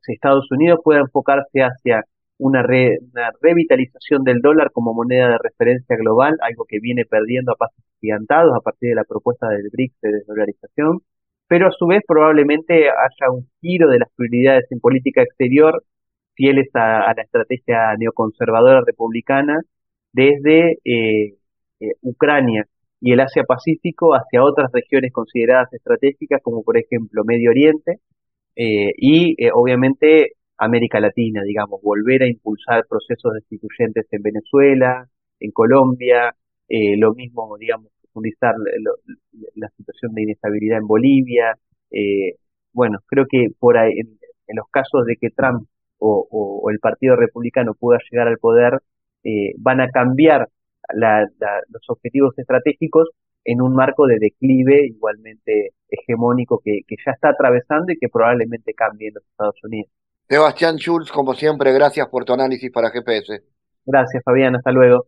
Estados 0.08 0.52
Unidos 0.52 0.80
pueda 0.84 1.00
enfocarse 1.02 1.62
hacia 1.62 2.04
una, 2.38 2.62
una 2.64 3.32
revitalización 3.42 4.24
del 4.24 4.42
dólar 4.42 4.72
como 4.72 4.94
moneda 4.94 5.30
de 5.30 5.38
referencia 5.38 5.96
global, 5.98 6.38
algo 6.42 6.66
que 6.66 6.80
viene 6.80 7.06
perdiendo 7.06 7.52
a 7.52 7.56
pasos 7.56 7.84
gigantados 8.02 8.56
a 8.56 8.62
partir 8.62 8.90
de 8.90 8.96
la 8.96 9.04
propuesta 9.04 9.50
del 9.50 9.70
BRICS 9.72 10.02
de 10.02 10.12
desdolarización, 10.14 11.00
pero 11.50 11.68
a 11.68 11.72
su 11.72 11.88
vez 11.88 12.02
probablemente 12.08 12.90
haya 12.90 13.32
un 13.32 13.50
giro 13.62 13.90
de 13.90 14.00
las 14.00 14.10
prioridades 14.16 14.72
en 14.72 14.80
política 14.80 15.24
exterior 15.24 15.84
fieles 16.36 16.70
a, 16.76 17.14
la 17.16 17.24
estrategia 17.24 17.96
neoconservadora 17.98 18.82
republicana 18.86 19.60
desde 20.14 20.80
eh, 20.86 21.36
eh, 21.82 21.92
Ucrania 22.02 22.66
y 23.02 23.14
el 23.14 23.20
Asia-Pacífico 23.22 24.14
hacia 24.14 24.44
otras 24.44 24.72
regiones 24.72 25.12
consideradas 25.12 25.74
estratégicas, 25.74 26.42
como 26.44 26.64
por 26.64 26.78
ejemplo 26.78 27.24
Medio 27.26 27.52
Oriente 27.52 28.00
eh, 28.56 28.92
y 28.98 29.36
eh, 29.44 29.52
obviamente 29.54 30.34
América 30.58 31.00
Latina, 31.00 31.42
digamos, 31.44 31.82
volver 31.82 32.24
a 32.24 32.28
impulsar 32.28 32.86
procesos 32.90 33.34
destituyentes 33.34 34.06
en 34.12 34.22
Venezuela, 34.22 35.08
en 35.40 35.52
Colombia, 35.52 36.36
eh, 36.68 36.98
lo 36.98 37.14
mismo, 37.16 37.58
digamos, 37.58 37.92
profundizar 38.10 38.56
la 39.56 39.70
situación 39.78 40.14
de 40.14 40.24
inestabilidad 40.24 40.80
en 40.80 40.88
Bolivia. 40.88 41.54
bueno, 42.74 43.00
creo 43.08 43.26
que 43.30 43.48
por 43.60 43.78
ahí, 43.78 43.94
en, 44.00 44.56
los 44.56 44.68
casos 44.72 45.06
de 45.06 45.16
que 45.16 45.30
Trump 45.30 45.68
o, 46.00 46.70
el 46.72 46.80
Partido 46.80 47.16
Republicano 47.16 47.74
pueda 47.74 48.00
llegar 48.10 48.28
al 48.28 48.38
poder, 48.38 48.80
van 49.58 49.82
a 49.82 49.90
cambiar 49.90 50.48
los 50.94 51.90
objetivos 51.90 52.38
estratégicos 52.38 53.10
en 53.46 53.62
un 53.62 53.74
marco 53.74 54.06
de 54.06 54.18
declive 54.20 54.86
igualmente 54.88 55.72
hegemónico 55.90 56.62
que, 56.64 56.82
ya 57.06 57.12
está 57.12 57.30
atravesando 57.30 57.92
y 57.92 57.98
que 57.98 58.10
probablemente 58.10 58.74
cambie 58.74 59.08
en 59.10 59.16
los 59.16 59.24
Estados 59.24 59.56
Unidos. 59.64 59.92
Sebastián 60.28 60.78
Schulz, 60.78 61.12
como 61.12 61.34
siempre, 61.34 61.74
gracias 61.74 62.08
por 62.10 62.26
tu 62.26 62.34
análisis 62.34 62.72
para 62.72 62.92
GPS. 62.92 63.42
Gracias, 63.86 64.24
Fabián, 64.24 64.56
hasta 64.56 64.72
luego. 64.72 65.08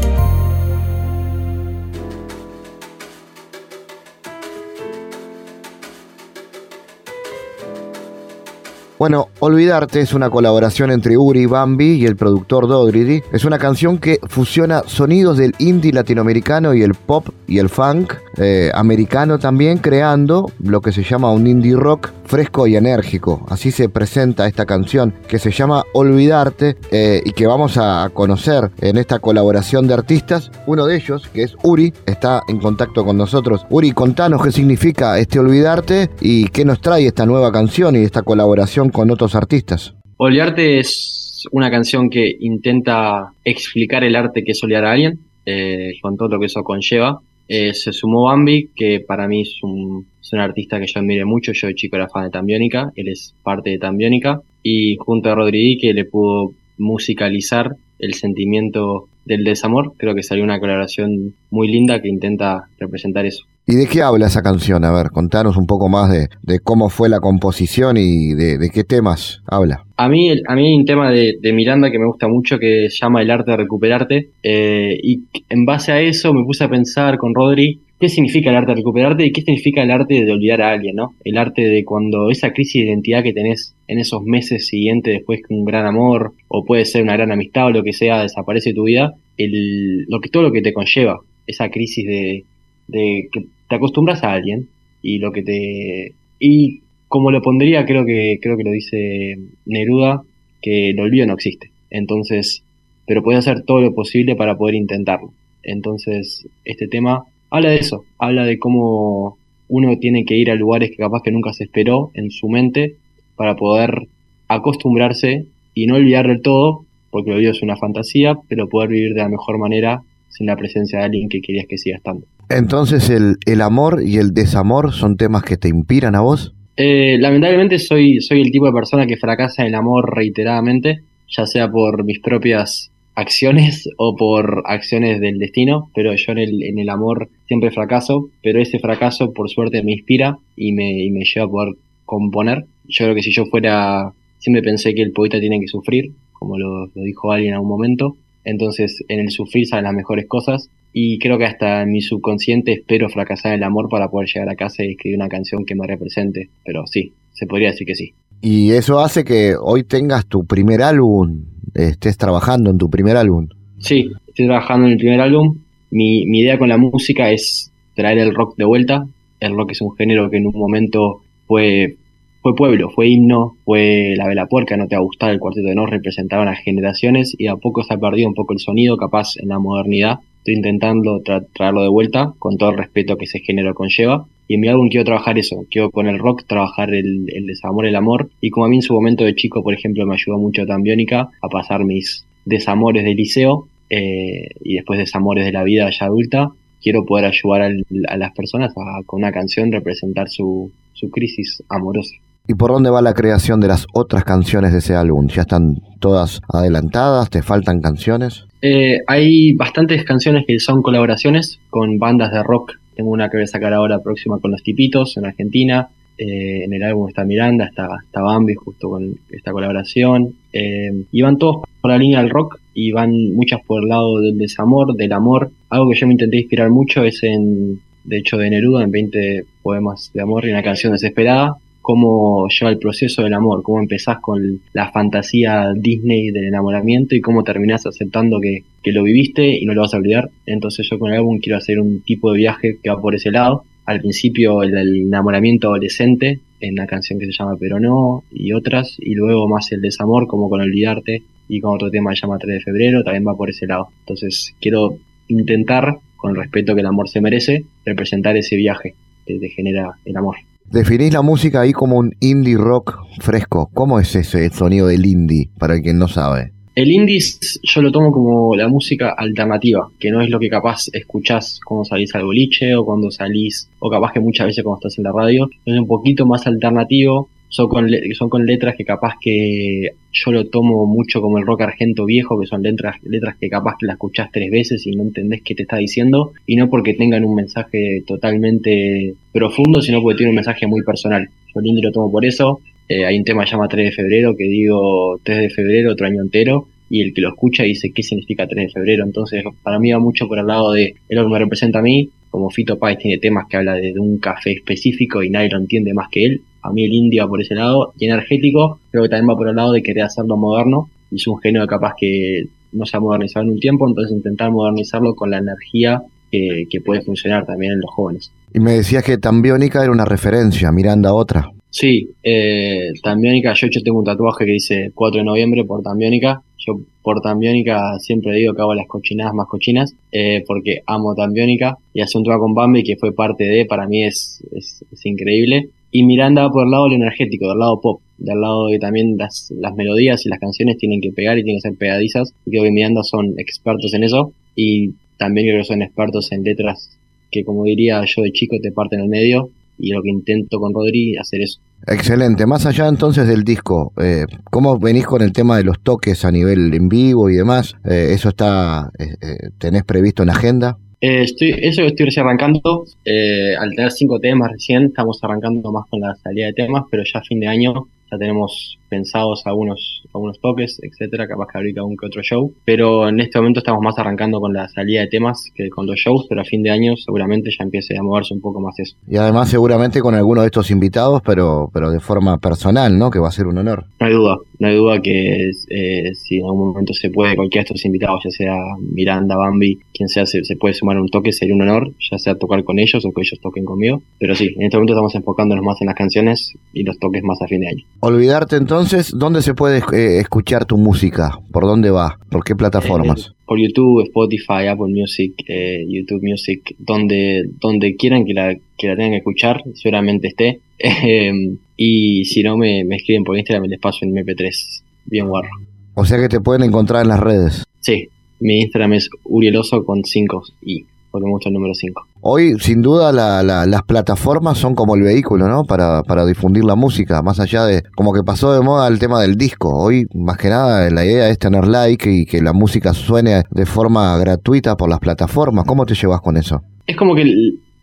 Bueno, 9.01 9.29
Olvidarte 9.39 9.99
es 9.99 10.13
una 10.13 10.29
colaboración 10.29 10.91
entre 10.91 11.17
Uri 11.17 11.47
Bambi 11.47 11.93
y 11.93 12.05
el 12.05 12.15
productor 12.15 12.67
Dogridi. 12.67 13.23
Es 13.33 13.45
una 13.45 13.57
canción 13.57 13.97
que 13.97 14.19
fusiona 14.27 14.83
sonidos 14.85 15.39
del 15.39 15.55
indie 15.57 15.91
latinoamericano 15.91 16.75
y 16.75 16.83
el 16.83 16.93
pop 16.93 17.29
y 17.47 17.57
el 17.57 17.69
funk 17.69 18.13
eh, 18.37 18.69
americano 18.75 19.39
también, 19.39 19.79
creando 19.79 20.51
lo 20.59 20.81
que 20.81 20.91
se 20.91 21.01
llama 21.01 21.31
un 21.31 21.47
indie 21.47 21.75
rock 21.75 22.11
fresco 22.25 22.65
y 22.65 22.77
enérgico. 22.77 23.45
Así 23.49 23.71
se 23.71 23.89
presenta 23.89 24.47
esta 24.47 24.65
canción 24.65 25.13
que 25.27 25.37
se 25.37 25.51
llama 25.51 25.83
Olvidarte 25.93 26.77
eh, 26.89 27.21
y 27.25 27.33
que 27.33 27.45
vamos 27.45 27.77
a 27.77 28.09
conocer 28.13 28.71
en 28.79 28.97
esta 28.97 29.19
colaboración 29.19 29.85
de 29.85 29.95
artistas. 29.95 30.49
Uno 30.65 30.85
de 30.85 30.95
ellos, 30.95 31.27
que 31.33 31.43
es 31.43 31.55
Uri, 31.63 31.93
está 32.05 32.43
en 32.47 32.59
contacto 32.59 33.03
con 33.03 33.17
nosotros. 33.17 33.65
Uri, 33.69 33.91
contanos 33.91 34.43
qué 34.43 34.51
significa 34.51 35.17
este 35.17 35.39
Olvidarte 35.39 36.09
y 36.21 36.47
qué 36.49 36.63
nos 36.63 36.79
trae 36.79 37.07
esta 37.07 37.25
nueva 37.25 37.51
canción 37.51 37.97
y 37.97 38.03
esta 38.03 38.21
colaboración 38.21 38.90
con 38.91 39.11
otros 39.11 39.35
artistas? 39.35 39.95
Olvidarte 40.17 40.79
es 40.79 41.47
una 41.51 41.71
canción 41.71 42.09
que 42.09 42.35
intenta 42.39 43.33
explicar 43.43 44.03
el 44.03 44.15
arte 44.15 44.43
que 44.43 44.51
es 44.51 44.63
odiar 44.63 44.85
a 44.85 44.91
alguien, 44.91 45.19
eh, 45.45 45.93
con 46.01 46.17
todo 46.17 46.29
lo 46.29 46.39
que 46.39 46.45
eso 46.45 46.63
conlleva. 46.63 47.19
Eh, 47.47 47.73
se 47.73 47.91
sumó 47.91 48.25
Bambi, 48.25 48.69
que 48.75 48.99
para 48.99 49.27
mí 49.27 49.41
es 49.41 49.57
un, 49.63 50.05
artista 50.33 50.79
que 50.79 50.87
yo 50.87 50.99
admire 50.99 51.25
mucho. 51.25 51.51
Yo 51.51 51.67
de 51.67 51.75
chico 51.75 51.97
era 51.97 52.07
fan 52.07 52.23
de 52.23 52.29
Tambiónica, 52.29 52.91
él 52.95 53.09
es 53.09 53.35
parte 53.43 53.71
de 53.71 53.79
Tambiónica. 53.79 54.41
Y 54.63 54.95
junto 54.97 55.29
a 55.29 55.35
Rodríguez, 55.35 55.79
que 55.81 55.93
le 55.93 56.05
pudo 56.05 56.53
musicalizar 56.77 57.75
el 57.99 58.13
sentimiento 58.13 59.09
del 59.25 59.43
desamor, 59.43 59.93
creo 59.97 60.15
que 60.15 60.23
salió 60.23 60.43
una 60.43 60.59
colaboración 60.59 61.35
muy 61.49 61.67
linda 61.67 62.01
que 62.01 62.07
intenta 62.07 62.69
representar 62.79 63.25
eso. 63.25 63.43
¿Y 63.67 63.75
de 63.75 63.87
qué 63.87 64.01
habla 64.01 64.27
esa 64.27 64.41
canción? 64.41 64.83
A 64.83 64.91
ver, 64.91 65.11
contanos 65.11 65.55
un 65.55 65.65
poco 65.65 65.87
más 65.87 66.11
de, 66.11 66.27
cómo 66.59 66.89
fue 66.89 67.09
la 67.09 67.19
composición 67.19 67.95
y 67.97 68.33
de, 68.33 68.69
qué 68.73 68.83
temas 68.83 69.41
habla. 69.45 69.85
A 69.97 70.09
mí, 70.09 70.29
a 70.31 70.55
mí 70.55 70.67
hay 70.67 70.75
un 70.75 70.85
tema 70.85 71.11
de, 71.11 71.37
Miranda 71.53 71.91
que 71.91 71.99
me 71.99 72.07
gusta 72.07 72.27
mucho 72.27 72.57
que 72.57 72.89
se 72.89 72.97
llama 72.97 73.21
El 73.21 73.31
arte 73.31 73.51
de 73.51 73.57
recuperarte. 73.57 74.29
Eh, 74.43 74.99
y 75.01 75.21
en 75.49 75.65
base 75.65 75.91
a 75.91 76.01
eso 76.01 76.33
me 76.33 76.43
puse 76.43 76.63
a 76.63 76.69
pensar 76.69 77.17
con 77.17 77.33
Rodri 77.35 77.79
qué 78.01 78.09
significa 78.09 78.49
el 78.49 78.55
arte 78.55 78.71
de 78.71 78.77
recuperarte 78.77 79.25
y 79.27 79.31
qué 79.31 79.41
significa 79.41 79.83
el 79.83 79.91
arte 79.91 80.25
de 80.25 80.31
olvidar 80.31 80.63
a 80.63 80.71
alguien, 80.71 80.95
¿no? 80.95 81.13
El 81.23 81.37
arte 81.37 81.61
de 81.61 81.85
cuando 81.85 82.31
esa 82.31 82.51
crisis 82.51 82.81
de 82.81 82.89
identidad 82.89 83.21
que 83.21 83.31
tenés 83.31 83.75
en 83.87 83.99
esos 83.99 84.23
meses 84.23 84.65
siguientes 84.65 85.13
después 85.13 85.41
que 85.47 85.53
un 85.53 85.65
gran 85.65 85.85
amor 85.85 86.33
o 86.47 86.65
puede 86.65 86.85
ser 86.85 87.03
una 87.03 87.13
gran 87.13 87.31
amistad 87.31 87.67
o 87.67 87.69
lo 87.69 87.83
que 87.83 87.93
sea 87.93 88.23
desaparece 88.23 88.71
de 88.71 88.75
tu 88.75 88.85
vida, 88.85 89.13
el, 89.37 90.05
lo 90.09 90.19
que, 90.19 90.29
todo 90.29 90.41
lo 90.41 90.51
que 90.51 90.63
te 90.63 90.73
conlleva, 90.73 91.19
esa 91.45 91.69
crisis 91.69 92.07
de, 92.07 92.43
de 92.91 93.29
que 93.31 93.45
te 93.69 93.75
acostumbras 93.75 94.23
a 94.23 94.33
alguien 94.33 94.67
y 95.01 95.17
lo 95.19 95.31
que 95.31 95.43
te 95.43 96.13
y 96.39 96.81
como 97.07 97.31
lo 97.31 97.41
pondría 97.41 97.85
creo 97.85 98.05
que 98.05 98.37
creo 98.41 98.57
que 98.57 98.63
lo 98.63 98.71
dice 98.71 99.37
Neruda 99.65 100.21
que 100.61 100.89
el 100.89 100.99
olvido 100.99 101.25
no 101.25 101.33
existe. 101.33 101.71
Entonces 101.89 102.63
pero 103.07 103.23
puedes 103.23 103.39
hacer 103.39 103.63
todo 103.63 103.81
lo 103.81 103.93
posible 103.93 104.35
para 104.35 104.57
poder 104.57 104.75
intentarlo. 104.75 105.33
Entonces 105.63 106.45
este 106.65 106.87
tema 106.87 107.23
habla 107.49 107.69
de 107.69 107.77
eso 107.77 108.03
habla 108.17 108.45
de 108.45 108.59
cómo 108.59 109.37
uno 109.69 109.97
tiene 109.99 110.25
que 110.25 110.35
ir 110.35 110.51
a 110.51 110.55
lugares 110.55 110.91
que 110.91 110.97
capaz 110.97 111.21
que 111.23 111.31
nunca 111.31 111.53
se 111.53 111.63
esperó 111.63 112.11
en 112.13 112.29
su 112.29 112.49
mente 112.49 112.95
para 113.37 113.55
poder 113.55 114.07
acostumbrarse 114.49 115.45
y 115.73 115.85
no 115.85 115.95
olvidar 115.95 116.27
del 116.27 116.41
todo 116.41 116.83
porque 117.09 117.29
el 117.29 117.37
olvido 117.37 117.51
es 117.51 117.61
una 117.61 117.77
fantasía 117.77 118.37
pero 118.49 118.67
poder 118.67 118.89
vivir 118.89 119.13
de 119.13 119.21
la 119.21 119.29
mejor 119.29 119.57
manera 119.57 120.03
sin 120.29 120.47
la 120.47 120.57
presencia 120.57 120.99
de 120.99 121.05
alguien 121.05 121.29
que 121.29 121.41
querías 121.41 121.67
que 121.67 121.77
siga 121.77 121.97
estando 121.97 122.25
entonces, 122.57 123.09
el, 123.09 123.37
el 123.45 123.61
amor 123.61 124.01
y 124.03 124.17
el 124.17 124.33
desamor 124.33 124.93
son 124.93 125.17
temas 125.17 125.43
que 125.43 125.57
te 125.57 125.69
inspiran 125.69 126.15
a 126.15 126.21
vos. 126.21 126.53
Eh, 126.77 127.17
lamentablemente 127.19 127.79
soy, 127.79 128.21
soy 128.21 128.41
el 128.41 128.51
tipo 128.51 128.65
de 128.65 128.71
persona 128.71 129.05
que 129.05 129.17
fracasa 129.17 129.61
en 129.61 129.69
el 129.69 129.75
amor 129.75 130.15
reiteradamente, 130.15 131.01
ya 131.27 131.45
sea 131.45 131.69
por 131.69 132.03
mis 132.05 132.19
propias 132.19 132.91
acciones 133.13 133.89
o 133.97 134.15
por 134.15 134.63
acciones 134.65 135.19
del 135.19 135.37
destino, 135.37 135.89
pero 135.93 136.15
yo 136.15 136.31
en 136.31 136.37
el, 136.37 136.63
en 136.63 136.79
el 136.79 136.89
amor 136.89 137.29
siempre 137.47 137.71
fracaso, 137.71 138.29
pero 138.41 138.61
ese 138.61 138.79
fracaso 138.79 139.31
por 139.33 139.49
suerte 139.49 139.83
me 139.83 139.93
inspira 139.93 140.37
y 140.55 140.71
me, 140.71 141.03
y 141.03 141.11
me 141.11 141.23
lleva 141.23 141.45
a 141.45 141.49
poder 141.49 141.73
componer. 142.05 142.65
Yo 142.87 143.05
creo 143.05 143.15
que 143.15 143.23
si 143.23 143.31
yo 143.31 143.45
fuera, 143.45 144.11
siempre 144.39 144.63
pensé 144.63 144.93
que 144.93 145.01
el 145.01 145.11
poeta 145.11 145.39
tiene 145.39 145.59
que 145.59 145.67
sufrir, 145.67 146.11
como 146.33 146.57
lo, 146.57 146.87
lo 146.87 147.03
dijo 147.03 147.31
alguien 147.31 147.51
en 147.51 147.55
algún 147.55 147.69
momento, 147.69 148.15
entonces 148.43 149.03
en 149.07 149.19
el 149.19 149.29
sufrir 149.31 149.67
salen 149.67 149.85
las 149.85 149.93
mejores 149.93 150.27
cosas 150.27 150.69
y 150.93 151.19
creo 151.19 151.37
que 151.37 151.45
hasta 151.45 151.83
en 151.83 151.91
mi 151.91 152.01
subconsciente 152.01 152.73
espero 152.73 153.09
fracasar 153.09 153.53
en 153.53 153.59
el 153.59 153.63
amor 153.63 153.87
para 153.89 154.09
poder 154.09 154.27
llegar 154.27 154.49
a 154.49 154.55
casa 154.55 154.83
y 154.83 154.91
escribir 154.91 155.17
una 155.17 155.29
canción 155.29 155.65
que 155.65 155.75
me 155.75 155.87
represente. 155.87 156.49
Pero 156.65 156.85
sí, 156.85 157.13
se 157.31 157.47
podría 157.47 157.69
decir 157.69 157.87
que 157.87 157.95
sí. 157.95 158.13
Y 158.41 158.71
eso 158.71 158.99
hace 158.99 159.23
que 159.23 159.53
hoy 159.55 159.83
tengas 159.83 160.25
tu 160.25 160.45
primer 160.45 160.81
álbum, 160.81 161.45
estés 161.73 162.17
trabajando 162.17 162.71
en 162.71 162.77
tu 162.77 162.89
primer 162.89 163.15
álbum. 163.15 163.47
Sí, 163.79 164.09
estoy 164.27 164.47
trabajando 164.47 164.87
en 164.87 164.93
el 164.93 164.97
primer 164.97 165.21
álbum. 165.21 165.59
Mi, 165.91 166.25
mi 166.25 166.39
idea 166.39 166.57
con 166.57 166.69
la 166.69 166.77
música 166.77 167.31
es 167.31 167.71
traer 167.95 168.17
el 168.17 168.33
rock 168.33 168.57
de 168.57 168.65
vuelta. 168.65 169.05
El 169.39 169.55
rock 169.55 169.71
es 169.71 169.81
un 169.81 169.95
género 169.95 170.29
que 170.29 170.37
en 170.37 170.47
un 170.47 170.53
momento 170.53 171.21
fue, 171.47 171.95
fue 172.41 172.55
pueblo, 172.55 172.89
fue 172.89 173.07
himno, 173.07 173.57
fue 173.65 174.13
la 174.17 174.27
vela 174.27 174.47
puerca, 174.47 174.77
no 174.77 174.87
te 174.87 174.95
ha 174.95 174.99
gustado 174.99 175.31
el 175.31 175.39
cuarteto 175.39 175.67
de 175.67 175.75
no 175.75 175.85
representaban 175.85 176.47
a 176.47 176.55
generaciones 176.55 177.35
y 177.37 177.47
a 177.47 177.55
poco 177.55 177.83
se 177.83 177.93
ha 177.93 177.97
perdido 177.97 178.27
un 178.27 178.35
poco 178.35 178.53
el 178.53 178.59
sonido, 178.59 178.97
capaz 178.97 179.37
en 179.37 179.49
la 179.49 179.59
modernidad 179.59 180.19
Estoy 180.41 180.55
intentando 180.55 181.21
traerlo 181.53 181.83
de 181.83 181.89
vuelta 181.89 182.33
con 182.39 182.57
todo 182.57 182.71
el 182.71 182.77
respeto 182.79 183.15
que 183.15 183.25
ese 183.25 183.41
género 183.41 183.75
conlleva. 183.75 184.25
Y 184.47 184.55
en 184.55 184.61
mi 184.61 184.69
álbum 184.69 184.89
quiero 184.89 185.05
trabajar 185.05 185.37
eso, 185.37 185.65
quiero 185.69 185.91
con 185.91 186.07
el 186.07 186.17
rock 186.17 186.45
trabajar 186.47 186.95
el, 186.95 187.27
desamor, 187.45 187.85
el 187.85 187.95
amor. 187.95 188.31
Y 188.41 188.49
como 188.49 188.65
a 188.65 188.69
mí 188.69 188.77
en 188.77 188.81
su 188.81 188.95
momento 188.95 189.23
de 189.23 189.35
chico, 189.35 189.61
por 189.61 189.75
ejemplo, 189.75 190.03
me 190.07 190.15
ayudó 190.15 190.39
mucho 190.39 190.65
Tambiónica 190.65 191.29
a 191.43 191.47
pasar 191.47 191.85
mis 191.85 192.25
desamores 192.45 193.03
de 193.03 193.13
liceo, 193.13 193.67
eh, 193.91 194.47
y 194.63 194.75
después 194.77 194.97
de 194.97 195.03
desamores 195.03 195.45
de 195.45 195.51
la 195.51 195.63
vida 195.63 195.91
ya 195.91 196.07
adulta, 196.07 196.49
quiero 196.81 197.05
poder 197.05 197.25
ayudar 197.25 197.71
a 198.07 198.17
las 198.17 198.31
personas 198.33 198.73
a 198.75 199.03
con 199.05 199.19
una 199.19 199.31
canción 199.31 199.71
representar 199.71 200.27
su, 200.27 200.71
su 200.93 201.11
crisis 201.11 201.61
amorosa. 201.69 202.15
¿Y 202.47 202.55
por 202.55 202.71
dónde 202.71 202.89
va 202.89 203.01
la 203.01 203.13
creación 203.13 203.59
de 203.59 203.67
las 203.67 203.85
otras 203.93 204.23
canciones 204.23 204.71
de 204.71 204.79
ese 204.79 204.95
álbum? 204.95 205.27
¿Ya 205.27 205.41
están 205.41 205.75
todas 205.99 206.41
adelantadas? 206.51 207.29
¿Te 207.29 207.41
faltan 207.41 207.81
canciones? 207.81 208.45
Eh, 208.61 208.99
hay 209.07 209.53
bastantes 209.53 210.03
canciones 210.03 210.45
que 210.47 210.59
son 210.59 210.81
colaboraciones 210.81 211.59
con 211.69 211.97
bandas 211.99 212.31
de 212.31 212.43
rock. 212.43 212.73
Tengo 212.95 213.11
una 213.11 213.29
que 213.29 213.37
voy 213.37 213.43
a 213.43 213.47
sacar 213.47 213.73
ahora 213.73 213.99
próxima 213.99 214.39
con 214.39 214.51
Los 214.51 214.63
Tipitos 214.63 215.17
en 215.17 215.25
Argentina. 215.25 215.89
Eh, 216.17 216.65
en 216.65 216.73
el 216.73 216.83
álbum 216.83 217.07
está 217.07 217.23
Miranda, 217.23 217.65
está, 217.65 217.87
está 218.03 218.21
Bambi 218.21 218.53
justo 218.53 218.89
con 218.89 219.15
esta 219.29 219.51
colaboración. 219.51 220.35
Eh, 220.51 221.05
y 221.11 221.21
van 221.21 221.37
todos 221.37 221.61
por 221.79 221.91
la 221.91 221.97
línea 221.97 222.19
del 222.21 222.29
rock 222.29 222.59
y 222.73 222.91
van 222.91 223.11
muchas 223.33 223.61
por 223.65 223.83
el 223.83 223.89
lado 223.89 224.19
del 224.19 224.37
desamor, 224.37 224.95
del 224.95 225.13
amor. 225.13 225.51
Algo 225.69 225.89
que 225.89 225.97
yo 225.97 226.07
me 226.07 226.13
intenté 226.13 226.37
inspirar 226.37 226.69
mucho 226.69 227.03
es 227.03 227.23
en, 227.23 227.79
de 228.03 228.17
hecho, 228.17 228.37
de 228.37 228.49
Neruda, 228.49 228.83
en 228.83 228.91
20 228.91 229.43
poemas 229.61 230.11
de 230.13 230.21
amor 230.21 230.45
y 230.45 230.51
una 230.51 230.63
canción 230.63 230.91
desesperada, 230.91 231.55
cómo 231.81 232.47
lleva 232.47 232.71
el 232.71 232.77
proceso 232.77 233.23
del 233.23 233.33
amor, 233.33 233.63
cómo 233.63 233.79
empezás 233.79 234.19
con 234.19 234.61
la 234.73 234.91
fantasía 234.91 235.73
Disney 235.75 236.31
del 236.31 236.45
enamoramiento 236.45 237.15
y 237.15 237.21
cómo 237.21 237.43
terminás 237.43 237.85
aceptando 237.85 238.39
que, 238.39 238.63
lo 238.91 239.03
viviste 239.03 239.57
y 239.59 239.65
no 239.65 239.73
lo 239.73 239.81
vas 239.81 239.93
a 239.93 239.97
olvidar. 239.97 240.29
Entonces 240.45 240.87
yo 240.89 240.99
con 240.99 241.11
el 241.11 241.17
álbum 241.17 241.39
quiero 241.39 241.57
hacer 241.57 241.79
un 241.79 242.01
tipo 242.01 242.31
de 242.31 242.37
viaje 242.37 242.77
que 242.81 242.89
va 242.89 243.01
por 243.01 243.15
ese 243.15 243.31
lado. 243.31 243.63
Al 243.85 243.99
principio 243.99 244.63
el, 244.63 244.77
el 244.77 245.01
enamoramiento 245.07 245.67
adolescente 245.69 246.39
en 246.59 246.73
una 246.73 246.87
canción 246.87 247.19
que 247.19 247.25
se 247.25 247.31
llama 247.31 247.57
Pero 247.59 247.79
no 247.79 248.23
y 248.31 248.53
otras, 248.53 248.97
y 248.99 249.15
luego 249.15 249.47
más 249.47 249.71
el 249.71 249.81
desamor 249.81 250.27
como 250.27 250.49
con 250.49 250.61
Olvidarte 250.61 251.23
y 251.47 251.59
con 251.59 251.75
otro 251.75 251.89
tema 251.89 252.11
que 252.11 252.17
se 252.17 252.21
llama 252.21 252.37
3 252.37 252.55
de 252.55 252.61
febrero, 252.61 253.03
también 253.03 253.27
va 253.27 253.35
por 253.35 253.49
ese 253.49 253.67
lado. 253.67 253.89
Entonces 253.99 254.55
quiero 254.61 254.97
intentar, 255.27 255.97
con 256.15 256.31
el 256.31 256.37
respeto 256.37 256.75
que 256.75 256.81
el 256.81 256.87
amor 256.87 257.09
se 257.09 257.21
merece, 257.21 257.65
representar 257.85 258.37
ese 258.37 258.55
viaje 258.55 258.93
que 259.25 259.39
te 259.39 259.49
genera 259.49 259.97
el 260.05 260.15
amor. 260.15 260.37
Definís 260.71 261.11
la 261.11 261.21
música 261.21 261.59
ahí 261.59 261.73
como 261.73 261.97
un 261.97 262.15
indie 262.21 262.55
rock 262.55 262.97
fresco. 263.19 263.69
¿Cómo 263.73 263.99
es 263.99 264.15
ese 264.15 264.49
sonido 264.51 264.87
del 264.87 265.05
indie, 265.05 265.49
para 265.59 265.77
quien 265.81 265.97
no 265.97 266.07
sabe? 266.07 266.53
El 266.75 266.89
indie 266.89 267.19
yo 267.63 267.81
lo 267.81 267.91
tomo 267.91 268.13
como 268.13 268.55
la 268.55 268.69
música 268.69 269.13
alternativa, 269.17 269.89
que 269.99 270.11
no 270.11 270.21
es 270.21 270.29
lo 270.29 270.39
que 270.39 270.47
capaz 270.47 270.85
escuchás 270.93 271.59
cuando 271.65 271.83
salís 271.83 272.15
al 272.15 272.23
boliche 272.23 272.73
o 272.73 272.85
cuando 272.85 273.11
salís, 273.11 273.69
o 273.79 273.89
capaz 273.89 274.13
que 274.13 274.21
muchas 274.21 274.47
veces 274.47 274.63
cuando 274.63 274.79
estás 274.79 274.97
en 274.97 275.03
la 275.03 275.11
radio. 275.11 275.49
Es 275.65 275.77
un 275.77 275.87
poquito 275.87 276.25
más 276.25 276.47
alternativo, 276.47 277.27
son 277.51 277.67
con, 277.67 277.89
son 278.13 278.29
con 278.29 278.45
letras 278.45 278.75
que 278.77 278.85
capaz 278.85 279.15
que 279.19 279.89
yo 280.13 280.31
lo 280.31 280.47
tomo 280.47 280.87
mucho 280.87 281.21
como 281.21 281.37
el 281.37 281.45
rock 281.45 281.61
argento 281.61 282.05
viejo, 282.05 282.39
que 282.39 282.47
son 282.47 282.63
letras, 282.63 282.95
letras 283.03 283.35
que 283.39 283.49
capaz 283.49 283.75
que 283.77 283.87
la 283.87 283.93
escuchás 283.93 284.29
tres 284.31 284.49
veces 284.49 284.87
y 284.87 284.91
no 284.91 285.03
entendés 285.03 285.41
qué 285.43 285.53
te 285.53 285.63
está 285.63 285.77
diciendo, 285.77 286.31
y 286.47 286.55
no 286.55 286.69
porque 286.69 286.93
tengan 286.93 287.25
un 287.25 287.35
mensaje 287.35 288.03
totalmente 288.07 289.13
profundo, 289.33 289.81
sino 289.81 290.01
porque 290.01 290.19
tiene 290.19 290.29
un 290.29 290.37
mensaje 290.37 290.65
muy 290.65 290.81
personal. 290.81 291.27
Yo 291.53 291.59
el 291.59 291.67
indie 291.67 291.83
lo 291.83 291.91
tomo 291.91 292.09
por 292.09 292.25
eso, 292.25 292.61
eh, 292.87 293.05
hay 293.05 293.17
un 293.17 293.25
tema 293.25 293.43
que 293.43 293.51
llama 293.51 293.67
3 293.67 293.85
de 293.85 293.91
febrero 293.91 294.35
que 294.35 294.45
digo 294.45 295.19
3 295.23 295.39
de 295.39 295.49
febrero 295.49 295.91
otro 295.91 296.07
año 296.07 296.21
entero 296.21 296.67
y 296.89 297.01
el 297.01 297.13
que 297.13 297.21
lo 297.21 297.29
escucha 297.29 297.63
dice 297.63 297.91
qué 297.93 298.01
significa 298.01 298.47
3 298.47 298.67
de 298.67 298.71
febrero. 298.71 299.03
Entonces 299.03 299.43
para 299.61 299.77
mí 299.77 299.91
va 299.91 299.99
mucho 299.99 300.25
por 300.27 300.39
el 300.39 300.47
lado 300.47 300.71
de 300.71 300.95
es 301.07 301.17
lo 301.17 301.23
que 301.23 301.29
me 301.29 301.39
representa 301.39 301.79
a 301.79 301.81
mí. 301.81 302.09
Como 302.29 302.49
Fito 302.49 302.79
Páez 302.79 302.99
tiene 302.99 303.17
temas 303.17 303.45
que 303.49 303.57
habla 303.57 303.75
de, 303.75 303.91
de 303.91 303.99
un 303.99 304.17
café 304.19 304.53
específico 304.53 305.21
y 305.21 305.29
nadie 305.29 305.49
lo 305.49 305.57
entiende 305.57 305.93
más 305.93 306.07
que 306.09 306.23
él. 306.23 306.41
A 306.61 306.71
mí 306.71 306.85
el 306.85 306.93
indie 306.93 307.21
va 307.21 307.27
por 307.27 307.41
ese 307.41 307.55
lado 307.55 307.93
y 307.97 308.05
energético 308.05 308.79
creo 308.91 309.03
que 309.03 309.09
también 309.09 309.29
va 309.29 309.37
por 309.37 309.49
el 309.49 309.55
lado 309.55 309.71
de 309.71 309.81
querer 309.81 310.03
hacerlo 310.03 310.37
moderno 310.37 310.89
y 311.11 311.15
es 311.15 311.27
un 311.27 311.39
género 311.39 311.67
capaz 311.67 311.93
que 311.97 312.43
no 312.71 312.85
se 312.85 312.95
ha 312.95 312.99
modernizado 312.99 313.45
en 313.45 313.51
un 313.51 313.59
tiempo, 313.59 313.87
entonces 313.87 314.15
intentar 314.15 314.51
modernizarlo 314.51 315.13
con 315.13 315.29
la 315.29 315.39
energía 315.39 316.01
que, 316.31 316.65
que 316.69 316.79
puede 316.81 317.01
funcionar 317.01 317.45
también 317.45 317.73
en 317.73 317.81
los 317.81 317.91
jóvenes. 317.91 318.31
Y 318.53 318.59
me 318.59 318.73
decías 318.73 319.03
que 319.03 319.17
Tambiónica 319.17 319.83
era 319.83 319.91
una 319.91 320.05
referencia, 320.05 320.71
Miranda 320.71 321.13
otra. 321.13 321.51
Sí, 321.71 322.09
eh, 322.21 322.91
Tambiónica, 323.01 323.53
yo, 323.53 323.67
yo 323.71 323.81
tengo 323.81 323.99
un 323.99 324.05
tatuaje 324.05 324.45
que 324.45 324.51
dice 324.51 324.91
4 324.93 325.19
de 325.19 325.25
noviembre 325.25 325.63
por 325.63 325.81
Tambiónica. 325.81 326.41
Yo 326.57 326.79
por 327.01 327.21
Tambiónica 327.21 327.97
siempre 327.99 328.35
digo 328.35 328.53
que 328.53 328.61
hago 328.61 328.75
las 328.75 328.87
cochinadas 328.87 329.33
más 329.33 329.47
cochinas, 329.47 329.95
eh, 330.11 330.43
porque 330.45 330.81
amo 330.85 331.15
Tambiónica 331.15 331.77
y 331.93 332.01
hace 332.01 332.17
un 332.17 332.25
trabajo 332.25 332.43
con 332.43 332.53
Bambi 332.53 332.83
que 332.83 332.97
fue 332.97 333.13
parte 333.13 333.45
de, 333.45 333.65
para 333.65 333.87
mí 333.87 334.03
es, 334.03 334.43
es, 334.51 334.83
es 334.91 335.05
increíble. 335.05 335.69
Y 335.91 336.03
Miranda 336.03 336.43
va 336.43 336.51
por 336.51 336.65
el 336.65 336.71
lado 336.71 336.85
del 336.85 337.01
energético, 337.01 337.49
del 337.49 337.59
lado 337.59 337.81
pop, 337.81 338.01
del 338.17 338.39
lado 338.39 338.67
de 338.67 338.79
también 338.79 339.17
las, 339.17 339.51
las 339.57 339.75
melodías 339.75 340.25
y 340.25 340.29
las 340.29 340.39
canciones 340.39 340.77
tienen 340.77 341.01
que 341.01 341.11
pegar 341.11 341.37
y 341.37 341.43
tienen 341.43 341.59
que 341.61 341.69
ser 341.69 341.77
pegadizas. 341.77 342.33
Y 342.45 342.51
creo 342.51 342.63
que 342.63 342.71
Miranda 342.71 343.03
son 343.03 343.33
expertos 343.37 343.93
en 343.93 344.03
eso 344.03 344.33
y 344.55 344.93
también 345.17 345.47
creo 345.47 345.59
que 345.59 345.65
son 345.65 345.81
expertos 345.81 346.31
en 346.31 346.43
letras 346.43 346.97
que 347.31 347.43
como 347.43 347.63
diría 347.63 348.03
yo 348.05 348.21
de 348.21 348.31
chico 348.31 348.57
te 348.61 348.71
parten 348.71 348.99
el 348.99 349.07
medio 349.07 349.49
y 349.77 349.91
lo 349.91 350.01
que 350.03 350.09
intento 350.09 350.59
con 350.59 350.73
Rodri 350.73 351.15
hacer 351.17 351.41
eso. 351.41 351.59
Excelente. 351.87 352.45
Más 352.45 352.67
allá 352.67 352.87
entonces 352.87 353.27
del 353.27 353.43
disco, 353.43 353.93
eh, 353.99 354.25
¿cómo 354.51 354.77
venís 354.77 355.07
con 355.07 355.23
el 355.23 355.31
tema 355.31 355.57
de 355.57 355.63
los 355.63 355.81
toques 355.81 356.23
a 356.23 356.31
nivel 356.31 356.71
en 356.73 356.87
vivo 356.87 357.29
y 357.29 357.35
demás? 357.35 357.75
Eh, 357.83 358.11
¿Eso 358.11 358.29
está, 358.29 358.91
eh, 358.99 359.15
eh, 359.21 359.49
tenés 359.57 359.83
previsto 359.83 360.21
en 360.21 360.29
agenda? 360.29 360.77
Eh, 361.01 361.23
estoy, 361.23 361.55
eso 361.61 361.81
estoy 361.81 362.05
recién 362.05 362.25
arrancando. 362.25 362.85
Eh, 363.03 363.55
al 363.59 363.71
tener 363.75 363.91
cinco 363.91 364.19
temas 364.19 364.51
recién, 364.51 364.85
estamos 364.85 365.19
arrancando 365.23 365.71
más 365.71 365.87
con 365.89 365.99
la 365.99 366.15
salida 366.15 366.47
de 366.47 366.53
temas, 366.53 366.85
pero 366.89 367.03
ya 367.03 367.21
fin 367.21 367.39
de 367.39 367.47
año 367.47 367.87
ya 368.11 368.17
tenemos 368.17 368.77
pensados 368.89 369.41
algunos, 369.45 370.03
algunos 370.13 370.39
toques, 370.39 370.79
etcétera, 370.83 371.27
capaz 371.27 371.47
que 371.47 371.57
abrir 371.57 371.79
algún 371.79 371.95
que 371.95 372.05
otro 372.05 372.21
show. 372.21 372.53
Pero 372.65 373.07
en 373.07 373.21
este 373.21 373.39
momento 373.39 373.59
estamos 373.61 373.81
más 373.81 373.97
arrancando 373.97 374.39
con 374.41 374.53
la 374.53 374.67
salida 374.67 375.01
de 375.01 375.07
temas 375.07 375.49
que 375.55 375.69
con 375.69 375.87
los 375.87 375.95
shows, 375.95 376.25
pero 376.27 376.41
a 376.41 376.43
fin 376.43 376.61
de 376.61 376.71
año 376.71 376.97
seguramente 376.97 377.49
ya 377.57 377.63
empiece 377.63 377.97
a 377.97 378.03
moverse 378.03 378.33
un 378.33 378.41
poco 378.41 378.59
más 378.59 378.77
eso. 378.79 378.95
Y 379.07 379.15
además 379.15 379.49
seguramente 379.49 380.01
con 380.01 380.13
alguno 380.13 380.41
de 380.41 380.47
estos 380.47 380.69
invitados, 380.71 381.21
pero, 381.25 381.69
pero 381.73 381.89
de 381.89 382.01
forma 382.01 382.37
personal, 382.37 382.97
¿no? 382.97 383.09
Que 383.09 383.19
va 383.19 383.29
a 383.29 383.31
ser 383.31 383.47
un 383.47 383.57
honor. 383.57 383.85
No 383.99 384.07
hay 384.07 384.13
duda, 384.13 384.37
no 384.59 384.67
hay 384.67 384.75
duda 384.75 385.01
que 385.01 385.49
eh, 385.69 386.13
si 386.13 386.39
en 386.39 386.45
algún 386.45 386.69
momento 386.69 386.93
se 386.93 387.09
puede, 387.09 387.35
cualquiera 387.35 387.63
de 387.63 387.67
estos 387.67 387.85
invitados, 387.85 388.21
ya 388.25 388.31
sea 388.31 388.55
Miranda, 388.79 389.37
Bambi, 389.37 389.79
quien 389.93 390.09
sea, 390.09 390.25
se, 390.25 390.43
se 390.43 390.57
puede 390.57 390.73
sumar 390.73 390.99
un 390.99 391.07
toque, 391.07 391.31
sería 391.31 391.55
un 391.55 391.61
honor, 391.61 391.91
ya 392.11 392.17
sea 392.17 392.35
tocar 392.35 392.63
con 392.65 392.77
ellos 392.77 393.05
o 393.05 393.11
que 393.11 393.21
ellos 393.21 393.39
toquen 393.41 393.63
conmigo. 393.63 394.01
Pero 394.19 394.35
sí, 394.35 394.53
en 394.57 394.63
este 394.63 394.77
momento 394.77 394.93
estamos 394.93 395.15
enfocándonos 395.15 395.63
más 395.63 395.79
en 395.81 395.87
las 395.87 395.95
canciones 395.95 396.53
y 396.73 396.83
los 396.83 396.99
toques 396.99 397.23
más 397.23 397.41
a 397.41 397.47
fin 397.47 397.61
de 397.61 397.69
año. 397.69 397.85
Olvidarte 398.03 398.55
entonces, 398.55 399.13
¿dónde 399.15 399.43
se 399.43 399.53
puede 399.53 399.77
eh, 399.93 400.19
escuchar 400.19 400.65
tu 400.65 400.75
música? 400.75 401.37
¿Por 401.51 401.65
dónde 401.65 401.91
va? 401.91 402.17
¿Por 402.31 402.43
qué 402.43 402.55
plataformas? 402.55 403.27
Eh, 403.27 403.33
por 403.45 403.59
YouTube, 403.59 404.01
Spotify, 404.05 404.67
Apple 404.71 404.87
Music, 404.89 405.33
eh, 405.47 405.85
YouTube 405.87 406.23
Music, 406.23 406.75
donde, 406.79 407.43
donde 407.59 407.95
quieran 407.95 408.25
que 408.25 408.33
la, 408.33 408.55
que 408.75 408.87
la 408.87 408.95
tengan 408.95 409.11
que 409.11 409.17
escuchar, 409.17 409.63
seguramente 409.75 410.27
esté. 410.27 410.59
Eh, 410.83 411.31
y 411.77 412.25
si 412.25 412.41
no, 412.41 412.57
me, 412.57 412.83
me 412.83 412.95
escriben 412.95 413.23
por 413.23 413.37
Instagram 413.37 413.65
y 413.65 413.69
les 413.69 413.79
paso 413.79 413.99
en 414.01 414.15
MP3. 414.15 414.81
Bien 415.05 415.27
guarro. 415.27 415.49
O 415.93 416.05
sea 416.05 416.17
que 416.19 416.27
te 416.27 416.39
pueden 416.39 416.63
encontrar 416.63 417.03
en 417.03 417.09
las 417.09 417.19
redes. 417.19 417.63
Sí, 417.81 418.07
mi 418.39 418.61
Instagram 418.61 418.93
es 418.93 419.09
urieloso 419.25 419.85
con 419.85 420.03
5 420.03 420.43
y 420.63 420.85
porque 421.11 421.25
me 421.25 421.31
gusta 421.31 421.49
el 421.49 421.53
número 421.53 421.75
5. 421.75 422.07
Hoy, 422.23 422.53
sin 422.59 422.83
duda, 422.83 423.11
la, 423.11 423.41
la, 423.41 423.65
las 423.65 423.81
plataformas 423.81 424.57
son 424.57 424.75
como 424.75 424.95
el 424.95 425.01
vehículo, 425.01 425.47
¿no? 425.47 425.63
Para, 425.63 426.03
para 426.03 426.25
difundir 426.25 426.63
la 426.63 426.75
música, 426.75 427.21
más 427.23 427.39
allá 427.39 427.65
de, 427.65 427.81
como 427.95 428.13
que 428.13 428.21
pasó 428.23 428.53
de 428.53 428.61
moda 428.61 428.87
el 428.87 428.99
tema 428.99 429.19
del 429.21 429.35
disco. 429.35 429.69
Hoy, 429.75 430.05
más 430.13 430.37
que 430.37 430.49
nada, 430.49 430.87
la 430.91 431.03
idea 431.03 431.29
es 431.29 431.39
tener 431.39 431.67
like 431.67 432.11
y 432.11 432.25
que 432.25 432.41
la 432.41 432.53
música 432.53 432.93
suene 432.93 433.41
de 433.49 433.65
forma 433.65 434.15
gratuita 434.19 434.77
por 434.77 434.89
las 434.89 434.99
plataformas. 434.99 435.65
¿Cómo 435.65 435.85
te 435.85 435.95
llevas 435.95 436.21
con 436.21 436.37
eso? 436.37 436.61
Es 436.85 436.95
como 436.95 437.15
que 437.15 437.25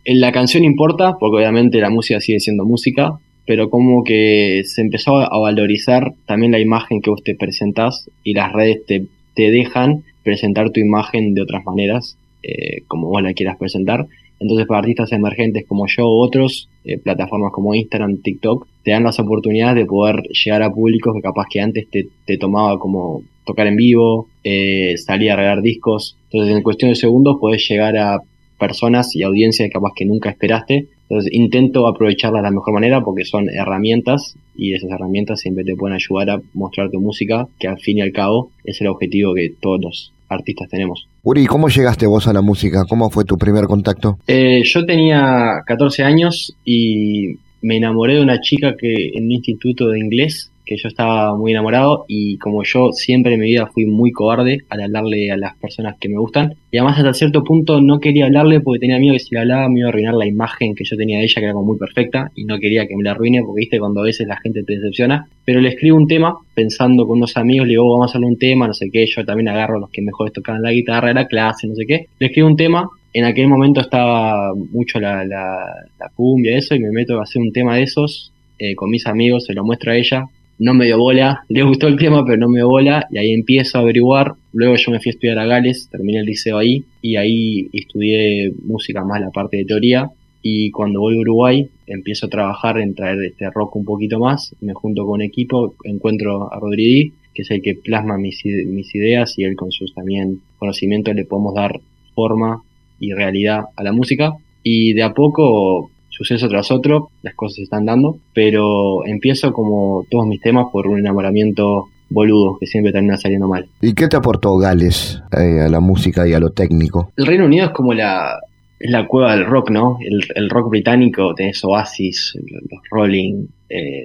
la 0.05 0.31
canción 0.31 0.63
importa, 0.63 1.17
porque 1.19 1.37
obviamente 1.37 1.79
la 1.79 1.89
música 1.89 2.21
sigue 2.21 2.39
siendo 2.39 2.63
música, 2.63 3.19
pero 3.45 3.69
como 3.69 4.03
que 4.05 4.61
se 4.63 4.81
empezó 4.81 5.17
a 5.17 5.37
valorizar 5.37 6.13
también 6.25 6.53
la 6.53 6.59
imagen 6.59 7.01
que 7.01 7.09
vos 7.09 7.23
te 7.23 7.35
presentás 7.35 8.09
y 8.23 8.35
las 8.35 8.53
redes 8.53 8.85
te, 8.85 9.05
te 9.35 9.51
dejan 9.51 10.03
presentar 10.23 10.69
tu 10.69 10.79
imagen 10.79 11.33
de 11.33 11.41
otras 11.41 11.65
maneras 11.65 12.15
eh, 12.41 12.83
como 12.87 13.09
vos 13.09 13.21
la 13.21 13.33
quieras 13.33 13.57
presentar. 13.57 14.05
Entonces, 14.39 14.67
para 14.67 14.79
artistas 14.79 15.11
emergentes 15.11 15.65
como 15.67 15.85
yo 15.87 16.05
u 16.05 16.21
otros, 16.23 16.69
eh, 16.85 16.97
plataformas 16.97 17.51
como 17.51 17.75
Instagram, 17.75 18.21
TikTok, 18.21 18.67
te 18.83 18.91
dan 18.91 19.03
las 19.03 19.19
oportunidades 19.19 19.75
de 19.75 19.85
poder 19.85 20.23
llegar 20.29 20.63
a 20.63 20.71
públicos 20.71 21.13
que 21.13 21.21
capaz 21.21 21.45
que 21.49 21.59
antes 21.59 21.89
te, 21.89 22.07
te 22.25 22.37
tomaba 22.37 22.79
como 22.79 23.23
tocar 23.45 23.67
en 23.67 23.75
vivo, 23.75 24.27
eh, 24.43 24.95
salir 24.97 25.31
a 25.31 25.35
regalar 25.35 25.61
discos. 25.61 26.15
Entonces, 26.31 26.55
en 26.55 26.63
cuestión 26.63 26.91
de 26.91 26.95
segundos, 26.95 27.37
podés 27.39 27.67
llegar 27.67 27.97
a 27.97 28.21
personas 28.59 29.15
y 29.15 29.23
audiencias 29.23 29.67
que 29.67 29.73
capaz 29.73 29.93
que 29.95 30.05
nunca 30.05 30.29
esperaste. 30.29 30.87
Entonces, 31.09 31.33
intento 31.33 31.87
aprovecharlas 31.87 32.43
de 32.43 32.49
la 32.49 32.51
mejor 32.51 32.73
manera 32.73 33.01
porque 33.03 33.25
son 33.25 33.49
herramientas 33.49 34.35
y 34.55 34.73
esas 34.73 34.91
herramientas 34.91 35.39
siempre 35.39 35.63
te 35.63 35.75
pueden 35.75 35.95
ayudar 35.95 36.29
a 36.29 36.41
mostrar 36.53 36.91
tu 36.91 37.01
música, 37.01 37.47
que 37.57 37.67
al 37.67 37.79
fin 37.79 37.97
y 37.97 38.01
al 38.01 38.11
cabo 38.11 38.51
es 38.63 38.79
el 38.81 38.87
objetivo 38.87 39.33
que 39.33 39.51
todos 39.59 40.13
artistas 40.29 40.69
tenemos. 40.69 41.07
Uri, 41.23 41.45
¿cómo 41.45 41.69
llegaste 41.69 42.05
vos 42.05 42.27
a 42.27 42.33
la 42.33 42.41
música? 42.41 42.85
¿Cómo 42.87 43.09
fue 43.09 43.25
tu 43.25 43.37
primer 43.37 43.65
contacto? 43.65 44.19
Eh, 44.27 44.61
yo 44.63 44.85
tenía 44.85 45.63
14 45.65 46.03
años 46.03 46.55
y 46.63 47.35
me 47.61 47.77
enamoré 47.77 48.15
de 48.15 48.21
una 48.21 48.39
chica 48.39 48.75
que 48.77 49.11
en 49.13 49.25
un 49.25 49.31
instituto 49.31 49.89
de 49.89 49.99
inglés 49.99 50.48
que 50.69 50.77
yo 50.77 50.87
estaba 50.87 51.35
muy 51.35 51.51
enamorado 51.51 52.05
y 52.07 52.37
como 52.37 52.63
yo 52.63 52.91
siempre 52.91 53.33
en 53.33 53.39
mi 53.39 53.47
vida 53.47 53.65
fui 53.73 53.87
muy 53.87 54.11
cobarde 54.11 54.59
al 54.69 54.81
hablarle 54.81 55.31
a 55.31 55.37
las 55.37 55.57
personas 55.57 55.95
que 55.99 56.09
me 56.09 56.19
gustan 56.19 56.53
y 56.71 56.77
además 56.77 56.99
hasta 56.99 57.13
cierto 57.13 57.43
punto 57.43 57.81
no 57.81 57.99
quería 57.99 58.25
hablarle 58.25 58.61
porque 58.61 58.81
tenía 58.81 58.99
miedo 58.99 59.13
que 59.13 59.19
si 59.19 59.33
le 59.33 59.41
hablaba 59.41 59.67
me 59.67 59.79
iba 59.79 59.87
a 59.87 59.89
arruinar 59.89 60.13
la 60.13 60.27
imagen 60.27 60.75
que 60.75 60.83
yo 60.83 60.95
tenía 60.95 61.17
de 61.17 61.23
ella 61.23 61.33
que 61.39 61.43
era 61.45 61.53
como 61.53 61.65
muy 61.65 61.79
perfecta 61.79 62.29
y 62.35 62.45
no 62.45 62.59
quería 62.59 62.85
que 62.85 62.95
me 62.95 63.01
la 63.03 63.11
arruine 63.11 63.41
porque 63.41 63.61
viste 63.61 63.79
cuando 63.79 64.01
a 64.01 64.03
veces 64.03 64.27
la 64.27 64.37
gente 64.37 64.61
te 64.63 64.75
decepciona. 64.75 65.27
Pero 65.43 65.59
le 65.59 65.69
escribo 65.69 65.97
un 65.97 66.07
tema 66.07 66.37
pensando 66.53 67.07
con 67.07 67.17
unos 67.17 67.35
amigos 67.35 67.65
le 67.65 67.71
digo 67.71 67.85
oh, 67.87 67.97
vamos 67.97 68.13
a 68.13 68.17
hacer 68.19 68.27
un 68.27 68.37
tema 68.37 68.67
no 68.67 68.75
sé 68.75 68.91
qué 68.91 69.07
yo 69.07 69.25
también 69.25 69.49
agarro 69.49 69.79
los 69.79 69.89
que 69.89 70.03
mejor 70.03 70.29
tocaban 70.29 70.61
la 70.61 70.71
guitarra 70.71 71.07
de 71.07 71.15
la 71.15 71.25
clase 71.25 71.67
no 71.67 71.73
sé 71.73 71.85
qué 71.87 72.05
le 72.19 72.27
escribo 72.27 72.47
un 72.47 72.57
tema 72.57 72.87
en 73.13 73.25
aquel 73.25 73.47
momento 73.47 73.81
estaba 73.81 74.53
mucho 74.53 74.99
la, 74.99 75.25
la, 75.25 75.65
la 75.99 76.09
cumbia 76.15 76.55
eso 76.55 76.75
y 76.75 76.79
me 76.79 76.91
meto 76.91 77.19
a 77.19 77.23
hacer 77.23 77.41
un 77.41 77.51
tema 77.51 77.75
de 77.77 77.83
esos 77.83 78.31
eh, 78.61 78.75
con 78.75 78.89
mis 78.89 79.07
amigos, 79.07 79.45
se 79.45 79.53
lo 79.53 79.63
muestro 79.63 79.93
a 79.93 79.95
ella, 79.95 80.25
no 80.59 80.73
me 80.73 80.85
dio 80.85 80.97
bola, 80.97 81.43
le 81.47 81.63
gustó 81.63 81.87
el 81.87 81.97
tema, 81.97 82.23
pero 82.25 82.37
no 82.37 82.49
me 82.49 82.59
dio 82.59 82.67
bola, 82.67 83.07
y 83.09 83.17
ahí 83.17 83.31
empiezo 83.31 83.77
a 83.77 83.81
averiguar. 83.81 84.33
Luego 84.51 84.75
yo 84.75 84.91
me 84.91 84.99
fui 84.99 85.09
a 85.09 85.13
estudiar 85.13 85.39
a 85.39 85.45
Gales, 85.45 85.87
terminé 85.89 86.19
el 86.19 86.25
liceo 86.25 86.57
ahí, 86.57 86.83
y 87.01 87.15
ahí 87.15 87.69
estudié 87.71 88.51
música 88.65 89.03
más 89.03 89.21
la 89.21 89.31
parte 89.31 89.57
de 89.57 89.65
teoría. 89.65 90.09
Y 90.41 90.71
cuando 90.71 90.99
voy 90.99 91.17
a 91.17 91.21
Uruguay, 91.21 91.69
empiezo 91.87 92.27
a 92.27 92.29
trabajar 92.29 92.77
en 92.79 92.93
traer 92.93 93.23
este 93.23 93.49
rock 93.49 93.77
un 93.77 93.85
poquito 93.85 94.19
más, 94.19 94.53
me 94.61 94.73
junto 94.73 95.05
con 95.05 95.15
un 95.15 95.21
equipo, 95.21 95.75
encuentro 95.83 96.53
a 96.53 96.59
Rodríguez, 96.59 97.13
que 97.33 97.43
es 97.43 97.51
el 97.51 97.61
que 97.61 97.75
plasma 97.75 98.17
mis, 98.17 98.43
mis 98.45 98.93
ideas, 98.95 99.37
y 99.37 99.43
él 99.43 99.55
con 99.55 99.71
sus 99.71 99.93
también 99.93 100.41
conocimientos 100.57 101.15
le 101.15 101.25
podemos 101.25 101.55
dar 101.55 101.79
forma 102.13 102.61
y 102.99 103.13
realidad 103.13 103.63
a 103.77 103.83
la 103.83 103.93
música. 103.93 104.33
Y 104.61 104.93
de 104.93 105.03
a 105.03 105.13
poco 105.13 105.89
suceso 106.19 106.49
tras 106.49 106.69
otro, 106.69 107.09
las 107.23 107.33
cosas 107.33 107.55
se 107.55 107.63
están 107.63 107.85
dando, 107.85 108.17
pero 108.33 109.05
empiezo 109.05 109.53
como 109.53 110.05
todos 110.11 110.27
mis 110.27 110.41
temas 110.41 110.65
por 110.71 110.85
un 110.87 110.99
enamoramiento 110.99 111.85
boludo 112.09 112.57
que 112.59 112.65
siempre 112.65 112.91
termina 112.91 113.15
saliendo 113.15 113.47
mal. 113.47 113.67
¿Y 113.81 113.93
qué 113.93 114.09
te 114.09 114.17
aportó 114.17 114.57
Gales 114.57 115.21
eh, 115.31 115.61
a 115.61 115.69
la 115.69 115.79
música 115.79 116.27
y 116.27 116.33
a 116.33 116.39
lo 116.39 116.49
técnico? 116.49 117.11
El 117.15 117.25
Reino 117.25 117.45
Unido 117.45 117.67
es 117.67 117.71
como 117.71 117.93
la, 117.93 118.37
la 118.79 119.07
cueva 119.07 119.33
del 119.33 119.45
rock, 119.45 119.69
¿no? 119.69 119.97
El, 120.01 120.49
rock 120.49 120.69
británico, 120.69 121.33
tenés 121.35 121.63
Oasis, 121.63 122.33
los 122.35 122.81
Rolling, 122.91 123.45
eh, 123.69 124.03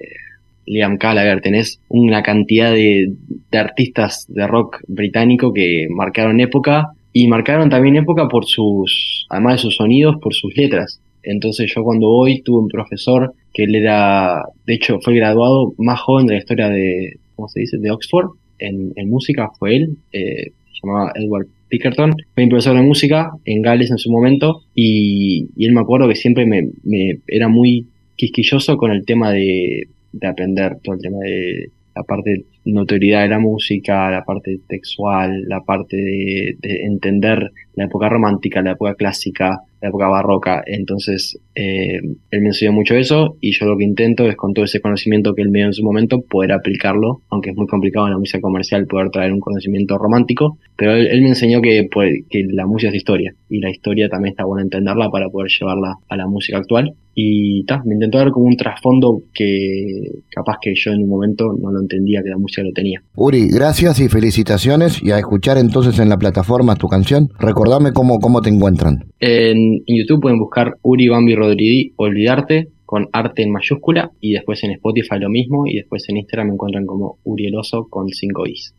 Liam 0.67 0.97
Gallagher, 0.97 1.41
tenés 1.41 1.81
una 1.89 2.23
cantidad 2.23 2.71
de, 2.71 3.13
de 3.51 3.59
artistas 3.59 4.27
de 4.29 4.47
rock 4.47 4.79
británico 4.87 5.53
que 5.53 5.89
marcaron 5.91 6.39
época 6.39 6.93
y 7.13 7.27
marcaron 7.27 7.71
también 7.71 7.97
época 7.97 8.29
por 8.29 8.45
sus, 8.45 9.27
además 9.31 9.55
de 9.55 9.59
sus 9.59 9.77
sonidos, 9.77 10.17
por 10.21 10.33
sus 10.35 10.55
letras. 10.57 11.01
Entonces 11.25 11.73
yo 11.75 11.83
cuando 11.83 12.09
voy 12.09 12.43
tuve 12.43 12.61
un 12.61 12.69
profesor 12.69 13.35
que 13.53 13.65
él 13.65 13.75
era, 13.75 14.43
de 14.67 14.75
hecho 14.75 14.99
fue 15.01 15.15
graduado 15.15 15.75
más 15.79 16.01
joven 16.01 16.27
de 16.27 16.35
la 16.35 16.39
historia 16.39 16.69
de, 16.69 17.19
¿cómo 17.37 17.49
se 17.49 17.61
dice?, 17.61 17.79
de 17.79 17.91
Oxford 17.91 18.31
en, 18.59 18.93
música, 19.09 19.51
fue 19.59 19.77
él, 19.77 19.97
eh, 20.13 20.53
se 20.73 20.81
llamaba 20.83 21.13
Edward 21.15 21.47
Pickerton, 21.69 22.15
fue 22.35 22.45
mi 22.45 22.49
profesor 22.49 22.77
de 22.77 22.83
música 22.83 23.31
en 23.45 23.63
Gales 23.63 23.91
en 23.91 23.99
su 23.99 24.11
momento 24.11 24.63
y, 24.75 25.49
él 25.59 25.73
me 25.73 25.81
acuerdo 25.81 26.09
que 26.09 26.15
siempre 26.15 26.47
me, 26.47 26.69
me, 26.83 27.19
era 27.27 27.49
muy 27.49 27.87
quisquilloso 28.17 28.77
con 28.77 28.93
el 28.93 29.05
tema 29.05 29.33
de, 29.33 29.89
de 30.13 30.27
aprender 30.27 30.79
todo 30.83 30.95
el 30.95 31.01
tema 31.01 31.19
de 31.19 31.71
la 31.95 32.03
parte 32.03 32.45
notoriedad 32.65 33.23
de 33.23 33.29
la 33.29 33.39
música, 33.39 34.11
la 34.11 34.25
parte 34.25 34.59
textual, 34.67 35.43
la 35.49 35.61
parte 35.61 35.97
de, 35.97 36.57
de 36.61 36.85
entender 36.85 37.51
la 37.75 37.85
época 37.85 38.09
romántica, 38.09 38.63
la 38.63 38.73
época 38.73 38.95
clásica, 38.95 39.61
la 39.85 39.89
época 39.89 40.09
barroca. 40.09 40.63
Entonces, 40.67 41.39
eh, 41.55 42.01
él 42.31 42.41
me 42.41 42.49
enseñó 42.49 42.73
mucho 42.73 42.95
eso 42.95 43.37
y 43.41 43.53
yo 43.53 43.67
lo 43.67 43.77
que 43.77 43.85
intento 43.85 44.27
es 44.27 44.35
con 44.37 44.55
todo 44.55 44.65
ese 44.65 44.81
conocimiento 44.81 45.35
que 45.35 45.43
él 45.43 45.51
me 45.51 45.59
dio 45.59 45.67
en 45.67 45.73
su 45.75 45.85
momento 45.85 46.23
poder 46.23 46.53
aplicarlo, 46.53 47.21
aunque 47.29 47.51
es 47.51 47.57
muy 47.57 47.67
complicado 47.67 48.07
en 48.07 48.13
la 48.13 48.19
música 48.19 48.41
comercial 48.41 48.87
poder 48.87 49.11
traer 49.11 49.33
un 49.33 49.41
conocimiento 49.41 49.99
romántico, 49.99 50.59
pero 50.77 50.95
él, 50.95 51.21
me 51.21 51.29
enseñó 51.29 51.61
que, 51.61 51.87
que 52.31 52.45
la 52.51 52.67
música 52.67 52.89
es 52.91 52.97
historia 52.97 53.35
y 53.51 53.61
la 53.61 53.71
historia 53.71 54.09
también 54.09 54.33
está 54.33 54.45
bueno 54.45 54.63
entenderla 54.63 55.11
para 55.11 55.29
poder 55.29 55.51
llevarla 55.51 55.97
a 56.09 56.17
la 56.17 56.27
música 56.27 56.59
actual. 56.59 56.95
Y 57.17 57.65
ta, 57.65 57.81
me 57.85 57.95
intentó 57.95 58.19
dar 58.19 58.33
como 58.33 58.47
un 58.47 58.57
trasfondo 58.57 59.23
que 59.33 60.23
capaz 60.31 60.57
que 60.61 60.73
yo 60.75 60.91
en 60.91 61.03
un 61.03 61.09
momento 61.09 61.53
no 61.53 61.71
lo 61.71 61.81
entendía 61.81 62.23
que 62.25 62.31
la 62.31 62.39
música 62.39 62.54
lo 62.63 62.71
tenía. 62.73 63.03
Uri, 63.17 63.49
gracias 63.49 64.01
y 64.01 64.09
felicitaciones 64.09 65.03
y 65.03 65.11
a 65.11 65.19
escuchar 65.19 65.59
entonces 65.59 65.99
en 65.99 66.09
la 66.09 66.17
plataforma 66.17 66.77
tu 66.77 66.89
canción. 66.89 67.29
Recordame 67.39 67.93
cómo, 67.93 68.19
cómo 68.19 68.41
te 68.41 68.51
encuentran. 68.51 69.05
En, 69.21 69.83
YouTube 69.87 70.23
pueden 70.23 70.39
buscar 70.39 70.75
Uri 70.83 71.09
Bambi 71.09 71.35
Rodríguez, 71.35 71.93
Olvidarte, 71.97 72.69
con 72.85 73.07
arte 73.13 73.43
en 73.43 73.51
mayúscula, 73.51 74.11
y 74.21 74.33
después 74.33 74.63
en 74.65 74.73
Spotify 74.73 75.19
lo 75.19 75.31
mismo, 75.31 75.67
y 75.67 75.77
después 75.77 76.05
en 76.09 76.19
Instagram 76.19 76.49
me 76.49 76.55
encuentran 76.55 76.87
como 76.87 77.19
Urieloso 77.25 77.87
con 77.89 78.09
5 78.09 78.47
is. 78.47 78.75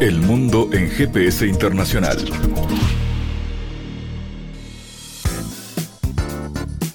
El 0.00 0.20
mundo 0.20 0.68
en 0.72 0.88
GPS 0.88 1.46
internacional. 1.46 2.16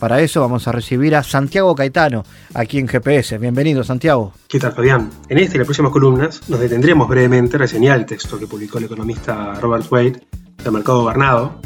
Para 0.00 0.22
eso 0.22 0.40
vamos 0.40 0.66
a 0.66 0.72
recibir 0.72 1.14
a 1.14 1.22
Santiago 1.22 1.74
Caetano, 1.74 2.24
aquí 2.54 2.78
en 2.78 2.88
GPS. 2.88 3.36
Bienvenido, 3.36 3.84
Santiago. 3.84 4.32
¿Qué 4.48 4.58
tal, 4.58 4.72
Fabián? 4.72 5.10
En 5.28 5.36
esta 5.36 5.56
y 5.56 5.58
las 5.58 5.66
próximas 5.66 5.92
columnas 5.92 6.40
nos 6.48 6.58
detendremos 6.58 7.06
brevemente 7.06 7.56
a 7.56 7.58
reseñar 7.58 7.98
el 7.98 8.06
texto 8.06 8.38
que 8.38 8.46
publicó 8.46 8.78
el 8.78 8.84
economista 8.84 9.60
Robert 9.60 9.84
Wade 9.92 10.26
del 10.64 10.72
mercado 10.72 11.02
gobernado 11.02 11.60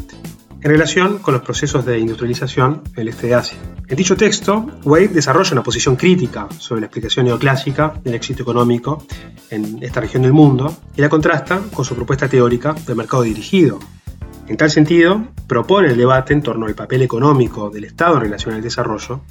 en 0.61 0.69
relación 0.69 1.19
con 1.19 1.33
los 1.33 1.43
procesos 1.43 1.85
de 1.85 1.97
industrialización 1.97 2.81
en 2.93 3.01
el 3.03 3.07
este 3.07 3.27
de 3.27 3.35
Asia. 3.35 3.57
En 3.87 3.95
dicho 3.95 4.17
texto, 4.17 4.67
Wade 4.83 5.07
desarrolla 5.07 5.53
una 5.53 5.63
posición 5.63 5.95
crítica 5.95 6.49
sobre 6.59 6.81
la 6.81 6.87
explicación 6.87 7.27
neoclásica 7.27 7.93
del 8.03 8.15
éxito 8.15 8.43
económico 8.43 9.05
en 9.49 9.81
esta 9.81 10.01
región 10.01 10.23
del 10.23 10.33
mundo 10.33 10.75
y 10.97 11.01
la 11.01 11.07
contrasta 11.07 11.61
con 11.73 11.85
su 11.85 11.95
propuesta 11.95 12.27
teórica 12.27 12.73
del 12.85 12.97
mercado 12.97 13.23
dirigido, 13.23 13.79
en 14.47 14.57
tal 14.57 14.69
sentido, 14.69 15.27
propone 15.47 15.89
el 15.89 15.97
debate 15.97 16.33
en 16.33 16.41
torno 16.41 16.67
al 16.67 16.75
papel 16.75 17.01
económico 17.01 17.69
del 17.69 17.85
Estado 17.85 18.15
en 18.15 18.21
relación 18.21 18.53
al 18.53 18.61
desarrollo 18.61 19.21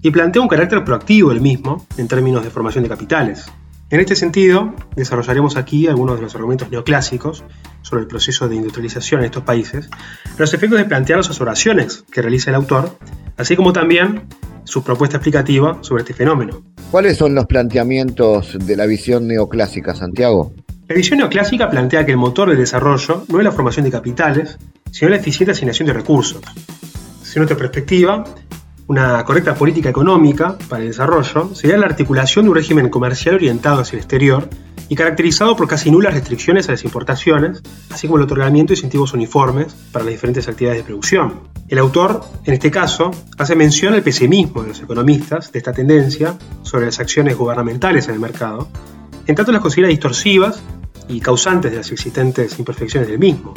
y 0.00 0.10
plantea 0.10 0.42
un 0.42 0.48
carácter 0.48 0.84
proactivo 0.84 1.30
del 1.30 1.40
mismo 1.40 1.86
en 1.96 2.08
términos 2.08 2.42
de 2.42 2.50
formación 2.50 2.82
de 2.82 2.90
capitales. 2.90 3.46
En 3.90 4.00
este 4.00 4.16
sentido, 4.16 4.74
desarrollaremos 4.96 5.56
aquí 5.56 5.86
algunos 5.86 6.16
de 6.16 6.22
los 6.22 6.34
argumentos 6.34 6.70
neoclásicos 6.70 7.44
sobre 7.82 8.02
el 8.02 8.08
proceso 8.08 8.48
de 8.48 8.56
industrialización 8.56 9.20
en 9.20 9.26
estos 9.26 9.42
países, 9.42 9.90
los 10.38 10.54
efectos 10.54 10.78
de 10.78 10.86
plantear 10.86 11.18
las 11.18 11.40
oraciones 11.42 12.04
que 12.10 12.22
realiza 12.22 12.48
el 12.48 12.56
autor, 12.56 12.96
así 13.36 13.54
como 13.54 13.74
también 13.74 14.22
su 14.64 14.82
propuesta 14.82 15.18
explicativa 15.18 15.78
sobre 15.82 16.02
este 16.02 16.14
fenómeno. 16.14 16.62
¿Cuáles 16.90 17.18
son 17.18 17.34
los 17.34 17.44
planteamientos 17.44 18.56
de 18.58 18.76
la 18.76 18.86
visión 18.86 19.26
neoclásica, 19.28 19.94
Santiago? 19.94 20.54
La 20.88 20.96
visión 20.96 21.18
neoclásica 21.18 21.70
plantea 21.70 22.04
que 22.04 22.12
el 22.12 22.18
motor 22.18 22.48
del 22.48 22.58
desarrollo 22.58 23.24
no 23.28 23.38
es 23.38 23.44
la 23.44 23.52
formación 23.52 23.84
de 23.84 23.90
capitales, 23.92 24.58
sino 24.90 25.10
la 25.10 25.16
eficiente 25.16 25.52
asignación 25.52 25.86
de 25.86 25.92
recursos. 25.92 26.42
Según 27.22 27.46
nuestra 27.46 27.56
perspectiva, 27.56 28.24
una 28.88 29.24
correcta 29.24 29.54
política 29.54 29.88
económica 29.88 30.58
para 30.68 30.82
el 30.82 30.88
desarrollo 30.88 31.54
sería 31.54 31.78
la 31.78 31.86
articulación 31.86 32.44
de 32.44 32.50
un 32.50 32.56
régimen 32.56 32.88
comercial 32.90 33.36
orientado 33.36 33.80
hacia 33.80 33.96
el 33.96 34.00
exterior 34.00 34.50
y 34.88 34.96
caracterizado 34.96 35.56
por 35.56 35.68
casi 35.68 35.90
nulas 35.90 36.14
restricciones 36.14 36.68
a 36.68 36.72
las 36.72 36.84
importaciones, 36.84 37.62
así 37.90 38.08
como 38.08 38.18
el 38.18 38.24
otorgamiento 38.24 38.72
de 38.72 38.78
incentivos 38.78 39.14
uniformes 39.14 39.74
para 39.92 40.04
las 40.04 40.12
diferentes 40.12 40.48
actividades 40.48 40.82
de 40.82 40.84
producción. 40.84 41.40
El 41.68 41.78
autor, 41.78 42.22
en 42.44 42.54
este 42.54 42.70
caso, 42.72 43.12
hace 43.38 43.54
mención 43.54 43.94
al 43.94 44.02
pesimismo 44.02 44.62
de 44.62 44.68
los 44.68 44.80
economistas 44.80 45.52
de 45.52 45.60
esta 45.60 45.72
tendencia 45.72 46.36
sobre 46.62 46.86
las 46.86 46.98
acciones 46.98 47.38
gubernamentales 47.38 48.08
en 48.08 48.14
el 48.14 48.20
mercado, 48.20 48.68
en 49.26 49.34
tanto 49.34 49.52
las 49.52 49.60
considera 49.60 49.88
distorsivas 49.88 50.62
y 51.08 51.20
causantes 51.20 51.70
de 51.70 51.78
las 51.78 51.90
existentes 51.90 52.58
imperfecciones 52.58 53.08
del 53.08 53.18
mismo. 53.18 53.54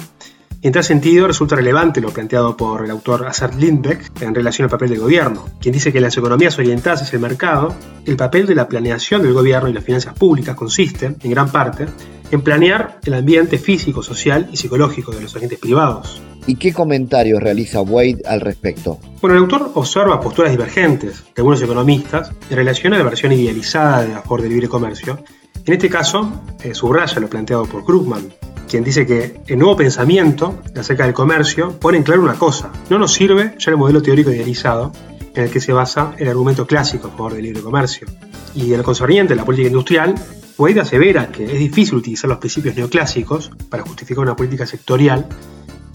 En 0.61 0.71
tal 0.71 0.83
sentido, 0.83 1.27
resulta 1.27 1.55
relevante 1.55 2.01
lo 2.01 2.09
planteado 2.09 2.57
por 2.57 2.83
el 2.83 2.89
autor 2.89 3.27
Assad 3.27 3.53
Lindbeck 3.53 4.19
en 4.21 4.33
relación 4.33 4.63
al 4.65 4.71
papel 4.71 4.89
del 4.89 4.99
gobierno, 4.99 5.45
quien 5.61 5.73
dice 5.73 5.91
que 5.91 5.99
en 5.99 6.05
las 6.05 6.17
economías 6.17 6.57
orientadas 6.57 7.03
hacia 7.03 7.17
el 7.17 7.21
mercado, 7.21 7.75
el 8.05 8.15
papel 8.15 8.47
de 8.47 8.55
la 8.55 8.67
planeación 8.67 9.21
del 9.21 9.33
gobierno 9.33 9.69
y 9.69 9.73
las 9.73 9.83
finanzas 9.83 10.15
públicas 10.15 10.55
consiste, 10.55 11.15
en 11.21 11.29
gran 11.29 11.51
parte, 11.51 11.85
en 12.31 12.41
planear 12.41 12.99
el 13.05 13.13
ambiente 13.13 13.59
físico, 13.59 14.01
social 14.01 14.49
y 14.51 14.57
psicológico 14.57 15.11
de 15.11 15.21
los 15.21 15.35
agentes 15.35 15.59
privados. 15.59 16.19
¿Y 16.47 16.55
qué 16.55 16.73
comentarios 16.73 17.43
realiza 17.43 17.81
Wade 17.81 18.23
al 18.25 18.41
respecto? 18.41 18.99
Bueno, 19.21 19.35
el 19.37 19.43
autor 19.43 19.71
observa 19.75 20.19
posturas 20.19 20.51
divergentes 20.51 21.23
de 21.25 21.33
algunos 21.41 21.61
economistas 21.61 22.31
en 22.49 22.55
relación 22.55 22.93
a 22.93 22.97
la 22.97 23.03
versión 23.03 23.31
idealizada 23.31 24.01
de 24.01 24.09
la 24.09 24.21
favor 24.21 24.41
del 24.41 24.51
libre 24.51 24.67
comercio. 24.67 25.19
En 25.65 25.73
este 25.73 25.89
caso, 25.89 26.43
eh, 26.63 26.75
subraya 26.75 27.19
lo 27.19 27.27
planteado 27.27 27.65
por 27.65 27.83
Krugman, 27.83 28.31
quien 28.69 28.83
dice 28.83 29.07
que 29.07 29.41
el 29.47 29.57
nuevo 29.57 29.75
pensamiento 29.75 30.61
acerca 30.75 31.05
del 31.05 31.13
comercio 31.15 31.79
pone 31.79 31.97
en 31.97 32.03
claro 32.03 32.21
una 32.21 32.35
cosa, 32.35 32.71
no 32.91 32.99
nos 32.99 33.13
sirve 33.13 33.55
ya 33.57 33.71
el 33.71 33.77
modelo 33.77 33.99
teórico 33.99 34.29
idealizado 34.29 34.91
en 35.33 35.45
el 35.45 35.49
que 35.49 35.59
se 35.59 35.73
basa 35.73 36.13
el 36.19 36.27
argumento 36.27 36.67
clásico 36.67 37.07
a 37.07 37.11
favor 37.11 37.33
del 37.33 37.45
libre 37.45 37.61
comercio. 37.61 38.07
Y 38.53 38.73
en 38.73 38.77
lo 38.77 38.83
concerniente 38.83 39.33
a 39.33 39.37
la 39.37 39.43
política 39.43 39.69
industrial, 39.69 40.13
Wade 40.57 40.81
asevera 40.81 41.31
que 41.31 41.45
es 41.45 41.57
difícil 41.57 41.95
utilizar 41.95 42.29
los 42.29 42.37
principios 42.37 42.75
neoclásicos 42.75 43.49
para 43.67 43.81
justificar 43.81 44.23
una 44.23 44.35
política 44.35 44.67
sectorial, 44.67 45.27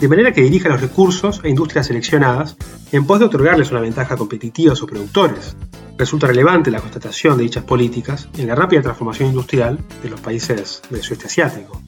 de 0.01 0.09
manera 0.09 0.33
que 0.33 0.41
dirija 0.41 0.71
los 0.71 0.81
recursos 0.81 1.43
a 1.45 1.49
industrias 1.49 1.87
seleccionadas 1.87 2.57
en 2.91 3.07
pos 3.07 3.19
de 3.19 3.27
otorgarles 3.27 3.71
una 3.71 3.81
ventaja 3.81 4.17
competitiva 4.17 4.73
a 4.73 4.77
sus 4.77 4.89
productores. 4.89 5.55
Resulta 5.99 6.27
relevante 6.27 6.71
la 6.71 6.81
constatación 6.81 7.37
de 7.37 7.43
dichas 7.43 7.65
políticas 7.65 8.31
en 8.39 8.47
la 8.47 8.55
rápida 8.55 8.81
transformación 8.81 9.29
industrial 9.29 9.79
de 10.03 10.09
los 10.09 10.19
países 10.19 10.81
del 10.89 11.03
sudeste 11.03 11.27
asiático. 11.27 11.83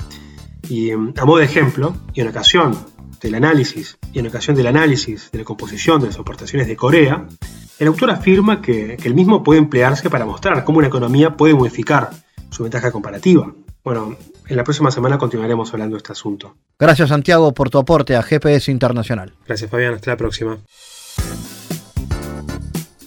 Y 0.68 0.90
em, 0.90 1.14
a 1.16 1.24
modo 1.24 1.38
de 1.38 1.46
ejemplo, 1.46 1.96
y 2.12 2.20
en 2.20 2.28
ocasión 2.28 2.76
del 3.22 3.34
análisis 3.34 3.96
y 4.12 4.18
en 4.18 4.26
ocasión 4.26 4.56
del 4.56 4.66
análisis 4.66 5.30
de 5.32 5.38
la 5.38 5.44
composición 5.44 6.02
de 6.02 6.08
las 6.08 6.16
exportaciones 6.16 6.68
de 6.68 6.76
Corea, 6.76 7.26
el 7.78 7.88
autor 7.88 8.10
afirma 8.10 8.60
que, 8.60 8.98
que 9.00 9.08
el 9.08 9.14
mismo 9.14 9.42
puede 9.42 9.58
emplearse 9.58 10.10
para 10.10 10.26
mostrar 10.26 10.64
cómo 10.64 10.78
una 10.78 10.88
economía 10.88 11.34
puede 11.34 11.54
modificar 11.54 12.10
su 12.50 12.62
ventaja 12.62 12.92
comparativa. 12.92 13.54
Bueno, 13.82 14.16
en 14.48 14.56
la 14.56 14.64
próxima 14.64 14.90
semana 14.90 15.18
continuaremos 15.18 15.72
hablando 15.72 15.96
de 15.96 15.98
este 15.98 16.12
asunto. 16.12 16.56
Gracias 16.78 17.08
Santiago 17.08 17.52
por 17.52 17.70
tu 17.70 17.78
aporte 17.78 18.16
a 18.16 18.22
GPS 18.22 18.70
Internacional. 18.70 19.32
Gracias 19.46 19.70
Fabián, 19.70 19.94
hasta 19.94 20.10
la 20.10 20.16
próxima. 20.16 20.58